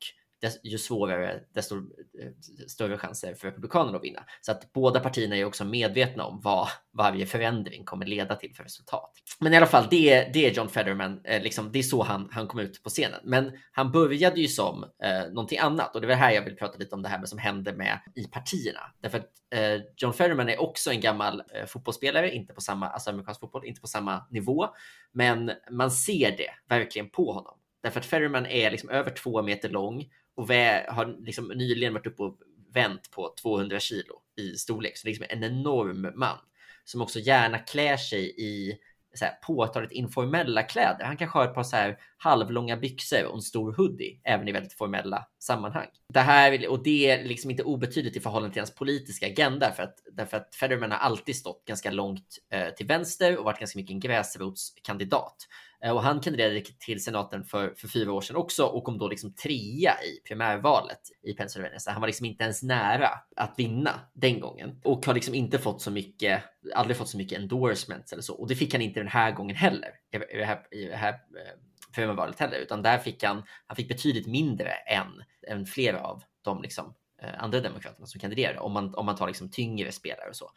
ju 0.62 0.78
svårare, 0.78 1.40
desto 1.54 1.76
eh, 1.76 2.30
större 2.68 2.98
chanser 2.98 3.34
för 3.34 3.48
Republikanerna 3.48 3.96
att 3.96 4.04
vinna. 4.04 4.24
Så 4.40 4.52
att 4.52 4.72
båda 4.72 5.00
partierna 5.00 5.36
är 5.36 5.44
också 5.44 5.64
medvetna 5.64 6.24
om 6.24 6.40
vad 6.40 6.68
varje 6.92 7.26
förändring 7.26 7.84
kommer 7.84 8.06
leda 8.06 8.36
till 8.36 8.54
för 8.54 8.64
resultat. 8.64 9.10
Men 9.40 9.54
i 9.54 9.56
alla 9.56 9.66
fall, 9.66 9.86
det, 9.90 10.30
det 10.32 10.46
är 10.46 10.50
John 10.50 10.68
Fetterman, 10.68 11.20
eh, 11.24 11.42
liksom, 11.42 11.72
det 11.72 11.78
är 11.78 11.82
så 11.82 12.02
han, 12.02 12.28
han 12.32 12.46
kom 12.46 12.60
ut 12.60 12.82
på 12.82 12.88
scenen. 12.88 13.20
Men 13.24 13.52
han 13.72 13.92
började 13.92 14.40
ju 14.40 14.48
som 14.48 14.84
eh, 14.84 15.28
någonting 15.28 15.58
annat 15.58 15.94
och 15.94 16.00
det 16.00 16.06
var 16.06 16.14
här 16.14 16.32
jag 16.32 16.42
vill 16.42 16.56
prata 16.56 16.78
lite 16.78 16.94
om 16.94 17.02
det 17.02 17.08
här 17.08 17.18
med 17.18 17.28
som 17.28 17.38
hände 17.38 17.72
med 17.72 18.00
i 18.14 18.24
partierna. 18.24 18.80
Därför 19.00 19.18
att 19.18 19.30
eh, 19.54 19.82
John 19.96 20.12
Fetterman 20.12 20.48
är 20.48 20.60
också 20.60 20.90
en 20.90 21.00
gammal 21.00 21.42
eh, 21.54 21.66
fotbollsspelare, 21.66 22.34
inte 22.34 22.54
på 22.54 22.60
samma, 22.60 22.88
alltså 22.88 23.10
amerikansk 23.10 23.40
fotboll, 23.40 23.64
inte 23.64 23.80
på 23.80 23.86
samma 23.86 24.26
nivå, 24.30 24.68
men 25.12 25.52
man 25.70 25.90
ser 25.90 26.36
det 26.36 26.50
verkligen 26.68 27.10
på 27.10 27.32
honom. 27.32 27.58
Därför 27.82 28.00
att 28.00 28.06
Fetterman 28.06 28.46
är 28.46 28.70
liksom 28.70 28.90
över 28.90 29.10
två 29.10 29.42
meter 29.42 29.68
lång 29.68 30.04
och 30.36 30.50
vä- 30.50 30.90
har 30.90 31.16
liksom 31.26 31.48
nyligen 31.48 31.94
varit 31.94 32.06
uppe 32.06 32.22
och 32.22 32.38
vänt 32.74 33.10
på 33.10 33.34
200 33.42 33.80
kilo 33.80 34.14
i 34.36 34.56
storlek. 34.56 34.98
Så 34.98 35.06
det 35.06 35.08
är 35.08 35.18
liksom 35.18 35.26
en 35.30 35.44
enorm 35.44 36.12
man 36.14 36.38
som 36.84 37.02
också 37.02 37.18
gärna 37.18 37.58
klär 37.58 37.96
sig 37.96 38.34
i 38.38 38.78
så 39.14 39.24
här, 39.24 39.34
påtagligt 39.42 39.92
informella 39.92 40.62
kläder. 40.62 41.04
Han 41.04 41.16
kanske 41.16 41.38
har 41.38 41.44
ett 41.44 41.54
par 41.54 41.62
så 41.62 41.76
här 41.76 41.98
halvlånga 42.16 42.76
byxor 42.76 43.24
och 43.24 43.34
en 43.34 43.42
stor 43.42 43.72
hoodie, 43.72 44.20
även 44.24 44.48
i 44.48 44.52
väldigt 44.52 44.72
formella 44.72 45.26
sammanhang. 45.38 45.86
Det 46.12 46.20
här, 46.20 46.68
och 46.68 46.82
det 46.82 47.10
är 47.10 47.24
liksom 47.24 47.50
inte 47.50 47.62
obetydligt 47.62 48.16
i 48.16 48.20
förhållande 48.20 48.52
till 48.52 48.60
hans 48.60 48.74
politiska 48.74 49.26
agenda, 49.26 49.72
för 49.72 49.82
att, 49.82 49.98
därför 50.12 50.36
att 50.36 50.54
Federman 50.54 50.90
har 50.90 50.98
alltid 50.98 51.36
stått 51.36 51.64
ganska 51.64 51.90
långt 51.90 52.38
eh, 52.52 52.68
till 52.68 52.86
vänster 52.86 53.38
och 53.38 53.44
varit 53.44 53.58
ganska 53.58 53.78
mycket 53.78 53.92
en 53.94 54.00
gräsrotskandidat. 54.00 55.36
Eh, 55.84 55.92
och 55.92 56.02
han 56.02 56.20
kandiderade 56.20 56.60
till 56.60 57.04
senaten 57.04 57.44
för, 57.44 57.74
för 57.76 57.88
fyra 57.88 58.12
år 58.12 58.20
sedan 58.20 58.36
också 58.36 58.64
och 58.64 58.84
kom 58.84 58.98
då 58.98 59.08
liksom 59.08 59.34
trea 59.34 59.92
i 60.02 60.20
primärvalet 60.28 61.00
i 61.22 61.32
Pennsylvania. 61.32 61.78
Så 61.78 61.90
han 61.90 62.00
var 62.00 62.08
liksom 62.08 62.26
inte 62.26 62.44
ens 62.44 62.62
nära 62.62 63.10
att 63.36 63.54
vinna 63.56 64.00
den 64.12 64.40
gången 64.40 64.80
och 64.84 65.06
har 65.06 65.14
liksom 65.14 65.34
inte 65.34 65.58
fått 65.58 65.82
så 65.82 65.90
mycket, 65.90 66.42
aldrig 66.74 66.96
fått 66.96 67.08
så 67.08 67.16
mycket 67.16 67.38
endorsements 67.38 68.12
eller 68.12 68.22
så. 68.22 68.34
Och 68.34 68.48
det 68.48 68.54
fick 68.54 68.72
han 68.72 68.82
inte 68.82 69.00
den 69.00 69.08
här 69.08 69.32
gången 69.32 69.56
heller 69.56 69.90
i 70.12 70.18
det 70.38 70.44
här, 70.44 70.66
i 70.70 70.84
det 70.84 70.96
här 70.96 71.12
eh, 71.12 71.58
primärvalet 71.94 72.40
heller, 72.40 72.58
utan 72.58 72.82
där 72.82 72.98
fick 72.98 73.24
han, 73.24 73.42
han 73.66 73.76
fick 73.76 73.88
betydligt 73.88 74.26
mindre 74.26 74.70
än, 74.70 75.22
än 75.48 75.66
flera 75.66 76.00
av 76.00 76.22
de 76.42 76.62
liksom 76.62 76.94
Eh, 77.24 77.42
andra 77.44 77.60
demokraterna 77.60 78.06
som 78.06 78.20
kandiderade 78.20 78.58
om 78.58 78.72
man, 78.72 78.94
om 78.94 79.06
man 79.06 79.16
tar 79.16 79.26
liksom 79.26 79.50
tyngre 79.50 79.92
spelare 79.92 80.28
och 80.28 80.36
så. 80.36 80.50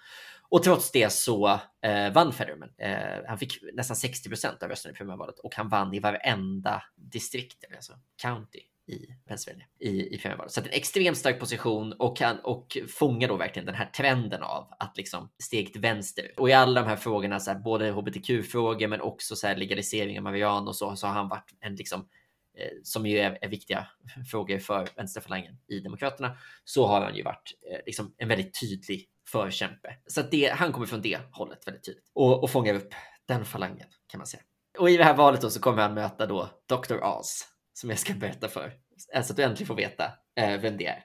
Och 0.49 0.63
trots 0.63 0.91
det 0.91 1.09
så 1.09 1.59
eh, 1.81 2.13
vann 2.13 2.33
Federman. 2.33 2.69
Eh, 2.77 3.23
han 3.27 3.37
fick 3.37 3.59
nästan 3.73 3.95
60 3.95 4.29
procent 4.29 4.63
av 4.63 4.69
rösterna 4.69 4.93
i 4.93 4.95
primärvalet 4.95 5.39
och 5.39 5.55
han 5.55 5.69
vann 5.69 5.93
i 5.93 5.99
varenda 5.99 6.83
distrikt, 6.95 7.63
alltså 7.75 7.93
county 8.21 8.59
i 8.87 9.05
Pennsylvania 9.27 9.65
i, 9.79 10.15
i 10.15 10.17
primärvalet. 10.17 10.51
Så 10.51 10.59
att 10.59 10.65
en 10.65 10.73
extremt 10.73 11.17
stark 11.17 11.39
position 11.39 11.93
och, 11.93 12.17
kan, 12.17 12.39
och 12.39 12.77
fångar 12.87 13.27
då 13.27 13.35
verkligen 13.35 13.65
den 13.65 13.75
här 13.75 13.85
trenden 13.85 14.43
av 14.43 14.67
att 14.79 14.97
liksom 14.97 15.29
steg 15.43 15.71
till 15.71 15.81
vänster. 15.81 16.31
Och 16.37 16.49
i 16.49 16.53
alla 16.53 16.81
de 16.81 16.87
här 16.87 16.95
frågorna, 16.95 17.39
så 17.39 17.51
här, 17.51 17.59
både 17.59 17.91
hbtq-frågor 17.91 18.87
men 18.87 19.01
också 19.01 19.35
så 19.35 19.47
här 19.47 19.55
legalisering 19.55 20.17
av 20.17 20.23
marijuana 20.23 20.67
och 20.67 20.75
så, 20.75 20.95
så 20.95 21.07
har 21.07 21.13
han 21.13 21.29
varit 21.29 21.53
en 21.59 21.75
liksom 21.75 22.07
Eh, 22.57 22.71
som 22.83 23.05
ju 23.05 23.17
är, 23.17 23.37
är, 23.41 23.49
viktiga 23.49 23.87
frågor 24.31 24.59
för 24.59 24.87
vänsterfalangen 24.95 25.57
i 25.67 25.79
Demokraterna, 25.79 26.37
så 26.63 26.87
har 26.87 27.01
han 27.01 27.15
ju 27.15 27.23
varit 27.23 27.51
eh, 27.71 27.79
liksom 27.85 28.15
en 28.17 28.27
väldigt 28.27 28.59
tydlig 28.59 29.09
förkämpe. 29.31 29.95
Så 30.07 30.19
att 30.19 30.31
det, 30.31 30.51
han 30.51 30.71
kommer 30.71 30.87
från 30.87 31.01
det 31.01 31.19
hållet 31.31 31.67
väldigt 31.67 31.85
tydligt 31.85 32.11
och, 32.13 32.43
och 32.43 32.49
fångar 32.49 32.73
upp 32.73 32.93
den 33.27 33.45
falangen 33.45 33.87
kan 34.07 34.17
man 34.17 34.27
säga. 34.27 34.43
Och 34.79 34.89
i 34.89 34.97
det 34.97 35.03
här 35.03 35.15
valet 35.15 35.41
då 35.41 35.49
så 35.49 35.59
kommer 35.59 35.81
han 35.81 35.93
möta 35.93 36.25
då 36.25 36.49
Dr. 36.69 37.03
Oz 37.03 37.47
som 37.73 37.89
jag 37.89 37.99
ska 37.99 38.13
berätta 38.13 38.47
för. 38.47 38.73
Så 38.97 39.19
att 39.19 39.37
du 39.37 39.43
äntligen 39.43 39.67
får 39.67 39.75
veta 39.75 40.13
eh, 40.35 40.59
vem 40.59 40.77
det 40.77 40.85
är. 40.85 41.03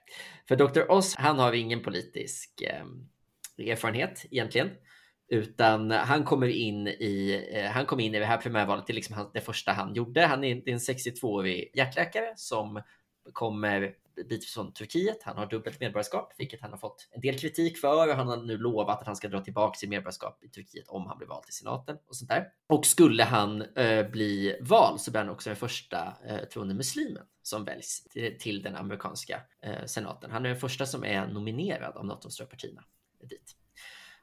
För 0.48 0.56
Dr. 0.56 0.90
Oz, 0.90 1.14
han 1.14 1.38
har 1.38 1.52
ingen 1.52 1.82
politisk 1.82 2.60
eh, 2.60 2.84
erfarenhet 3.70 4.26
egentligen. 4.30 4.70
Utan 5.32 5.90
han 5.90 6.24
kommer 6.24 6.48
in 6.48 6.88
i, 6.88 7.46
eh, 7.52 7.70
han 7.70 7.86
kom 7.86 8.00
in 8.00 8.14
i 8.14 8.18
det 8.18 8.24
här 8.24 8.36
primärvalet, 8.36 8.86
det 8.86 8.92
är 8.92 8.94
liksom 8.94 9.30
det 9.34 9.40
första 9.40 9.72
han 9.72 9.94
gjorde. 9.94 10.26
Han 10.26 10.44
är 10.44 10.68
en 10.68 10.78
62-årig 10.78 11.70
hjärtläkare 11.74 12.32
som 12.36 12.82
kommer 13.32 13.94
bit 14.28 14.44
från 14.44 14.72
Turkiet. 14.72 15.22
Han 15.22 15.36
har 15.36 15.46
dubbelt 15.46 15.80
medborgarskap, 15.80 16.32
vilket 16.38 16.60
han 16.60 16.70
har 16.70 16.78
fått 16.78 17.08
en 17.10 17.20
del 17.20 17.38
kritik 17.38 17.78
för. 17.78 18.08
Och 18.08 18.16
han 18.16 18.28
har 18.28 18.36
nu 18.36 18.58
lovat 18.58 19.00
att 19.00 19.06
han 19.06 19.16
ska 19.16 19.28
dra 19.28 19.40
tillbaka 19.40 19.78
sitt 19.78 19.88
medborgarskap 19.88 20.44
i 20.44 20.48
Turkiet 20.48 20.88
om 20.88 21.06
han 21.06 21.18
blir 21.18 21.28
vald 21.28 21.42
till 21.42 21.54
senaten 21.54 21.96
och 22.06 22.16
sånt 22.16 22.30
där. 22.30 22.48
Och 22.66 22.86
skulle 22.86 23.24
han 23.24 23.62
eh, 23.62 24.08
bli 24.10 24.56
vald 24.60 25.00
så 25.00 25.10
blir 25.10 25.20
han 25.20 25.30
också 25.30 25.50
den 25.50 25.56
första 25.56 26.16
eh, 26.26 26.44
troende 26.44 26.74
muslimen 26.74 27.24
som 27.42 27.64
väljs 27.64 28.04
till, 28.04 28.38
till 28.38 28.62
den 28.62 28.76
amerikanska 28.76 29.40
eh, 29.62 29.84
senaten. 29.86 30.30
Han 30.30 30.44
är 30.44 30.48
den 30.48 30.60
första 30.60 30.86
som 30.86 31.04
är 31.04 31.26
nominerad 31.26 31.96
av 31.96 32.06
något 32.06 32.16
av 32.16 32.22
de 32.22 32.30
stora 32.30 32.48
partierna 32.48 32.84
dit. 33.28 33.56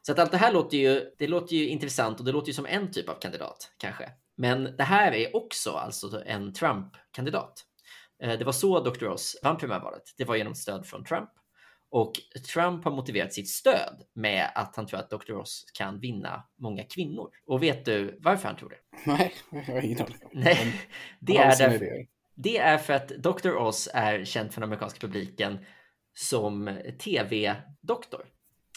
Så 0.01 0.11
att 0.11 0.19
allt 0.19 0.31
det 0.31 0.37
här 0.37 0.53
låter 0.53 0.77
ju, 0.77 1.11
det 1.17 1.27
låter 1.27 1.55
ju 1.55 1.67
intressant 1.67 2.19
och 2.19 2.25
det 2.25 2.31
låter 2.31 2.47
ju 2.47 2.53
som 2.53 2.65
en 2.65 2.91
typ 2.91 3.09
av 3.09 3.19
kandidat 3.19 3.71
kanske. 3.77 4.09
Men 4.37 4.63
det 4.77 4.83
här 4.83 5.11
är 5.11 5.35
också 5.35 5.71
alltså 5.71 6.23
en 6.25 6.53
Trump-kandidat. 6.53 7.65
Eh, 8.23 8.39
det 8.39 8.45
var 8.45 8.51
så 8.51 8.79
Dr. 8.79 9.07
Oz 9.07 9.39
vann 9.43 9.57
primärvalet. 9.57 10.03
Det 10.17 10.25
var 10.25 10.35
genom 10.35 10.55
stöd 10.55 10.85
från 10.85 11.05
Trump. 11.05 11.29
Och 11.91 12.11
Trump 12.53 12.83
har 12.83 12.91
motiverat 12.91 13.33
sitt 13.33 13.49
stöd 13.49 14.03
med 14.15 14.51
att 14.55 14.75
han 14.75 14.87
tror 14.87 14.99
att 14.99 15.09
Dr. 15.09 15.33
Oz 15.33 15.65
kan 15.73 15.99
vinna 15.99 16.43
många 16.57 16.83
kvinnor. 16.83 17.29
Och 17.45 17.63
vet 17.63 17.85
du 17.85 18.19
varför 18.21 18.47
han 18.47 18.57
tror 18.57 18.69
det? 18.69 18.77
Nej, 19.11 19.33
jag 19.51 19.61
har 19.73 19.81
ingen 19.81 20.01
aning. 20.01 20.17
Nej, 20.31 20.89
det 21.19 21.37
är, 21.37 21.57
därför, 21.57 22.05
det 22.35 22.57
är 22.57 22.77
för 22.77 22.93
att 22.93 23.07
Dr. 23.07 23.55
Oz 23.55 23.89
är 23.93 24.25
känd 24.25 24.53
för 24.53 24.61
den 24.61 24.69
amerikanska 24.69 24.99
publiken 25.07 25.65
som 26.13 26.79
tv-doktor. 26.99 28.25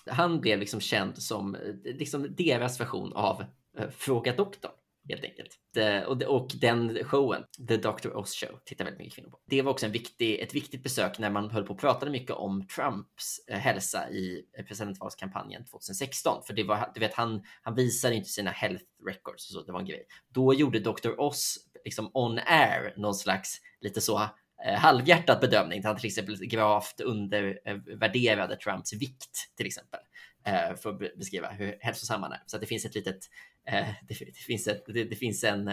Han 0.07 0.41
blev 0.41 0.59
liksom 0.59 0.81
känd 0.81 1.23
som 1.23 1.55
eh, 1.55 1.61
liksom 1.85 2.35
deras 2.35 2.81
version 2.81 3.13
av 3.13 3.45
eh, 3.79 3.91
Fråga 3.91 4.37
doktorn 4.37 4.73
helt 5.09 5.25
enkelt. 5.25 5.59
Det, 5.75 6.07
och, 6.07 6.23
och, 6.23 6.51
den 6.61 7.05
showen, 7.05 7.45
The 7.69 7.77
Dr. 7.77 8.17
Oz 8.17 8.35
Show, 8.35 8.59
tittar 8.65 8.85
väldigt 8.85 8.99
mycket 8.99 9.15
kvinnor 9.15 9.31
på. 9.31 9.41
Det 9.47 9.63
var 9.63 9.73
också 9.73 9.87
en 9.87 9.93
viktig, 9.93 10.41
ett 10.41 10.55
viktigt 10.55 10.83
besök 10.83 11.19
när 11.19 11.31
man 11.31 11.51
höll 11.51 11.65
på 11.65 11.73
och 11.73 11.81
pratade 11.81 12.11
mycket 12.11 12.37
om 12.37 12.67
Trumps 12.67 13.41
eh, 13.49 13.59
hälsa 13.59 14.11
i 14.11 14.45
presidentvalskampanjen 14.69 15.65
2016. 15.65 16.43
För 16.47 16.55
det 16.55 16.65
var, 16.65 16.91
du 16.95 17.01
vet, 17.01 17.15
han, 17.15 17.43
han 17.63 17.75
visade 17.75 18.15
inte 18.15 18.29
sina 18.29 18.51
health 18.51 18.85
records 19.07 19.49
och 19.49 19.53
så, 19.53 19.63
det 19.63 19.73
var 19.73 19.81
en 19.81 19.87
grej. 19.87 20.07
Då 20.29 20.55
gjorde 20.55 20.81
Dr. 20.81 21.21
Oz 21.21 21.59
liksom 21.85 22.11
on 22.15 22.39
air 22.39 22.95
någon 22.97 23.15
slags 23.15 23.61
lite 23.81 24.01
så 24.01 24.29
eh, 24.67 24.75
halvhjärtad 24.75 25.41
bedömning. 25.41 25.85
Han 25.85 25.97
till 25.97 26.07
exempel 26.07 26.37
gravt 26.37 27.01
undervärderade 27.01 28.57
Trumps 28.57 28.93
vikt 28.93 29.55
till 29.57 29.67
exempel 29.67 30.01
eh, 30.47 30.77
för 30.77 30.91
att 30.91 31.19
beskriva 31.19 31.49
hur 31.51 31.77
hälsosam 31.81 32.23
han 32.23 32.33
är. 32.33 32.43
Så 32.47 32.57
att 32.57 32.61
det 32.61 32.67
finns 32.67 32.85
ett 32.85 32.95
litet 32.95 33.29
Eh, 33.69 33.89
det, 34.09 34.15
finns 34.35 34.69
ett, 34.69 34.85
det, 34.87 35.17
finns 35.17 35.45
en 35.45 35.71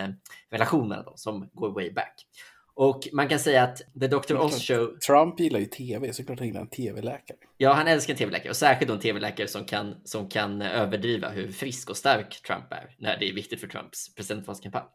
relation 0.52 0.88
mellan 0.88 1.06
dem 1.06 1.18
som 1.18 1.50
går 1.54 1.72
way 1.74 1.92
back. 1.92 2.26
Och 2.74 3.08
man 3.14 3.28
kan 3.28 3.40
säga 3.40 3.64
att 3.64 3.78
The 3.78 4.08
Dr. 4.08 4.38
Oz 4.38 4.68
Show... 4.68 4.98
Trump 5.08 5.40
gillar 5.40 5.60
ju 5.60 5.66
tv, 5.66 6.14
så 6.14 6.26
klart 6.26 6.40
han 6.40 6.48
gillar 6.48 6.62
en 6.62 6.70
tv-läkare. 6.70 7.38
Ja, 7.58 7.74
han 7.74 7.88
älskar 7.88 8.14
en 8.14 8.18
tv-läkare 8.18 8.50
och 8.50 8.56
särskilt 8.56 8.92
en 8.92 9.00
tv-läkare 9.00 9.48
som 9.48 9.66
kan, 9.66 9.96
som 10.04 10.30
kan 10.30 10.62
överdriva 10.62 11.30
hur 11.30 11.52
frisk 11.52 11.90
och 11.90 11.98
stark 11.98 12.42
Trump 12.48 12.72
är 12.72 12.96
när 12.98 13.20
det 13.20 13.30
är 13.30 13.34
viktigt 13.34 13.60
för 13.60 13.68
Trumps 13.68 14.16
presidentvalskampanj. 14.16 14.86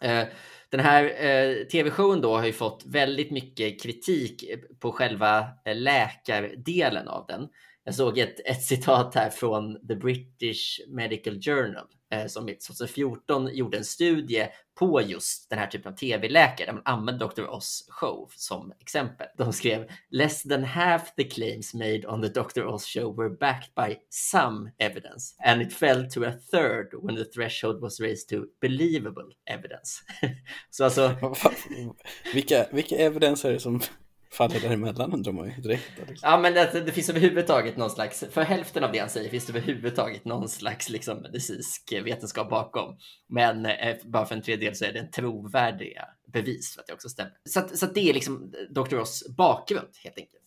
Eh, 0.00 0.24
den 0.70 0.80
här 0.80 1.04
eh, 1.04 1.66
tv-showen 1.66 2.20
då 2.20 2.36
har 2.36 2.46
ju 2.46 2.52
fått 2.52 2.84
väldigt 2.86 3.30
mycket 3.30 3.82
kritik 3.82 4.42
eh, 4.50 4.58
på 4.80 4.92
själva 4.92 5.46
läkardelen 5.74 7.08
av 7.08 7.26
den. 7.26 7.48
Jag 7.84 7.94
såg 7.94 8.18
ett, 8.18 8.40
ett 8.40 8.62
citat 8.62 9.14
här 9.14 9.30
från 9.30 9.86
The 9.88 9.94
British 9.94 10.80
Medical 10.88 11.40
Journal 11.42 11.86
Eh, 12.10 12.26
som 12.26 12.46
2014 12.46 13.48
gjorde 13.54 13.78
en 13.78 13.84
studie 13.84 14.48
på 14.78 15.02
just 15.02 15.50
den 15.50 15.58
här 15.58 15.66
typen 15.66 15.92
av 15.92 15.96
tv-läkare 15.96 16.66
där 16.66 16.72
man 16.72 16.82
använde 16.84 17.26
Dr. 17.26 17.48
Oz 17.48 17.86
show 17.88 18.30
som 18.36 18.72
exempel. 18.80 19.26
De 19.36 19.52
skrev 19.52 19.88
less 20.10 20.42
than 20.42 20.64
half 20.64 21.14
the 21.14 21.24
claims 21.24 21.74
made 21.74 22.06
on 22.06 22.22
the 22.22 22.28
Dr. 22.28 22.66
Oz 22.66 22.86
show 22.86 23.16
were 23.16 23.30
backed 23.30 23.74
by 23.74 23.96
some 24.10 24.70
evidence 24.78 25.34
and 25.44 25.62
it 25.62 25.72
fell 25.72 26.10
to 26.10 26.24
a 26.24 26.32
third 26.50 26.88
when 27.02 27.16
the 27.16 27.24
threshold 27.24 27.80
was 27.80 28.00
raised 28.00 28.28
to 28.28 28.46
believable 28.60 29.32
evidence. 29.46 30.02
Så 30.70 30.84
alltså... 30.84 31.16
vilka, 32.34 32.66
vilka 32.72 32.96
evidens 32.96 33.44
är 33.44 33.52
det 33.52 33.60
som 33.60 33.80
faller 34.30 34.60
däremellan 34.60 35.12
undrar 35.12 35.32
man 35.32 35.46
ju 35.46 35.62
direkt. 35.62 35.92
Liksom. 36.08 36.16
Ja, 36.22 36.38
men 36.38 36.54
det, 36.54 36.82
det, 36.86 36.92
finns 36.92 37.10
överhuvudtaget 37.10 37.76
någon 37.76 37.90
slags, 37.90 38.24
för 38.30 38.42
hälften 38.42 38.84
av 38.84 38.92
det 38.92 38.98
han 38.98 39.10
säger 39.10 39.30
finns 39.30 39.46
det 39.46 39.52
överhuvudtaget 39.52 40.24
någon 40.24 40.48
slags 40.48 40.88
liksom, 40.88 41.18
medicinsk 41.18 41.92
vetenskap 42.04 42.50
bakom. 42.50 42.96
Men 43.28 43.66
eh, 43.66 43.96
bara 44.04 44.26
för 44.26 44.34
en 44.34 44.42
tredjedel 44.42 44.76
så 44.76 44.84
är 44.84 44.92
det 44.92 44.98
en 44.98 45.10
trovärdiga 45.10 46.04
bevis 46.32 46.74
för 46.74 46.80
att 46.80 46.86
det 46.86 46.92
också 46.92 47.08
stämmer. 47.08 47.32
Så, 47.44 47.60
att, 47.60 47.78
så 47.78 47.86
att 47.86 47.94
det 47.94 48.10
är 48.10 48.14
liksom 48.14 48.52
Dr. 48.70 48.96
Ross 48.96 49.36
bakgrund 49.36 49.88
helt 50.04 50.18
enkelt. 50.18 50.42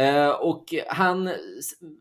Uh, 0.00 0.28
och 0.28 0.74
han, 0.88 1.30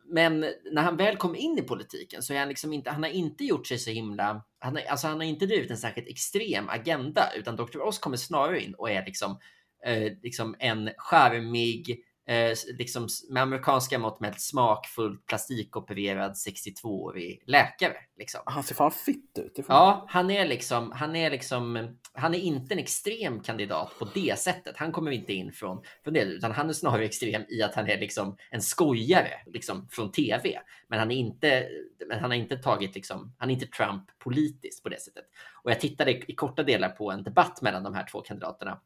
men 0.06 0.40
när 0.72 0.82
han 0.82 0.98
väl 0.98 1.18
kom 1.18 1.36
in 1.36 1.58
i 1.58 1.62
politiken 1.62 2.24
så 2.24 2.34
är 2.34 2.40
han 2.40 2.50
liksom 2.50 2.74
inte, 2.74 2.92
han 2.92 3.04
har 3.04 3.10
inte 3.10 3.44
gjort 3.44 3.68
sig 3.68 3.80
så 3.80 3.90
himla, 3.90 4.44
han, 4.60 4.76
har, 4.76 4.84
alltså 4.84 5.08
han 5.08 5.18
har 5.18 5.24
inte 5.24 5.46
drivit 5.46 5.72
en 5.72 5.78
särskilt 5.78 6.08
extrem 6.08 6.70
agenda, 6.70 7.30
utan 7.36 7.56
Dr. 7.56 7.82
Oz 7.82 8.00
kommer 8.00 8.18
snarare 8.18 8.62
in 8.62 8.74
och 8.74 8.92
är 8.92 9.06
liksom 9.06 9.40
eh, 9.86 10.12
liksom 10.22 10.56
en 10.60 10.90
charmig, 10.98 12.04
eh, 12.28 12.54
liksom 12.78 13.08
med 13.30 13.44
amerikanska 13.44 14.00
mått 14.00 14.20
mätt 14.20 14.42
smakfullt 14.42 15.26
plastikopererad 15.26 16.32
62-årig 16.32 17.44
läkare. 17.46 17.96
Liksom. 18.18 18.42
Han 18.46 18.64
ser 18.64 18.76
fan 18.76 18.92
fitt 18.92 19.40
ut. 19.40 19.60
Ja, 19.68 20.06
han 20.10 20.32
är 20.32 20.48
liksom, 20.48 20.92
han 20.92 21.16
är 21.16 21.32
liksom, 21.32 21.98
han 22.14 22.34
är 22.34 22.40
inte 22.40 22.74
en 22.74 22.80
extrem 22.80 23.40
kandidat 23.40 24.00
på 24.00 24.08
det 24.14 24.40
sättet. 24.40 24.78
Han 24.78 24.92
kommer 24.92 25.12
inte 25.12 25.34
in 25.34 25.52
från, 25.52 25.84
från 26.04 26.14
det, 26.14 26.22
utan 26.22 26.52
han 26.52 26.70
är 26.70 26.74
snarare 26.74 27.06
extrem 27.06 27.46
i 27.50 27.62
att 27.62 27.76
han 27.76 27.88
är 27.88 28.00
liksom 28.00 28.38
en 28.50 28.62
skojare 28.62 29.32
liksom 29.46 29.88
från 29.92 30.12
tv. 30.12 30.60
Men 30.88 31.00
han 31.00 31.12
är 31.12 31.16
inte, 31.16 31.68
men 32.08 32.20
han 32.20 32.32
har 32.32 32.38
inte 32.38 32.58
tagit 32.58 32.96
liksom, 32.96 33.36
han 33.38 33.50
är 33.50 33.54
inte 33.54 33.68
Trump 33.68 34.04
politiskt 34.20 34.84
på 34.84 34.90
det 34.90 35.02
sättet. 35.02 35.26
Och 35.64 35.72
jag 35.72 35.80
tittade 35.80 36.32
i 36.32 36.36
korta 36.36 36.64
delar 36.64 36.90
på 36.90 37.12
en 37.12 37.24
debatt 37.24 37.62
mellan 37.62 37.84
de 37.84 37.94
här 37.94 38.08
två 38.12 38.22
kandidaterna 38.22 38.80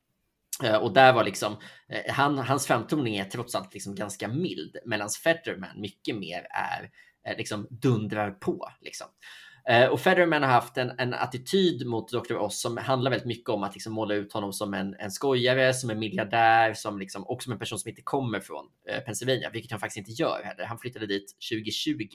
Eh, 0.63 0.75
och 0.75 0.93
där 0.93 1.13
var 1.13 1.23
liksom, 1.23 1.57
eh, 1.89 2.13
han, 2.13 2.37
hans 2.37 2.67
framtoning 2.67 3.15
är 3.15 3.25
trots 3.25 3.55
allt 3.55 3.73
liksom 3.73 3.95
ganska 3.95 4.27
mild, 4.27 4.77
medan 4.85 5.09
Fetterman 5.09 5.81
mycket 5.81 6.15
mer 6.15 6.47
är 6.49 6.89
eh, 7.27 7.37
liksom 7.37 7.67
dundrar 7.69 8.31
på. 8.31 8.71
Liksom. 8.81 9.07
Och 9.91 9.99
Federman 9.99 10.43
har 10.43 10.49
haft 10.49 10.77
en, 10.77 10.91
en 10.97 11.13
attityd 11.13 11.87
mot 11.87 12.11
Dr. 12.11 12.37
Oz 12.37 12.61
som 12.61 12.77
handlar 12.77 13.11
väldigt 13.11 13.27
mycket 13.27 13.49
om 13.49 13.63
att 13.63 13.73
liksom 13.73 13.93
måla 13.93 14.13
ut 14.13 14.33
honom 14.33 14.53
som 14.53 14.73
en, 14.73 14.95
en 14.99 15.11
skojare, 15.11 15.73
som 15.73 15.89
en 15.89 15.99
miljardär, 15.99 16.73
som 16.73 16.99
liksom, 16.99 17.23
och 17.23 17.43
som 17.43 17.53
en 17.53 17.59
person 17.59 17.79
som 17.79 17.89
inte 17.89 18.01
kommer 18.01 18.39
från 18.39 18.65
eh, 18.89 18.99
Pennsylvania, 18.99 19.49
vilket 19.53 19.71
han 19.71 19.79
faktiskt 19.79 19.97
inte 19.97 20.21
gör 20.21 20.41
heller. 20.43 20.65
Han 20.65 20.77
flyttade 20.77 21.07
dit 21.07 21.35
2020 21.51 22.05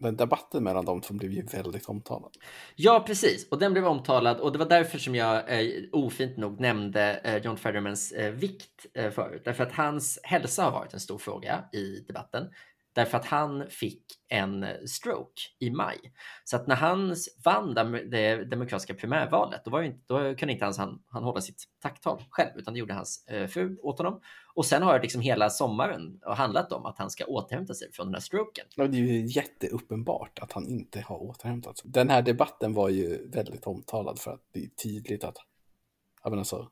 den 0.00 0.16
debatten 0.16 0.64
mellan 0.64 0.84
de 0.84 1.00
två 1.00 1.14
blev 1.14 1.32
ju 1.32 1.42
väldigt 1.42 1.88
omtalad. 1.88 2.36
Ja, 2.76 3.04
precis. 3.06 3.48
Och 3.48 3.58
den 3.58 3.72
blev 3.72 3.86
omtalad 3.86 4.40
och 4.40 4.52
det 4.52 4.58
var 4.58 4.68
därför 4.68 4.98
som 4.98 5.14
jag 5.14 5.60
eh, 5.60 5.82
ofint 5.92 6.36
nog 6.36 6.60
nämnde 6.60 7.20
eh, 7.24 7.36
John 7.36 7.56
Federmans 7.56 8.12
eh, 8.12 8.32
vikt 8.32 8.86
eh, 8.94 9.10
förut. 9.10 9.42
Därför 9.44 9.62
att 9.62 9.72
hans 9.72 10.18
hälsa 10.22 10.62
har 10.64 10.70
varit 10.70 10.94
en 10.94 11.00
stor 11.00 11.18
fråga 11.18 11.64
i 11.72 12.04
debatten. 12.06 12.46
Därför 12.94 13.18
att 13.18 13.26
han 13.26 13.66
fick 13.70 14.02
en 14.28 14.66
stroke 14.88 15.42
i 15.58 15.70
maj. 15.70 15.98
Så 16.44 16.56
att 16.56 16.66
när 16.66 16.76
han 16.76 17.16
vann 17.44 17.74
det 17.74 18.44
demokratiska 18.44 18.94
primärvalet, 18.94 19.64
då, 19.64 19.70
var 19.70 19.82
inte, 19.82 20.00
då 20.06 20.34
kunde 20.34 20.52
inte 20.52 20.64
ens 20.64 20.78
han, 20.78 21.02
han 21.06 21.24
hålla 21.24 21.40
sitt 21.40 21.64
tacktal 21.82 22.24
själv, 22.30 22.50
utan 22.56 22.74
det 22.74 22.80
gjorde 22.80 22.94
hans 22.94 23.26
eh, 23.26 23.46
fru 23.46 23.78
åt 23.82 23.98
honom. 23.98 24.20
Och 24.54 24.66
sen 24.66 24.82
har 24.82 25.00
liksom 25.00 25.20
hela 25.20 25.50
sommaren 25.50 26.20
handlat 26.26 26.72
om 26.72 26.86
att 26.86 26.98
han 26.98 27.10
ska 27.10 27.24
återhämta 27.24 27.74
sig 27.74 27.92
från 27.92 28.06
den 28.06 28.14
här 28.14 28.20
stroken. 28.20 28.64
Det 28.76 28.82
är 28.82 28.88
ju 28.88 29.26
jätteuppenbart 29.26 30.38
att 30.38 30.52
han 30.52 30.66
inte 30.66 31.00
har 31.00 31.22
återhämtat 31.22 31.78
sig. 31.78 31.90
Den 31.90 32.10
här 32.10 32.22
debatten 32.22 32.74
var 32.74 32.88
ju 32.88 33.30
väldigt 33.30 33.66
omtalad 33.66 34.18
för 34.18 34.30
att 34.30 34.42
det 34.52 34.64
är 34.64 34.68
tydligt 34.68 35.24
att, 35.24 35.36
alltså, 36.22 36.70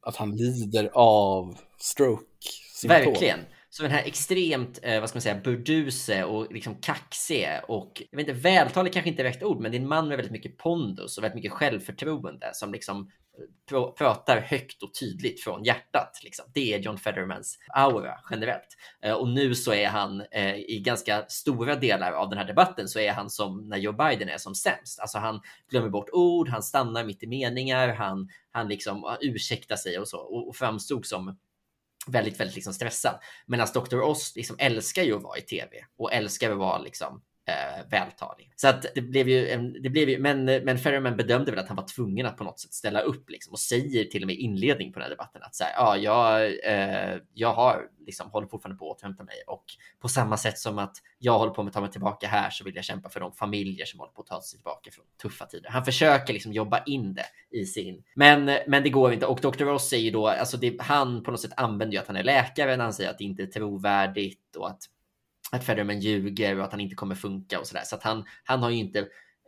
att 0.00 0.16
han 0.16 0.36
lider 0.36 0.90
av 0.92 1.58
stroke. 1.78 2.24
-symptom. 2.82 2.88
Verkligen. 2.88 3.38
Så 3.74 3.82
den 3.82 3.92
här 3.92 4.02
extremt, 4.04 4.78
eh, 4.82 5.00
vad 5.00 5.08
ska 5.08 5.16
man 5.16 5.22
säga, 5.22 5.40
burduse 5.44 6.24
och 6.24 6.52
liksom 6.52 6.74
kaxige 6.74 7.60
och 7.68 8.02
jag 8.10 8.16
vet 8.16 8.28
inte, 8.28 8.40
vältalig 8.40 8.92
kanske 8.92 9.10
inte 9.10 9.22
är 9.22 9.24
rätt 9.24 9.42
ord, 9.42 9.60
men 9.60 9.70
det 9.70 9.76
är 9.76 9.80
en 9.80 9.88
man 9.88 10.08
med 10.08 10.16
väldigt 10.16 10.32
mycket 10.32 10.58
pondus 10.58 11.18
och 11.18 11.24
väldigt 11.24 11.34
mycket 11.34 11.52
självförtroende 11.52 12.50
som 12.52 12.72
liksom 12.72 13.00
eh, 13.00 13.44
pr 13.68 13.92
pratar 13.92 14.40
högt 14.40 14.82
och 14.82 14.94
tydligt 14.94 15.40
från 15.44 15.64
hjärtat. 15.64 16.20
Liksom. 16.24 16.44
Det 16.54 16.74
är 16.74 16.78
John 16.78 16.98
Federmans 16.98 17.58
aura 17.74 18.18
generellt. 18.30 18.76
Eh, 19.02 19.12
och 19.12 19.28
nu 19.28 19.54
så 19.54 19.72
är 19.72 19.88
han 19.88 20.22
eh, 20.30 20.56
i 20.56 20.82
ganska 20.84 21.24
stora 21.28 21.76
delar 21.76 22.12
av 22.12 22.28
den 22.28 22.38
här 22.38 22.46
debatten 22.46 22.88
så 22.88 22.98
är 22.98 23.12
han 23.12 23.30
som 23.30 23.68
när 23.68 23.76
Joe 23.78 23.92
Biden 23.92 24.28
är 24.28 24.38
som 24.38 24.54
sämst. 24.54 25.00
Alltså 25.00 25.18
han 25.18 25.40
glömmer 25.70 25.88
bort 25.88 26.10
ord, 26.12 26.48
han 26.48 26.62
stannar 26.62 27.04
mitt 27.04 27.22
i 27.22 27.26
meningar, 27.26 27.88
han, 27.88 28.28
han 28.50 28.68
liksom 28.68 29.16
ursäktar 29.20 29.76
sig 29.76 29.98
och 29.98 30.08
så 30.08 30.18
och, 30.18 30.48
och 30.48 30.56
framstod 30.56 31.06
som 31.06 31.36
väldigt, 32.06 32.40
väldigt 32.40 32.54
liksom 32.54 32.74
stressad. 32.74 33.20
Medan 33.46 33.68
Dr. 33.74 34.00
Oz 34.00 34.36
liksom 34.36 34.56
älskar 34.58 35.02
ju 35.02 35.16
att 35.16 35.22
vara 35.22 35.38
i 35.38 35.42
tv 35.42 35.84
och 35.98 36.12
älskar 36.12 36.50
att 36.50 36.58
vara 36.58 36.78
liksom 36.78 37.22
eh, 37.52 37.90
vältalig. 37.90 38.52
Så 38.56 38.68
att 38.68 38.86
det 38.94 39.00
blev 39.00 39.28
ju, 39.28 39.48
en, 39.48 39.82
det 39.82 39.90
blev 39.90 40.08
ju 40.08 40.18
men, 40.18 40.44
men 40.44 40.78
Ferryman 40.78 41.16
bedömde 41.16 41.50
väl 41.50 41.60
att 41.60 41.68
han 41.68 41.76
var 41.76 41.86
tvungen 41.86 42.26
att 42.26 42.36
på 42.36 42.44
något 42.44 42.60
sätt 42.60 42.72
ställa 42.72 43.00
upp 43.00 43.30
liksom, 43.30 43.52
och 43.52 43.58
säger 43.58 44.04
till 44.04 44.22
och 44.22 44.26
med 44.26 44.36
inledning 44.36 44.92
på 44.92 44.98
den 44.98 45.04
här 45.04 45.10
debatten 45.10 45.42
att 45.42 45.54
så 45.54 45.64
här, 45.64 45.72
ja, 45.76 45.96
jag, 45.96 46.44
eh, 46.64 47.18
jag 47.34 47.52
har 47.52 47.88
liksom, 48.06 48.30
håller 48.30 48.46
fortfarande 48.46 48.78
på 48.78 48.90
att 48.90 48.96
återhämta 48.96 49.24
mig 49.24 49.34
och 49.46 49.64
på 50.00 50.08
samma 50.08 50.36
sätt 50.36 50.58
som 50.58 50.78
att 50.78 50.96
jag 51.18 51.38
håller 51.38 51.52
på 51.52 51.62
med 51.62 51.70
att 51.70 51.74
ta 51.74 51.80
mig 51.80 51.90
tillbaka 51.90 52.28
här 52.28 52.50
så 52.50 52.64
vill 52.64 52.76
jag 52.76 52.84
kämpa 52.84 53.08
för 53.08 53.20
de 53.20 53.32
familjer 53.32 53.86
som 53.86 54.00
håller 54.00 54.12
på 54.12 54.22
att 54.22 54.28
ta 54.28 54.42
sig 54.42 54.58
tillbaka 54.58 54.90
från 54.90 55.04
tuffa 55.22 55.46
tider. 55.46 55.70
Han 55.70 55.84
försöker 55.84 56.32
liksom 56.32 56.52
jobba 56.52 56.82
in 56.84 57.14
det 57.14 57.26
i 57.50 57.64
sin, 57.66 58.02
men, 58.14 58.44
men 58.66 58.82
det 58.82 58.90
går 58.90 59.12
inte 59.12 59.26
och 59.26 59.40
Dr. 59.40 59.64
Ross 59.64 59.88
säger 59.88 60.12
då, 60.12 60.28
alltså 60.28 60.56
det, 60.56 60.80
han 60.80 61.22
på 61.22 61.30
något 61.30 61.40
sätt 61.40 61.52
använder 61.56 61.92
ju 61.94 62.00
att 62.00 62.06
han 62.06 62.16
är 62.16 62.24
läkare 62.24 62.76
när 62.76 62.84
han 62.84 62.92
säger 62.92 63.10
att 63.10 63.18
det 63.18 63.24
inte 63.24 63.42
är 63.42 63.46
trovärdigt 63.46 64.56
och 64.56 64.68
att 64.68 64.82
att 65.52 65.64
Federman 65.64 66.00
ljuger 66.00 66.58
och 66.58 66.64
att 66.64 66.70
han 66.70 66.80
inte 66.80 66.94
kommer 66.94 67.14
funka 67.14 67.60
och 67.60 67.66
sådär. 67.66 67.82
Så 67.84 67.96
att 67.96 68.02
han, 68.02 68.24
han 68.44 68.62
har 68.62 68.70
ju 68.70 68.76
inte 68.76 68.98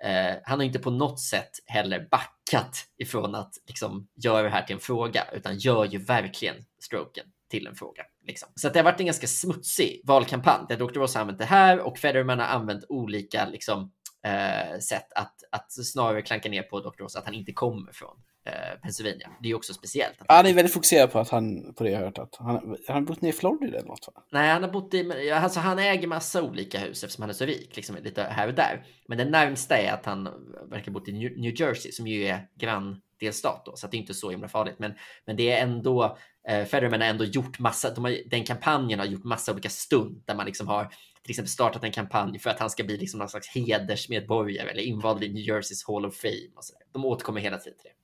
eh, 0.04 0.36
han 0.44 0.58
har 0.58 0.64
inte 0.64 0.78
på 0.78 0.90
något 0.90 1.20
sätt 1.20 1.50
heller 1.66 2.08
backat 2.10 2.88
ifrån 2.98 3.34
att 3.34 3.52
liksom 3.66 4.08
göra 4.14 4.42
det 4.42 4.48
här 4.48 4.62
till 4.62 4.74
en 4.74 4.80
fråga, 4.80 5.24
utan 5.32 5.58
gör 5.58 5.84
ju 5.84 5.98
verkligen 5.98 6.56
stroken 6.82 7.26
till 7.50 7.66
en 7.66 7.74
fråga. 7.74 8.02
Liksom. 8.26 8.48
Så 8.54 8.66
att 8.66 8.72
det 8.72 8.78
har 8.78 8.84
varit 8.84 9.00
en 9.00 9.06
ganska 9.06 9.26
smutsig 9.26 10.00
valkampanj 10.04 10.66
där 10.68 10.76
Dr. 10.76 10.94
Ross 10.94 11.14
har 11.14 11.20
använt 11.20 11.38
det 11.38 11.44
här 11.44 11.80
och 11.80 11.98
Federman 11.98 12.38
har 12.38 12.46
använt 12.46 12.84
olika 12.88 13.48
liksom, 13.48 13.92
eh, 14.26 14.78
sätt 14.78 15.12
att, 15.14 15.34
att 15.50 15.72
snarare 15.72 16.22
klanka 16.22 16.48
ner 16.48 16.62
på 16.62 16.80
Dr. 16.80 16.98
Ross 16.98 17.16
att 17.16 17.24
han 17.24 17.34
inte 17.34 17.52
kommer 17.52 17.92
från 17.92 18.16
eh, 18.46 18.80
Pennsylvania. 18.82 19.30
Det 19.40 19.46
är 19.46 19.48
ju 19.48 19.54
också 19.54 19.74
speciellt. 19.74 20.16
Han 20.28 20.46
är 20.46 20.54
väldigt 20.54 20.74
fokuserad 20.74 21.12
på 21.12 21.18
att 21.18 21.28
han, 21.28 21.74
på 21.74 21.84
det 21.84 21.90
jag 21.90 21.98
har 21.98 22.04
hört, 22.04 22.18
att 22.18 22.36
han, 22.38 22.76
han 22.86 22.96
har 22.96 23.00
bott 23.00 23.20
ner 23.20 23.28
i 23.28 23.32
Florida 23.32 23.78
eller 23.78 23.88
något 23.88 24.08
va? 24.14 24.22
Nej, 24.32 24.50
han 24.50 24.62
har 24.62 24.70
bott 24.70 24.94
i, 24.94 25.30
alltså 25.30 25.60
han 25.60 25.78
äger 25.78 26.08
massa 26.08 26.42
olika 26.42 26.78
hus 26.78 27.04
eftersom 27.04 27.22
han 27.22 27.30
är 27.30 27.34
så 27.34 27.44
rik, 27.44 27.76
liksom 27.76 27.96
lite 28.02 28.22
här 28.22 28.48
och 28.48 28.54
där. 28.54 28.86
Men 29.08 29.18
det 29.18 29.24
närmsta 29.24 29.78
är 29.78 29.92
att 29.92 30.06
han 30.06 30.28
verkar 30.70 30.92
bott 30.92 31.08
i 31.08 31.12
New 31.12 31.60
Jersey 31.60 31.92
som 31.92 32.06
ju 32.06 32.24
är 32.26 32.48
granndelstat 32.58 33.62
då, 33.66 33.76
så 33.76 33.86
det 33.86 33.96
är 33.96 33.98
inte 33.98 34.14
så 34.14 34.30
himla 34.30 34.48
farligt. 34.48 34.78
Men, 34.78 34.94
men 35.26 35.36
det 35.36 35.50
är 35.50 35.62
ändå, 35.62 36.18
eh, 36.48 36.64
Federman 36.64 37.00
har 37.00 37.08
ändå 37.08 37.24
gjort 37.24 37.58
massa, 37.58 37.94
de 37.94 38.04
har, 38.04 38.16
den 38.30 38.44
kampanjen 38.44 38.98
har 38.98 39.06
gjort 39.06 39.24
massa 39.24 39.52
olika 39.52 39.68
stunt 39.68 40.26
där 40.26 40.34
man 40.34 40.46
liksom 40.46 40.68
har 40.68 40.88
till 41.24 41.30
exempel 41.30 41.50
startat 41.50 41.84
en 41.84 41.92
kampanj 41.92 42.38
för 42.38 42.50
att 42.50 42.58
han 42.58 42.70
ska 42.70 42.84
bli 42.84 42.96
liksom 42.96 43.18
någon 43.18 43.28
slags 43.28 43.48
hedersmedborgare 43.48 44.70
eller 44.70 44.82
invald 44.82 45.24
i 45.24 45.28
New 45.28 45.42
Jerseys 45.42 45.86
Hall 45.86 46.06
of 46.06 46.16
Fame. 46.16 46.50
Och 46.56 46.64
så 46.64 46.72
där. 46.72 46.82
De 46.92 47.04
återkommer 47.04 47.40
hela 47.40 47.58
tiden 47.58 47.78
till 47.78 47.90
det. 47.90 48.03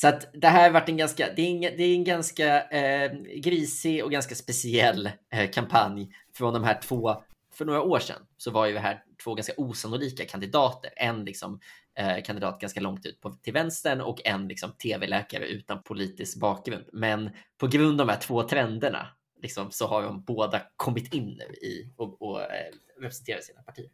Så 0.00 0.08
att 0.08 0.28
det 0.32 0.48
här 0.48 0.62
har 0.62 0.70
varit 0.70 0.88
en 0.88 0.96
ganska, 0.96 1.28
det 1.36 1.42
är 1.42 1.50
en, 1.50 1.60
det 1.60 1.82
är 1.82 1.94
en 1.94 2.04
ganska 2.04 2.62
eh, 2.68 3.12
grisig 3.36 4.04
och 4.04 4.10
ganska 4.10 4.34
speciell 4.34 5.10
eh, 5.32 5.50
kampanj 5.50 6.12
från 6.34 6.54
de 6.54 6.64
här 6.64 6.80
två. 6.82 7.22
För 7.54 7.64
några 7.64 7.82
år 7.82 7.98
sedan 7.98 8.22
så 8.36 8.50
var 8.50 8.66
ju 8.66 8.72
det 8.72 8.80
här 8.80 9.02
två 9.24 9.34
ganska 9.34 9.52
osannolika 9.56 10.24
kandidater. 10.24 10.90
En 10.96 11.24
liksom 11.24 11.60
eh, 11.98 12.22
kandidat 12.24 12.60
ganska 12.60 12.80
långt 12.80 13.06
ut 13.06 13.20
på, 13.20 13.30
till 13.30 13.52
vänstern 13.52 14.00
och 14.00 14.26
en 14.26 14.48
liksom 14.48 14.72
tv-läkare 14.72 15.46
utan 15.46 15.82
politisk 15.82 16.40
bakgrund. 16.40 16.84
Men 16.92 17.30
på 17.58 17.66
grund 17.66 18.00
av 18.00 18.06
de 18.06 18.12
här 18.12 18.20
två 18.20 18.42
trenderna 18.42 19.08
liksom, 19.42 19.70
så 19.70 19.86
har 19.86 20.02
de 20.02 20.24
båda 20.24 20.62
kommit 20.76 21.14
in 21.14 21.38
nu 21.38 21.54
i 21.54 21.92
och, 21.96 22.22
och 22.22 22.42
eh, 22.42 22.72
representerar 23.00 23.40
sina 23.40 23.62
partier. 23.62 23.90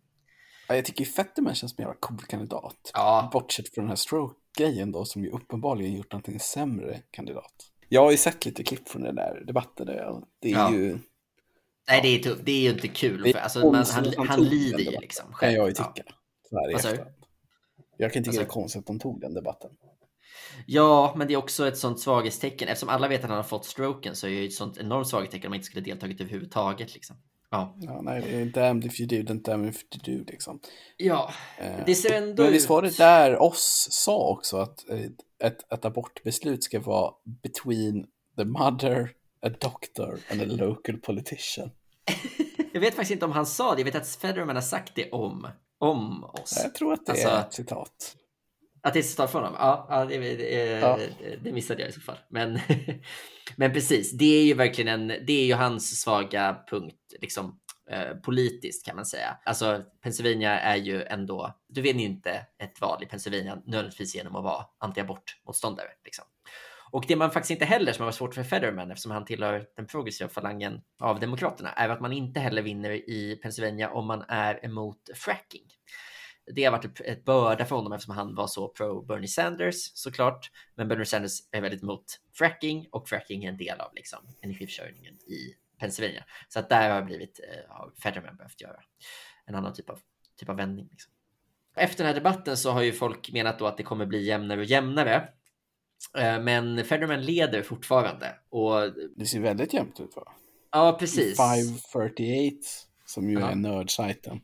jag 0.69 0.85
tycker 0.85 1.05
Fetterman 1.05 1.55
känns 1.55 1.73
som 1.73 1.83
en 1.83 1.89
jävla 1.89 2.01
cool 2.01 2.21
kandidat. 2.29 2.91
Ja. 2.95 3.31
Bortsett 3.33 3.75
från 3.75 3.85
den 3.85 3.89
här 3.89 3.97
stroke 3.97 4.42
grejen 4.59 4.93
då 4.93 5.05
som 5.05 5.25
ju 5.25 5.31
uppenbarligen 5.31 5.93
gjort 5.93 6.13
någonting 6.13 6.41
sämre 6.41 7.01
kandidat. 7.11 7.73
Jag 7.89 8.05
har 8.05 8.11
ju 8.11 8.17
sett 8.17 8.45
lite 8.47 8.65
klipp 8.65 8.89
från 8.89 9.03
den 9.03 9.15
där 9.15 9.45
debatten. 9.47 9.87
Där 9.87 10.23
det 10.41 10.49
är 10.49 10.53
ja. 10.53 10.73
ju... 10.73 10.99
Nej, 11.89 12.01
det 12.03 12.09
är, 12.09 12.37
det 12.43 12.53
är 12.53 12.61
ju 12.61 12.71
inte 12.71 12.89
kul. 12.89 13.33
För, 13.33 13.39
alltså, 13.39 13.59
man, 13.59 13.75
han, 13.75 14.13
han, 14.17 14.29
han 14.29 14.45
lider 14.45 14.79
ju 14.79 15.01
liksom 15.01 15.33
själv. 15.33 15.51
Kan 15.51 15.55
jag 15.55 15.69
ju 15.69 15.75
tycka. 15.75 16.03
Ja. 16.51 16.79
Så. 16.79 16.89
Jag 17.97 18.13
kan 18.13 18.25
tycka 18.25 18.37
det 18.37 18.43
är 18.43 18.49
konstigt 18.49 18.81
att 18.81 18.87
de 18.87 18.99
tog 18.99 19.21
den 19.21 19.35
debatten. 19.35 19.71
Ja, 20.67 21.15
men 21.17 21.27
det 21.27 21.35
är 21.35 21.39
också 21.39 21.69
ett 21.69 21.79
sånt 21.79 22.01
svaghetstecken. 22.01 22.69
Eftersom 22.69 22.89
alla 22.89 23.09
vet 23.09 23.25
att 23.25 23.29
han 23.29 23.37
har 23.37 23.43
fått 23.43 23.65
stroken 23.65 24.17
så 24.17 24.27
är 24.27 24.31
det 24.31 24.47
ett 24.47 24.53
sånt 24.53 24.79
enormt 24.79 25.09
svaghetstecken 25.09 25.47
om 25.47 25.53
han 25.53 25.57
inte 25.57 25.67
skulle 25.67 25.85
deltagit 25.85 26.21
överhuvudtaget. 26.21 26.95
Liksom. 26.95 27.17
Ja. 27.53 27.75
ja. 27.81 28.01
Nej, 28.03 28.21
det 28.21 28.41
är 28.41 28.45
damned 28.45 28.85
if 28.85 29.01
you 29.01 29.09
do, 29.09 29.33
don't 29.33 29.43
damned 29.43 29.69
if 29.69 29.83
you 29.95 30.19
do 30.19 30.25
liksom. 30.31 30.61
Ja, 30.97 31.33
eh, 31.59 31.85
det 31.87 31.95
ser 31.95 32.23
ändå 32.23 32.43
Men 32.43 32.53
visst 32.53 32.69
var 32.69 32.83
det 32.83 32.97
där 32.97 33.43
oss 33.43 33.89
sa 33.91 34.29
också 34.29 34.57
att 34.57 34.89
ett, 35.43 35.73
ett 35.73 35.85
abortbeslut 35.85 36.65
ska 36.65 36.81
vara 36.81 37.13
between 37.43 38.07
the 38.37 38.45
mother, 38.45 39.11
a 39.47 39.49
doctor 39.61 40.19
and 40.31 40.43
a 40.43 40.45
local 40.45 40.97
politician. 40.97 41.71
jag 42.73 42.81
vet 42.81 42.95
faktiskt 42.95 43.13
inte 43.13 43.25
om 43.25 43.33
han 43.33 43.47
sa 43.47 43.75
det. 43.75 43.81
Jag 43.81 43.85
vet 43.85 43.95
att 43.95 44.09
Federman 44.09 44.57
har 44.57 44.63
sagt 44.63 44.95
det 44.95 45.11
om, 45.11 45.49
om 45.79 46.25
oss. 46.25 46.61
Jag 46.63 46.75
tror 46.75 46.93
att 46.93 47.07
det 47.07 47.13
alltså, 47.13 47.29
är 47.29 47.41
ett 47.41 47.53
citat. 47.53 48.17
Att 48.83 48.93
det 48.93 48.99
är 48.99 49.03
citat 49.03 49.33
från 49.33 49.43
honom? 49.43 49.59
Ja, 49.61 49.87
ja, 49.91 50.05
det, 50.05 50.19
det, 50.19 50.81
ja. 50.81 50.99
det 51.43 51.53
missade 51.53 51.81
jag 51.81 51.89
i 51.89 51.93
så 51.93 52.01
fall. 52.01 52.19
Men, 52.29 52.61
men 53.57 53.73
precis, 53.73 54.13
det 54.13 54.41
är 54.41 54.45
ju 54.45 54.55
verkligen 54.55 54.89
en, 54.89 55.09
det 55.27 55.33
är 55.33 55.45
ju 55.45 55.55
hans 55.55 56.01
svaga 56.01 56.59
punkt, 56.71 57.15
liksom 57.21 57.61
eh, 57.91 58.15
politiskt 58.17 58.87
kan 58.87 58.97
man 58.97 59.07
säga. 59.07 59.37
Alltså 59.45 59.83
Pennsylvania 60.03 60.61
är 60.61 60.77
ju 60.77 61.03
ändå, 61.03 61.55
du 61.69 61.81
vinner 61.81 62.01
ju 62.01 62.07
inte 62.07 62.47
ett 62.63 62.81
val 62.81 63.03
i 63.03 63.07
Pennsylvania 63.07 63.63
nödvändigtvis 63.67 64.15
genom 64.15 64.37
att 64.37 64.45
vara 64.45 64.65
antiabortmotståndare. 64.79 65.89
Liksom. 66.05 66.25
Och 66.91 67.05
det 67.09 67.17
man 67.17 67.31
faktiskt 67.31 67.51
inte 67.51 67.65
heller, 67.65 67.93
som 67.93 68.03
har 68.03 68.07
varit 68.07 68.15
svårt 68.15 68.35
för 68.35 68.43
Federman 68.43 68.91
eftersom 68.91 69.13
han 69.13 69.25
tillhör 69.25 69.67
den 69.77 69.87
progressiva 69.87 70.29
falangen 70.29 70.81
av 71.01 71.21
Demokraterna, 71.21 71.73
är 71.73 71.89
att 71.89 72.01
man 72.01 72.13
inte 72.13 72.41
heller 72.41 72.63
vinner 72.63 72.91
i 72.91 73.39
Pennsylvania 73.43 73.91
om 73.91 74.07
man 74.07 74.25
är 74.29 74.65
emot 74.65 75.11
fracking 75.15 75.67
det 76.55 76.65
har 76.65 76.73
varit 76.73 77.01
ett, 77.01 77.25
börda 77.25 77.65
för 77.65 77.77
honom 77.77 77.93
eftersom 77.93 78.15
han 78.15 78.35
var 78.35 78.47
så 78.47 78.69
pro 78.69 79.03
Bernie 79.03 79.29
Sanders 79.29 79.91
såklart. 79.95 80.51
Men 80.75 80.89
Bernie 80.89 81.05
Sanders 81.05 81.39
är 81.51 81.61
väldigt 81.61 81.83
emot 81.83 82.05
fracking 82.35 82.87
och 82.93 83.09
fracking 83.09 83.45
är 83.45 83.49
en 83.49 83.57
del 83.57 83.81
av 83.81 83.95
liksom, 83.95 84.19
energiförsörjningen 84.41 85.15
i 85.15 85.55
Pennsylvania. 85.79 86.25
Så 86.49 86.59
att 86.59 86.69
där 86.69 86.91
har 86.91 87.03
blivit, 87.03 87.41
eh, 87.41 87.75
har 87.75 87.93
Federman 88.03 88.37
behövt 88.37 88.61
göra 88.61 88.81
en 89.47 89.55
annan 89.55 89.75
typ 89.75 89.91
av, 89.91 89.99
typ 90.39 90.49
av 90.49 90.57
vändning. 90.57 90.89
Liksom. 90.91 91.13
Efter 91.77 92.05
den 92.05 92.07
här 92.07 92.21
debatten 92.21 92.57
så 92.57 92.71
har 92.71 92.83
ju 92.83 92.93
folk 92.93 93.33
menat 93.33 93.59
då 93.59 93.67
att 93.67 93.77
det 93.77 93.83
kommer 93.83 94.07
bli 94.07 94.23
jämnare 94.25 94.61
och 94.61 94.65
jämnare. 94.65 95.29
Eh, 96.19 96.41
men 96.41 96.85
Fetterman 96.85 97.23
leder 97.23 97.63
fortfarande. 97.63 98.35
Och... 98.49 98.93
Det 99.17 99.27
ser 99.27 99.41
väldigt 99.41 99.75
jämnt 99.75 100.01
ut 100.01 100.17
va? 100.17 100.33
Ja, 100.71 100.97
precis. 101.01 101.37
538 101.37 102.57
som 103.07 103.31
ju 103.31 103.39
Ja. 103.41 103.51
är 103.51 103.55
nördsajten. 103.55 104.41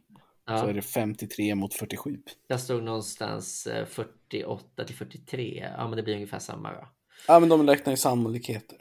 Så 0.49 0.55
Ja, 0.55 0.69
är 0.69 0.75
det 0.75 0.83
53 0.83 1.55
mot 1.55 1.75
47. 1.75 2.19
jag 2.47 2.61
stod 2.61 2.83
någonstans 2.83 3.67
eh, 3.67 3.87
48 3.87 4.85
till 4.85 4.97
43. 4.97 5.69
Ja, 5.77 5.89
men 5.89 5.97
det 5.97 6.03
blir 6.03 6.15
ungefär 6.15 6.39
samma 6.39 6.73
då. 6.73 6.89
Ja, 7.29 7.41
men 7.41 7.49
de 7.49 7.67
räknar 7.67 7.93
ju 7.93 7.97
sannolikheter. 7.97 8.79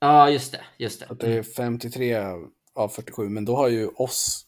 Ja, 0.00 0.30
just 0.30 0.52
det. 0.52 0.60
Just 0.78 1.00
det. 1.00 1.06
Att 1.06 1.20
det 1.20 1.32
är 1.32 1.42
53 1.42 2.16
av 2.74 2.88
47, 2.88 3.28
men 3.28 3.44
då 3.44 3.56
har 3.56 3.68
ju 3.68 3.88
oss 3.88 4.46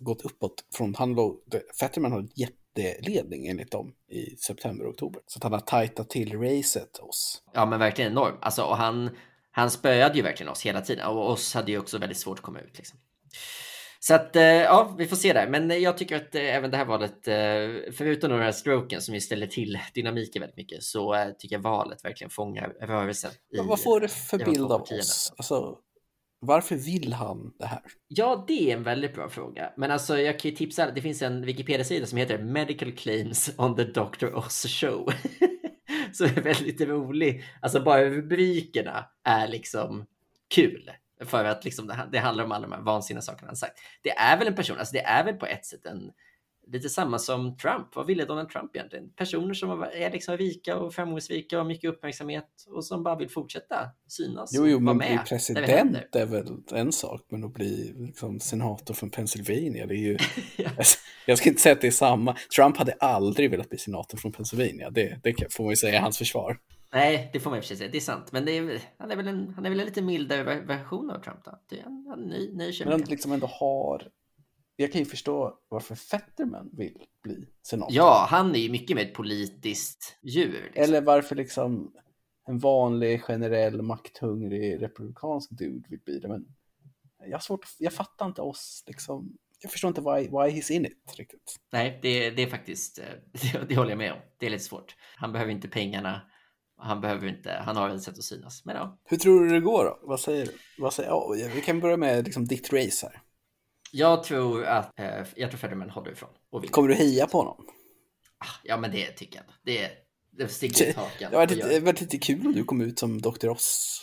gått 0.00 0.22
uppåt 0.22 0.64
från 0.74 0.94
han 0.94 1.14
låg, 1.14 1.40
Fetterman 1.80 2.12
har 2.12 2.28
jätteledning 2.34 3.46
enligt 3.46 3.70
dem 3.70 3.94
i 4.10 4.36
september 4.36 4.84
och 4.84 4.90
oktober. 4.90 5.22
Så 5.26 5.38
att 5.38 5.42
han 5.42 5.52
har 5.52 5.60
tajtat 5.60 6.10
till 6.10 6.40
racet 6.40 6.98
oss. 6.98 7.42
Ja, 7.52 7.66
men 7.66 7.78
verkligen 7.78 8.12
enorm. 8.12 8.34
Alltså, 8.40 8.62
och 8.62 8.76
han, 8.76 9.10
han 9.50 9.70
spöade 9.70 10.16
ju 10.16 10.22
verkligen 10.22 10.52
oss 10.52 10.62
hela 10.62 10.80
tiden 10.80 11.06
och 11.06 11.30
oss 11.30 11.54
hade 11.54 11.72
ju 11.72 11.78
också 11.78 11.98
väldigt 11.98 12.18
svårt 12.18 12.38
att 12.38 12.44
komma 12.44 12.60
ut. 12.60 12.76
Liksom. 12.78 12.98
Så 14.06 14.14
att, 14.14 14.36
eh, 14.36 14.42
ja, 14.42 14.94
vi 14.98 15.06
får 15.06 15.16
se 15.16 15.32
där. 15.32 15.48
Men 15.48 15.82
jag 15.82 15.98
tycker 15.98 16.16
att 16.16 16.34
eh, 16.34 16.56
även 16.56 16.70
det 16.70 16.76
här 16.76 16.84
valet, 16.84 17.28
eh, 17.28 17.92
förutom 17.92 18.30
den 18.30 18.40
här 18.40 18.52
stroken 18.52 19.00
som 19.00 19.14
ju 19.14 19.20
ställer 19.20 19.46
till 19.46 19.78
dynamiken 19.94 20.40
väldigt 20.40 20.56
mycket, 20.56 20.82
så 20.82 21.14
eh, 21.14 21.28
tycker 21.38 21.56
jag 21.56 21.62
valet 21.62 22.04
verkligen 22.04 22.30
fångar 22.30 22.68
rörelsen. 22.80 23.30
I, 23.30 23.56
Men 23.56 23.66
vad 23.66 23.82
får 23.82 24.00
det 24.00 24.08
för 24.08 24.38
bild 24.38 24.72
av 24.72 24.82
oss? 24.82 25.32
Alltså, 25.36 25.78
varför 26.40 26.76
vill 26.76 27.12
han 27.12 27.52
det 27.58 27.66
här? 27.66 27.80
Ja, 28.08 28.44
det 28.48 28.70
är 28.70 28.76
en 28.76 28.82
väldigt 28.82 29.14
bra 29.14 29.28
fråga. 29.28 29.72
Men 29.76 29.90
alltså, 29.90 30.18
jag 30.18 30.38
kan 30.38 30.50
ju 30.50 30.56
tipsa. 30.56 30.90
Det 30.90 31.02
finns 31.02 31.22
en 31.22 31.46
Wikipedia-sida 31.46 32.06
som 32.06 32.18
heter 32.18 32.38
Medical 32.38 32.92
Claims 32.92 33.50
on 33.58 33.76
the 33.76 33.84
Dr. 33.84 34.34
Oz 34.34 34.66
Show. 34.66 35.12
som 36.12 36.26
är 36.26 36.40
väldigt 36.40 36.80
rolig. 36.80 37.44
Alltså, 37.62 37.80
bara 37.80 38.04
rubrikerna 38.04 39.06
är 39.24 39.48
liksom 39.48 40.06
kul. 40.54 40.90
För 41.24 41.44
att 41.44 41.64
liksom, 41.64 41.86
det, 41.86 42.08
det 42.12 42.18
handlar 42.18 42.44
om 42.44 42.52
alla 42.52 42.66
de 42.66 42.72
här 42.72 42.82
vansinniga 42.82 43.22
sakerna 43.22 43.48
han 43.48 43.56
sagt. 43.56 43.78
Det 44.02 44.10
är 44.10 44.38
väl 44.38 44.46
en 44.46 44.54
person, 44.54 44.78
alltså 44.78 44.92
det 44.92 45.02
är 45.02 45.24
väl 45.24 45.34
på 45.34 45.46
ett 45.46 45.66
sätt 45.66 45.86
en 45.86 46.12
lite 46.66 46.88
samma 46.88 47.18
som 47.18 47.56
Trump. 47.56 47.96
Vad 47.96 48.06
ville 48.06 48.24
Donald 48.24 48.48
Trump 48.48 48.76
egentligen? 48.76 49.10
Personer 49.16 49.54
som 49.54 49.82
är 49.82 50.10
liksom 50.10 50.36
rika 50.36 50.76
och 50.76 50.94
framgångsrika 50.94 51.60
och 51.60 51.66
mycket 51.66 51.90
uppmärksamhet 51.90 52.48
och 52.68 52.84
som 52.84 53.02
bara 53.02 53.16
vill 53.16 53.30
fortsätta 53.30 53.76
synas. 54.08 54.50
Jo, 54.54 54.66
jo, 54.66 54.80
men 54.80 54.98
bli 54.98 55.18
president 55.28 56.14
är 56.14 56.26
väl 56.26 56.56
en 56.72 56.92
sak, 56.92 57.20
men 57.28 57.44
att 57.44 57.54
bli 57.54 57.92
liksom, 57.96 58.40
senator 58.40 58.94
från 58.94 59.10
Pennsylvania, 59.10 59.86
det 59.86 59.94
är 59.94 59.98
ju... 59.98 60.18
Ja. 60.56 60.70
Jag 61.26 61.38
ska 61.38 61.48
inte 61.48 61.62
säga 61.62 61.72
att 61.72 61.80
det 61.80 61.86
är 61.86 61.90
samma. 61.90 62.36
Trump 62.56 62.76
hade 62.76 62.92
aldrig 62.92 63.50
velat 63.50 63.68
bli 63.68 63.78
senator 63.78 64.18
från 64.18 64.32
Pennsylvania, 64.32 64.90
det, 64.90 65.20
det 65.22 65.52
får 65.52 65.64
man 65.64 65.70
ju 65.70 65.76
säga 65.76 65.94
i 65.94 65.98
hans 65.98 66.18
försvar. 66.18 66.58
Nej, 66.94 67.30
det 67.32 67.40
får 67.40 67.50
man 67.50 67.56
i 67.56 67.60
och 67.60 67.64
för 67.64 67.68
sig 67.68 67.76
säga. 67.76 67.90
Det 67.90 67.98
är 67.98 68.00
sant. 68.00 68.32
Men 68.32 68.48
är, 68.48 68.80
han, 68.98 69.10
är 69.10 69.16
väl 69.16 69.28
en, 69.28 69.54
han 69.54 69.66
är 69.66 69.70
väl 69.70 69.80
en 69.80 69.86
lite 69.86 70.02
mildare 70.02 70.44
ver- 70.44 70.66
version 70.66 71.10
av 71.10 71.22
Trump 71.22 71.44
då? 71.44 71.58
Han, 71.84 72.06
han 72.08 72.20
nöjer 72.56 72.72
sig 72.72 72.86
Men 72.86 73.00
det. 73.00 73.10
liksom 73.10 73.32
ändå 73.32 73.46
har... 73.46 74.08
Jag 74.76 74.92
kan 74.92 74.98
ju 74.98 75.04
förstå 75.04 75.58
varför 75.68 75.94
Fetterman 75.94 76.70
vill 76.72 77.02
bli 77.22 77.48
senator. 77.62 77.96
Ja, 77.96 78.26
han 78.30 78.54
är 78.54 78.58
ju 78.58 78.70
mycket 78.70 78.96
med 78.96 79.06
ett 79.06 79.14
politiskt 79.14 80.18
djur. 80.22 80.62
Liksom. 80.64 80.82
Eller 80.82 81.00
varför 81.00 81.36
liksom 81.36 81.92
en 82.46 82.58
vanlig, 82.58 83.22
generell, 83.22 83.82
makthungrig 83.82 84.82
republikansk 84.82 85.50
dude 85.50 85.88
vill 85.88 86.00
bli 86.04 86.18
det. 86.18 86.28
Men 86.28 86.46
jag 87.26 87.36
har 87.36 87.40
svårt, 87.40 87.66
jag 87.78 87.92
fattar 87.92 88.26
inte 88.26 88.42
oss 88.42 88.84
liksom. 88.86 89.36
Jag 89.60 89.72
förstår 89.72 89.88
inte 89.88 90.00
why, 90.00 90.20
why 90.28 90.60
he's 90.60 90.72
in 90.72 90.86
it 90.86 91.14
riktigt. 91.18 91.56
Nej, 91.72 91.98
det, 92.02 92.30
det 92.30 92.42
är 92.42 92.46
faktiskt, 92.46 92.98
eh, 92.98 93.04
det, 93.52 93.68
det 93.68 93.76
håller 93.76 93.90
jag 93.90 93.98
med 93.98 94.12
om. 94.12 94.18
Det 94.38 94.46
är 94.46 94.50
lite 94.50 94.64
svårt. 94.64 94.96
Han 95.16 95.32
behöver 95.32 95.52
inte 95.52 95.68
pengarna. 95.68 96.20
Han 96.76 97.00
behöver 97.00 97.26
inte, 97.28 97.52
han 97.52 97.76
har 97.76 97.90
ett 97.90 98.02
sätt 98.02 98.18
att 98.18 98.24
synas. 98.24 98.64
Men 98.64 98.76
ja, 98.76 98.98
Hur 99.04 99.16
tror 99.16 99.40
du 99.44 99.48
det 99.50 99.60
går 99.60 99.84
då? 99.84 99.98
Vad 100.02 100.20
säger 100.20 100.46
du? 100.46 100.52
Vad 100.78 100.92
säger, 100.92 101.08
ja, 101.10 101.34
vi 101.54 101.60
kan 101.60 101.80
börja 101.80 101.96
med 101.96 102.24
liksom 102.24 102.44
ditt 102.44 102.72
race 102.72 103.06
här. 103.06 103.20
jag 103.92 104.22
tror 104.24 104.64
att, 104.64 104.98
eh, 104.98 105.26
jag 105.36 105.50
tror 105.50 105.58
Federman 105.58 105.90
håller 105.90 106.12
ifrån 106.12 106.30
och. 106.50 106.70
Kommer 106.70 106.88
du 106.88 106.94
heja 106.94 107.26
på 107.26 107.38
honom? 107.38 107.66
Ah, 108.38 108.46
Ja, 108.64 108.76
men 108.76 108.90
det 108.92 109.10
tycker 109.10 109.36
jag. 109.36 109.44
Det, 109.64 109.90
det 110.30 110.48
sticker 110.48 110.88
ut 110.88 110.96
hakan. 110.96 111.30
Det 111.30 111.36
var 111.36 111.92
och 111.92 112.00
lite, 112.00 112.18
kul 112.18 112.46
om 112.46 112.52
du 112.52 112.64
kom 112.64 112.80
ut 112.80 112.98
som 112.98 113.20
Dr. 113.20 113.48
Oss. 113.48 114.00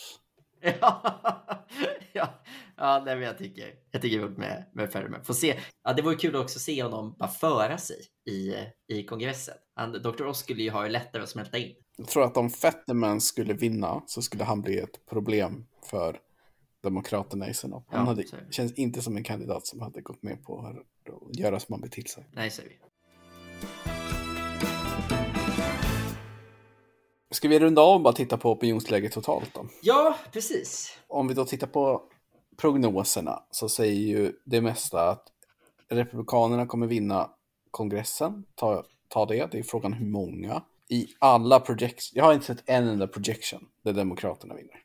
Ja, 0.61 1.21
ja, 2.13 2.41
ja 2.77 3.01
nej, 3.05 3.15
men 3.15 3.25
jag 3.25 3.37
tycker, 3.37 3.73
jag 3.91 4.01
tycker 4.01 4.19
det 4.19 4.25
är 4.25 4.29
med, 4.29 4.65
med 4.73 4.91
Fetterman. 4.91 5.23
Får 5.23 5.33
se. 5.33 5.59
Ja, 5.83 5.93
det 5.93 6.01
vore 6.01 6.15
kul 6.15 6.35
också 6.35 6.57
att 6.57 6.61
se 6.61 6.83
honom 6.83 7.15
bara 7.19 7.29
föra 7.29 7.77
sig 7.77 7.97
i, 8.29 8.55
i 8.87 9.03
kongressen. 9.05 9.55
Han, 9.75 9.91
Dr. 9.91 10.25
Oz 10.27 10.37
skulle 10.37 10.63
ju 10.63 10.69
ha 10.69 10.83
det 10.83 10.89
lättare 10.89 11.23
att 11.23 11.29
smälta 11.29 11.57
in. 11.57 11.75
Jag 12.01 12.07
tror 12.07 12.23
att 12.23 12.37
om 12.37 12.49
Fetterman 12.49 13.21
skulle 13.21 13.53
vinna 13.53 14.01
så 14.05 14.21
skulle 14.21 14.43
han 14.43 14.61
bli 14.61 14.79
ett 14.79 15.05
problem 15.05 15.65
för 15.83 16.19
Demokraterna 16.83 17.49
i 17.49 17.53
senat. 17.53 17.83
Han 17.87 18.07
hade, 18.07 18.23
känns 18.49 18.73
inte 18.73 19.01
som 19.01 19.17
en 19.17 19.23
kandidat 19.23 19.67
som 19.67 19.79
hade 19.81 20.01
gått 20.01 20.23
med 20.23 20.43
på 20.43 20.59
att 20.59 21.39
göra 21.39 21.59
som 21.59 21.73
man 21.73 21.81
beter 21.81 22.01
sig. 22.01 22.27
Nej, 22.31 22.51
säger 22.51 22.69
vi. 22.69 22.75
Ska 27.31 27.47
vi 27.47 27.59
runda 27.59 27.81
av 27.81 27.95
och 27.95 28.01
bara 28.01 28.13
titta 28.13 28.37
på 28.37 28.51
opinionsläget 28.51 29.11
totalt 29.11 29.53
då? 29.53 29.67
Ja, 29.81 30.15
precis. 30.31 30.97
Om 31.07 31.27
vi 31.27 31.33
då 31.33 31.45
tittar 31.45 31.67
på 31.67 32.01
prognoserna 32.57 33.43
så 33.51 33.69
säger 33.69 34.01
ju 34.01 34.33
det 34.45 34.61
mesta 34.61 35.09
att 35.09 35.27
Republikanerna 35.89 36.65
kommer 36.65 36.87
vinna 36.87 37.29
kongressen. 37.71 38.45
Ta, 38.55 38.83
ta 39.07 39.25
det, 39.25 39.51
det 39.51 39.59
är 39.59 39.63
frågan 39.63 39.93
hur 39.93 40.05
många. 40.05 40.61
I 40.91 41.07
alla 41.19 41.59
projections, 41.59 42.11
jag 42.13 42.23
har 42.23 42.33
inte 42.33 42.45
sett 42.45 42.63
en 42.69 42.87
enda 42.87 43.07
projection 43.07 43.67
där 43.83 43.93
Demokraterna 43.93 44.55
vinner. 44.55 44.83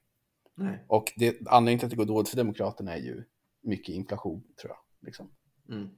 Nej. 0.54 0.84
Och 0.88 1.12
det, 1.16 1.36
anledningen 1.46 1.78
till 1.78 1.86
att 1.86 1.90
det 1.90 1.96
går 1.96 2.04
dåligt 2.04 2.28
för 2.28 2.36
Demokraterna 2.36 2.94
är 2.94 3.00
ju 3.00 3.24
mycket 3.62 3.94
inflation, 3.94 4.42
tror 4.60 4.72
jag. 4.72 5.06
Liksom. 5.06 5.30
Mm. 5.68 5.88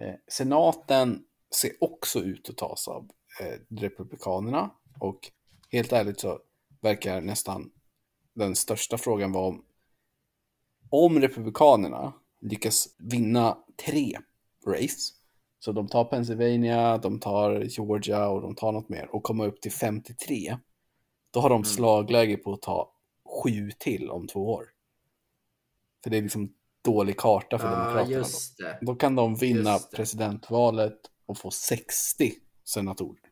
Eh, 0.00 0.14
senaten 0.28 1.24
ser 1.60 1.70
också 1.80 2.20
ut 2.20 2.48
att 2.50 2.56
tas 2.56 2.88
av 2.88 3.10
eh, 3.40 3.76
Republikanerna. 3.80 4.70
Och 5.00 5.30
helt 5.70 5.92
ärligt 5.92 6.20
så 6.20 6.40
verkar 6.80 7.20
nästan 7.20 7.70
den 8.34 8.56
största 8.56 8.98
frågan 8.98 9.32
vara 9.32 9.48
om, 9.48 9.64
om 10.90 11.20
Republikanerna 11.20 12.12
lyckas 12.40 12.88
vinna 12.98 13.58
tre 13.86 14.18
race. 14.66 15.14
Så 15.64 15.72
de 15.72 15.88
tar 15.88 16.04
Pennsylvania, 16.04 16.98
de 16.98 17.20
tar 17.20 17.60
Georgia 17.60 18.28
och 18.28 18.42
de 18.42 18.54
tar 18.54 18.72
något 18.72 18.88
mer 18.88 19.08
och 19.14 19.22
kommer 19.22 19.46
upp 19.46 19.60
till 19.60 19.72
53. 19.72 20.56
Då 21.30 21.40
har 21.40 21.48
de 21.48 21.54
Mm. 21.54 21.64
slagläge 21.64 22.36
på 22.36 22.52
att 22.52 22.62
ta 22.62 22.92
sju 23.42 23.70
till 23.78 24.10
om 24.10 24.26
två 24.26 24.52
år. 24.52 24.64
För 26.02 26.10
det 26.10 26.16
är 26.18 26.22
liksom 26.22 26.52
dålig 26.84 27.16
karta 27.16 27.58
för 27.58 27.66
Ja, 27.66 27.76
Demokraterna. 27.76 28.24
Då. 28.80 28.86
Då 28.86 28.94
kan 28.94 29.14
de 29.16 29.34
vinna 29.34 29.78
presidentvalet 29.96 30.98
och 31.26 31.38
få 31.38 31.50
60 31.50 32.32
senatorer. 32.64 33.22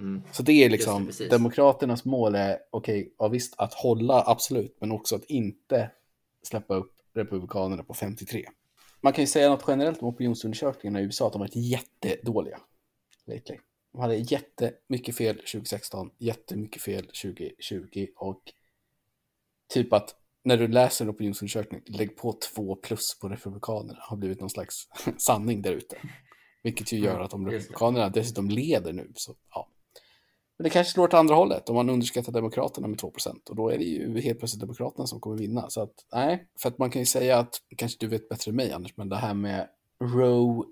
Mm. 0.00 0.22
Så 0.32 0.42
det 0.42 0.64
är 0.64 0.70
liksom, 0.70 1.10
det. 1.18 1.28
Demokraternas 1.28 2.04
mål 2.04 2.34
är, 2.34 2.58
okej, 2.70 3.14
ja 3.18 3.28
visst, 3.28 3.54
att 3.58 3.74
hålla 3.74 4.22
absolut, 4.26 4.76
men 4.80 4.92
också 4.92 5.16
att 5.16 5.24
inte 5.24 5.90
släppa 6.42 6.74
upp 6.74 6.92
Republikanerna 7.14 7.84
på 7.84 7.94
53. 7.94 8.46
Man 9.00 9.12
kan 9.12 9.22
ju 9.22 9.26
säga 9.26 9.48
något 9.48 9.64
generellt 9.68 10.02
om 10.02 10.08
opinionsundersökningarna 10.08 11.00
i 11.00 11.04
USA, 11.04 11.26
att 11.26 11.32
de 11.32 11.38
varit 11.38 11.56
jättedåliga 11.56 12.60
lately. 13.26 13.58
De 13.92 14.00
hade 14.00 14.16
jättemycket 14.16 15.16
fel 15.16 15.36
2016, 15.36 16.10
jättemycket 16.18 16.82
fel 16.82 17.04
2020 17.04 18.06
och 18.16 18.42
typ 19.68 19.92
att 19.92 20.14
när 20.44 20.56
du 20.56 20.68
läser 20.68 21.04
en 21.04 21.10
opinionsundersökning, 21.10 21.82
lägg 21.86 22.16
på 22.16 22.32
två 22.32 22.76
plus 22.76 23.18
på 23.20 23.28
Republikanerna 23.28 23.98
har 24.00 24.16
blivit 24.16 24.40
någon 24.40 24.50
slags 24.50 24.88
sanning 25.18 25.62
där 25.62 25.72
ute. 25.72 25.96
Vilket 26.62 26.92
ju 26.92 26.98
gör 26.98 27.20
att 27.20 27.34
om. 27.34 27.50
Republikanerna 27.50 28.08
dessutom 28.08 28.50
leder 28.50 28.92
nu, 28.92 29.12
så 29.14 29.36
ja. 29.54 29.68
Men 30.58 30.64
det 30.64 30.70
kanske 30.70 30.92
slår 30.92 31.04
åt 31.04 31.14
andra 31.14 31.34
hållet 31.34 31.68
om 31.68 31.74
man 31.74 31.90
underskattar 31.90 32.32
Demokraterna 32.32 32.88
med 32.88 32.98
2% 32.98 33.48
och 33.50 33.56
då 33.56 33.68
är 33.68 33.78
det 33.78 33.84
ju 33.84 34.20
helt 34.20 34.38
plötsligt 34.38 34.60
Demokraterna 34.60 35.06
som 35.06 35.20
kommer 35.20 35.36
vinna. 35.36 35.70
Så 35.70 35.82
att 35.82 35.94
nej, 36.12 36.48
för 36.60 36.68
att 36.68 36.78
man 36.78 36.90
kan 36.90 37.02
ju 37.02 37.06
säga 37.06 37.38
att, 37.38 37.54
kanske 37.76 37.96
du 38.00 38.06
vet 38.06 38.28
bättre 38.28 38.50
än 38.50 38.56
mig 38.56 38.72
Anders, 38.72 38.96
men 38.96 39.08
det 39.08 39.16
här 39.16 39.34
med 39.34 39.68
Roe 40.00 40.64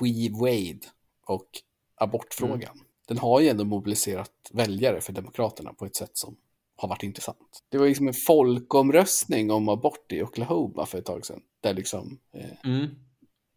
v. 0.00 0.30
Wade 0.40 0.80
och 1.26 1.48
abortfrågan, 1.96 2.80
den 3.08 3.18
har 3.18 3.40
ju 3.40 3.48
ändå 3.48 3.64
mobiliserat 3.64 4.30
väljare 4.52 5.00
för 5.00 5.12
Demokraterna 5.12 5.72
på 5.72 5.84
ett 5.84 5.96
sätt 5.96 6.16
som 6.16 6.36
har 6.76 6.88
varit 6.88 7.02
intressant. 7.02 7.62
Det 7.68 7.78
var 7.78 7.86
liksom 7.86 8.08
en 8.08 8.14
folkomröstning 8.14 9.50
om 9.50 9.68
abort 9.68 10.12
i 10.12 10.22
Oklahoma 10.22 10.86
för 10.86 10.98
ett 10.98 11.04
tag 11.04 11.26
sedan, 11.26 11.40
där 11.60 11.74
liksom 11.74 12.18
eh, 12.32 12.70
Mm. 12.70 12.88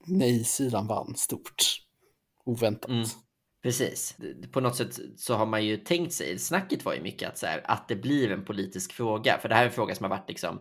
nej-sidan 0.06 0.88
vann 0.88 1.16
stort. 1.16 1.64
Oväntat. 2.46 2.90
Mm. 2.90 3.06
Precis. 3.68 4.18
På 4.52 4.62
något 4.62 4.76
sätt 4.76 5.00
så 5.16 5.36
har 5.36 5.46
man 5.46 5.66
ju 5.66 5.78
tänkt 5.78 6.14
sig, 6.14 6.40
snacket 6.40 6.86
var 6.86 6.94
ju 6.94 7.02
mycket 7.02 7.30
att, 7.30 7.38
så 7.38 7.46
här, 7.46 7.62
att 7.66 7.88
det 7.88 7.96
blir 7.96 8.32
en 8.32 8.46
politisk 8.46 8.94
fråga. 8.94 9.38
För 9.42 9.50
det 9.50 9.56
här 9.56 9.62
är 9.62 9.68
en 9.68 9.74
fråga 9.74 9.96
som 9.96 10.04
har 10.04 10.10
varit 10.10 10.30
liksom, 10.30 10.60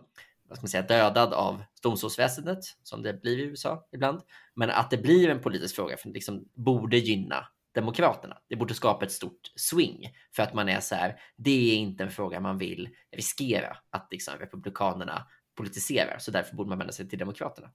vad 0.49 0.57
ska 0.57 0.63
man 0.63 0.69
säga, 0.69 0.83
dödad 0.83 1.33
av 1.33 1.63
domstolsväsendet, 1.83 2.59
som 2.83 3.03
det 3.03 3.21
blir 3.21 3.39
i 3.39 3.41
USA 3.41 3.87
ibland. 3.91 4.21
Men 4.55 4.69
att 4.69 4.89
det 4.89 4.97
blir 4.97 5.29
en 5.29 5.41
politisk 5.41 5.75
fråga 5.75 5.97
för 5.97 6.07
det 6.07 6.13
liksom 6.13 6.45
borde 6.53 6.97
gynna 6.97 7.47
Demokraterna. 7.73 8.37
Det 8.49 8.55
borde 8.55 8.73
skapa 8.73 9.05
ett 9.05 9.11
stort 9.11 9.51
swing 9.55 10.09
för 10.35 10.43
att 10.43 10.53
man 10.53 10.69
är 10.69 10.79
så 10.79 10.95
här. 10.95 11.19
Det 11.37 11.71
är 11.73 11.77
inte 11.77 12.03
en 12.03 12.11
fråga 12.11 12.39
man 12.39 12.57
vill 12.57 12.89
riskera 13.15 13.77
att 13.89 14.07
liksom 14.11 14.33
Republikanerna 14.39 15.27
politiserar, 15.57 16.17
så 16.19 16.31
därför 16.31 16.55
borde 16.55 16.69
man 16.69 16.77
vända 16.77 16.93
sig 16.93 17.09
till 17.09 17.19
Demokraterna. 17.19 17.69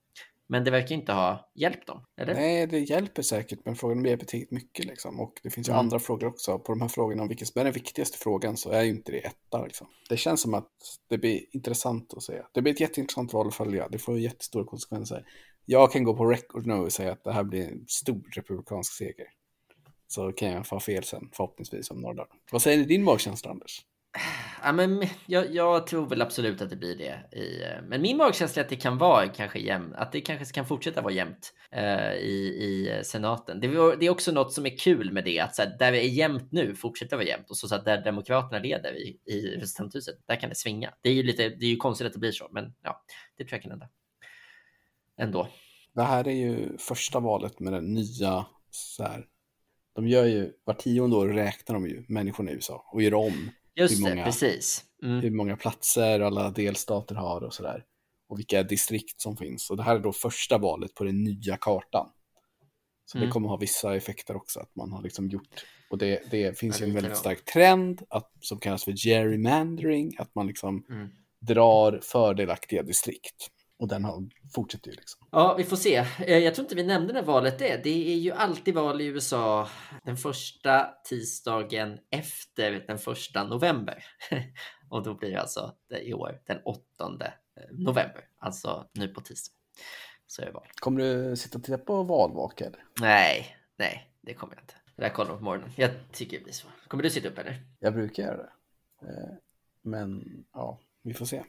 Men 0.47 0.63
det 0.63 0.71
verkar 0.71 0.95
inte 0.95 1.13
ha 1.13 1.51
hjälpt 1.55 1.87
dem, 1.87 2.05
eller? 2.17 2.33
Nej, 2.33 2.67
det 2.67 2.79
hjälper 2.79 3.21
säkert, 3.21 3.59
men 3.65 3.75
frågan 3.75 3.97
om 3.97 4.05
hjälper 4.05 4.25
tillräckligt 4.25 4.51
mycket 4.51 4.85
liksom. 4.85 5.19
Och 5.19 5.33
det 5.43 5.49
finns 5.49 5.67
ju 5.67 5.71
mm. 5.71 5.79
andra 5.79 5.99
frågor 5.99 6.27
också. 6.27 6.59
På 6.59 6.71
de 6.71 6.81
här 6.81 6.87
frågorna 6.87 7.21
om 7.21 7.27
vilken 7.27 7.47
som 7.47 7.59
är 7.59 7.63
den 7.63 7.73
viktigaste 7.73 8.17
frågan 8.17 8.57
så 8.57 8.69
är 8.69 8.83
ju 8.83 8.89
inte 8.89 9.11
det 9.11 9.17
etta 9.17 9.65
liksom. 9.65 9.87
Det 10.09 10.17
känns 10.17 10.41
som 10.41 10.53
att 10.53 10.69
det 11.09 11.17
blir 11.17 11.55
intressant 11.55 12.13
att 12.13 12.23
säga. 12.23 12.47
Det 12.51 12.61
blir 12.61 12.73
ett 12.73 12.79
jätteintressant 12.79 13.33
val 13.33 13.47
att 13.47 13.55
följa. 13.55 13.89
Det 13.89 13.97
får 13.97 14.19
jättestora 14.19 14.65
konsekvenser. 14.65 15.25
Jag 15.65 15.91
kan 15.91 16.03
gå 16.03 16.17
på 16.17 16.25
record 16.25 16.65
nu 16.65 16.73
och 16.73 16.93
säga 16.93 17.11
att 17.11 17.23
det 17.23 17.33
här 17.33 17.43
blir 17.43 17.67
en 17.67 17.85
stor 17.87 18.31
republikansk 18.35 18.93
seger. 18.93 19.27
Så 20.07 20.31
kan 20.31 20.51
jag 20.51 20.67
få 20.67 20.79
fel 20.79 21.03
sen, 21.03 21.29
förhoppningsvis 21.33 21.91
om 21.91 22.01
några 22.01 22.15
dagar. 22.15 22.35
Vad 22.51 22.61
säger 22.61 22.85
din 22.85 23.03
magkänsla, 23.03 23.51
Anders? 23.51 23.81
Ja, 24.63 24.71
men 24.71 25.03
jag, 25.25 25.55
jag, 25.55 25.87
tror 25.87 26.09
väl 26.09 26.21
absolut 26.21 26.61
att 26.61 26.69
det 26.69 26.75
blir 26.75 26.95
det. 26.95 27.37
I, 27.37 27.63
eh, 27.63 27.81
men 27.87 28.01
min 28.01 28.17
magkänsla 28.17 28.59
är 28.59 28.63
att 28.63 28.69
det 28.69 28.75
kan 28.75 28.97
vara 28.97 29.27
kanske 29.27 29.59
jämnt, 29.59 29.95
att 29.95 30.11
det 30.11 30.21
kanske 30.21 30.53
kan 30.53 30.65
fortsätta 30.65 31.01
vara 31.01 31.13
jämnt 31.13 31.53
uh, 31.75 32.13
i, 32.13 32.57
i 32.59 32.91
eh, 32.91 33.01
senaten. 33.01 33.59
Det, 33.59 33.67
det, 33.95 34.05
är 34.05 34.09
också 34.09 34.31
något 34.31 34.53
som 34.53 34.65
är 34.65 34.77
kul 34.77 35.11
med 35.11 35.23
det, 35.23 35.39
att 35.39 35.55
så 35.55 35.61
här, 35.61 35.75
där 35.79 35.91
det 35.91 36.05
är 36.05 36.09
jämnt 36.09 36.51
nu 36.51 36.75
fortsätter 36.75 37.17
vara 37.17 37.25
jämnt 37.25 37.49
och 37.49 37.57
så, 37.57 37.67
så 37.67 37.75
att 37.75 37.85
där 37.85 38.03
Demokraterna 38.03 38.59
leder 38.59 38.97
i, 38.97 39.19
i 39.25 39.55
representanthuset, 39.55 40.15
där 40.27 40.35
kan 40.35 40.49
det 40.49 40.55
svinga. 40.55 40.93
Det 41.01 41.09
är 41.09 41.13
ju 41.13 41.23
lite, 41.23 41.49
det 41.49 41.65
är 41.65 41.69
ju 41.69 41.77
konstigt 41.77 42.07
att 42.07 42.13
det 42.13 42.19
blir 42.19 42.31
så, 42.31 42.49
men 42.51 42.73
ja, 42.83 43.03
det 43.37 43.43
tror 43.43 43.53
jag 43.53 43.61
kan 43.61 43.71
hända. 43.71 43.89
Ändå. 45.17 45.47
Det 45.95 46.03
här 46.03 46.27
är 46.27 46.35
ju 46.35 46.77
första 46.77 47.19
valet 47.19 47.59
med 47.59 47.73
den 47.73 47.93
nya 47.93 48.45
så 48.69 49.03
här, 49.03 49.25
de 49.95 50.07
gör 50.07 50.25
ju, 50.25 50.53
var 50.63 50.73
tionde 50.73 51.15
år 51.15 51.27
räknar 51.27 51.73
de 51.73 51.87
ju 51.87 52.05
människorna 52.07 52.51
i 52.51 52.53
USA 52.53 52.85
och 52.93 53.01
gör 53.01 53.13
om 53.13 53.49
Just 53.75 53.97
hur 53.97 54.01
många, 54.01 54.15
det, 54.15 54.23
precis. 54.23 54.83
Mm. 55.03 55.21
Hur 55.21 55.31
många 55.31 55.57
platser 55.57 56.19
alla 56.19 56.49
delstater 56.49 57.15
har 57.15 57.41
och 57.43 57.53
sådär. 57.53 57.85
Och 58.27 58.39
vilka 58.39 58.63
distrikt 58.63 59.21
som 59.21 59.37
finns. 59.37 59.69
Och 59.69 59.77
det 59.77 59.83
här 59.83 59.95
är 59.95 59.99
då 59.99 60.13
första 60.13 60.57
valet 60.57 60.93
på 60.93 61.03
den 61.03 61.23
nya 61.23 61.57
kartan. 61.57 62.09
Så 63.05 63.17
mm. 63.17 63.27
det 63.27 63.31
kommer 63.31 63.49
ha 63.49 63.57
vissa 63.57 63.95
effekter 63.95 64.35
också 64.35 64.59
att 64.59 64.75
man 64.75 64.91
har 64.91 65.01
liksom 65.01 65.29
gjort. 65.29 65.65
Och 65.89 65.97
det, 65.97 66.31
det 66.31 66.59
finns 66.59 66.81
ju 66.81 66.85
en 66.85 66.93
väldigt 66.93 67.17
stark 67.17 67.45
trend 67.45 68.01
att, 68.09 68.31
som 68.39 68.59
kallas 68.59 68.83
för 68.83 68.91
gerrymandering. 68.91 70.15
Att 70.17 70.35
man 70.35 70.47
liksom 70.47 70.85
mm. 70.89 71.09
drar 71.39 71.99
fördelaktiga 72.03 72.83
distrikt. 72.83 73.49
Och 73.77 73.87
den 73.87 74.03
har, 74.03 74.29
fortsätter 74.55 74.89
ju 74.89 74.95
liksom. 74.95 75.27
Ja, 75.31 75.55
vi 75.57 75.63
får 75.63 75.77
se. 75.77 75.95
Eh, 76.19 76.37
jag 76.37 76.55
tror 76.55 76.65
inte 76.65 76.75
vi 76.75 76.83
nämnde 76.83 77.13
när 77.13 77.23
valet 77.23 77.61
är. 77.61 77.81
Det 77.83 78.13
är 78.13 78.17
ju 78.17 78.31
alltid 78.31 78.73
val 78.73 79.01
i 79.01 79.05
USA 79.05 79.67
den 80.03 80.17
första 80.17 80.89
tisdagen 81.03 81.99
efter 82.09 82.71
den 82.87 82.97
första 82.97 83.43
november. 83.43 84.03
Och 84.89 85.03
då 85.03 85.13
blir 85.13 85.31
det 85.31 85.41
alltså 85.41 85.75
i 86.01 86.13
år 86.13 86.41
den 86.45 86.61
8 86.65 86.81
eh, 86.99 87.31
november, 87.71 88.27
alltså 88.37 88.89
nu 88.93 89.07
på 89.07 89.21
tisdag. 89.21 89.53
Så 90.27 90.41
är 90.41 90.45
det 90.45 90.51
val. 90.51 90.67
Kommer 90.75 91.01
du 91.01 91.35
sitta 91.35 91.57
och 91.57 91.63
titta 91.63 91.77
på 91.77 92.03
valvaka? 92.03 92.71
Nej, 92.99 93.57
nej, 93.77 94.11
det 94.21 94.33
kommer 94.33 94.53
jag 94.53 94.63
inte. 94.63 94.73
Det 94.95 95.01
där 95.01 95.09
kollar 95.09 95.37
på 95.37 95.43
morgonen. 95.43 95.69
Jag 95.75 95.91
tycker 96.11 96.37
det 96.37 96.43
blir 96.43 96.53
så. 96.53 96.67
Kommer 96.87 97.03
du 97.03 97.09
sitta 97.09 97.27
upp 97.27 97.37
eller? 97.37 97.63
Jag 97.79 97.93
brukar 97.93 98.23
göra 98.23 98.37
det. 98.37 98.51
Eh, 99.07 99.33
men 99.81 100.23
ja, 100.53 100.79
vi 101.01 101.13
får 101.13 101.25
se. 101.25 101.43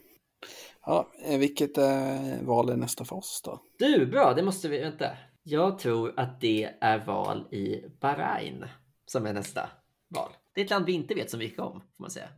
Ja, 0.87 1.09
eh, 1.27 1.39
vilket 1.39 1.79
eh, 1.79 2.43
val 2.43 2.69
är 2.69 2.77
nästa 2.77 3.05
för 3.05 3.17
oss 3.17 3.43
då? 3.45 3.61
Du, 3.79 4.07
bra, 4.07 4.35
det 4.35 4.43
måste 4.43 4.69
vi, 4.69 4.79
vänta. 4.79 5.07
Jag 5.43 5.79
tror 5.79 6.15
att 6.17 6.41
det 6.41 6.71
är 6.81 7.05
val 7.05 7.55
i 7.55 7.85
Bahrain 8.01 8.65
som 9.07 9.27
är 9.27 9.33
nästa 9.33 9.71
val. 10.09 10.31
Det 10.55 10.61
är 10.61 10.65
ett 10.65 10.71
land 10.71 10.87
vi 10.87 10.93
inte 10.93 11.15
vet 11.15 11.31
så 11.31 11.39
mycket 11.39 11.59
om, 11.59 11.73
får 11.73 12.03
man 12.03 12.11
säga. 12.11 12.29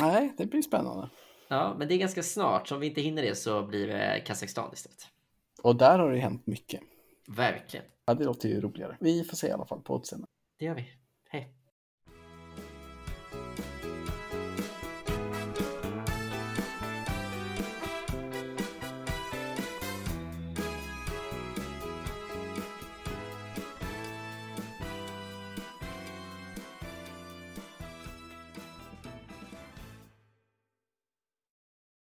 Nej, 0.00 0.34
det 0.36 0.46
blir 0.46 0.62
spännande. 0.62 1.08
Ja, 1.48 1.76
men 1.78 1.88
det 1.88 1.94
är 1.94 1.98
ganska 1.98 2.22
snart. 2.22 2.68
Så 2.68 2.74
om 2.74 2.80
vi 2.80 2.86
inte 2.86 3.00
hinner 3.00 3.22
det 3.22 3.34
så 3.34 3.66
blir 3.66 3.86
det 3.86 4.22
Kazakstan 4.26 4.70
istället. 4.72 5.06
Och 5.62 5.76
där 5.76 5.98
har 5.98 6.12
det 6.12 6.18
hänt 6.18 6.46
mycket. 6.46 6.80
Verkligen. 7.28 7.86
Ja, 8.06 8.14
det 8.14 8.24
låter 8.24 8.48
ju 8.48 8.60
roligare. 8.60 8.96
Vi 9.00 9.24
får 9.24 9.36
se 9.36 9.46
i 9.46 9.50
alla 9.50 9.66
fall 9.66 9.80
på 9.80 9.94
återseende. 9.94 10.26
Det 10.58 10.64
gör 10.64 10.74
vi. 10.74 10.84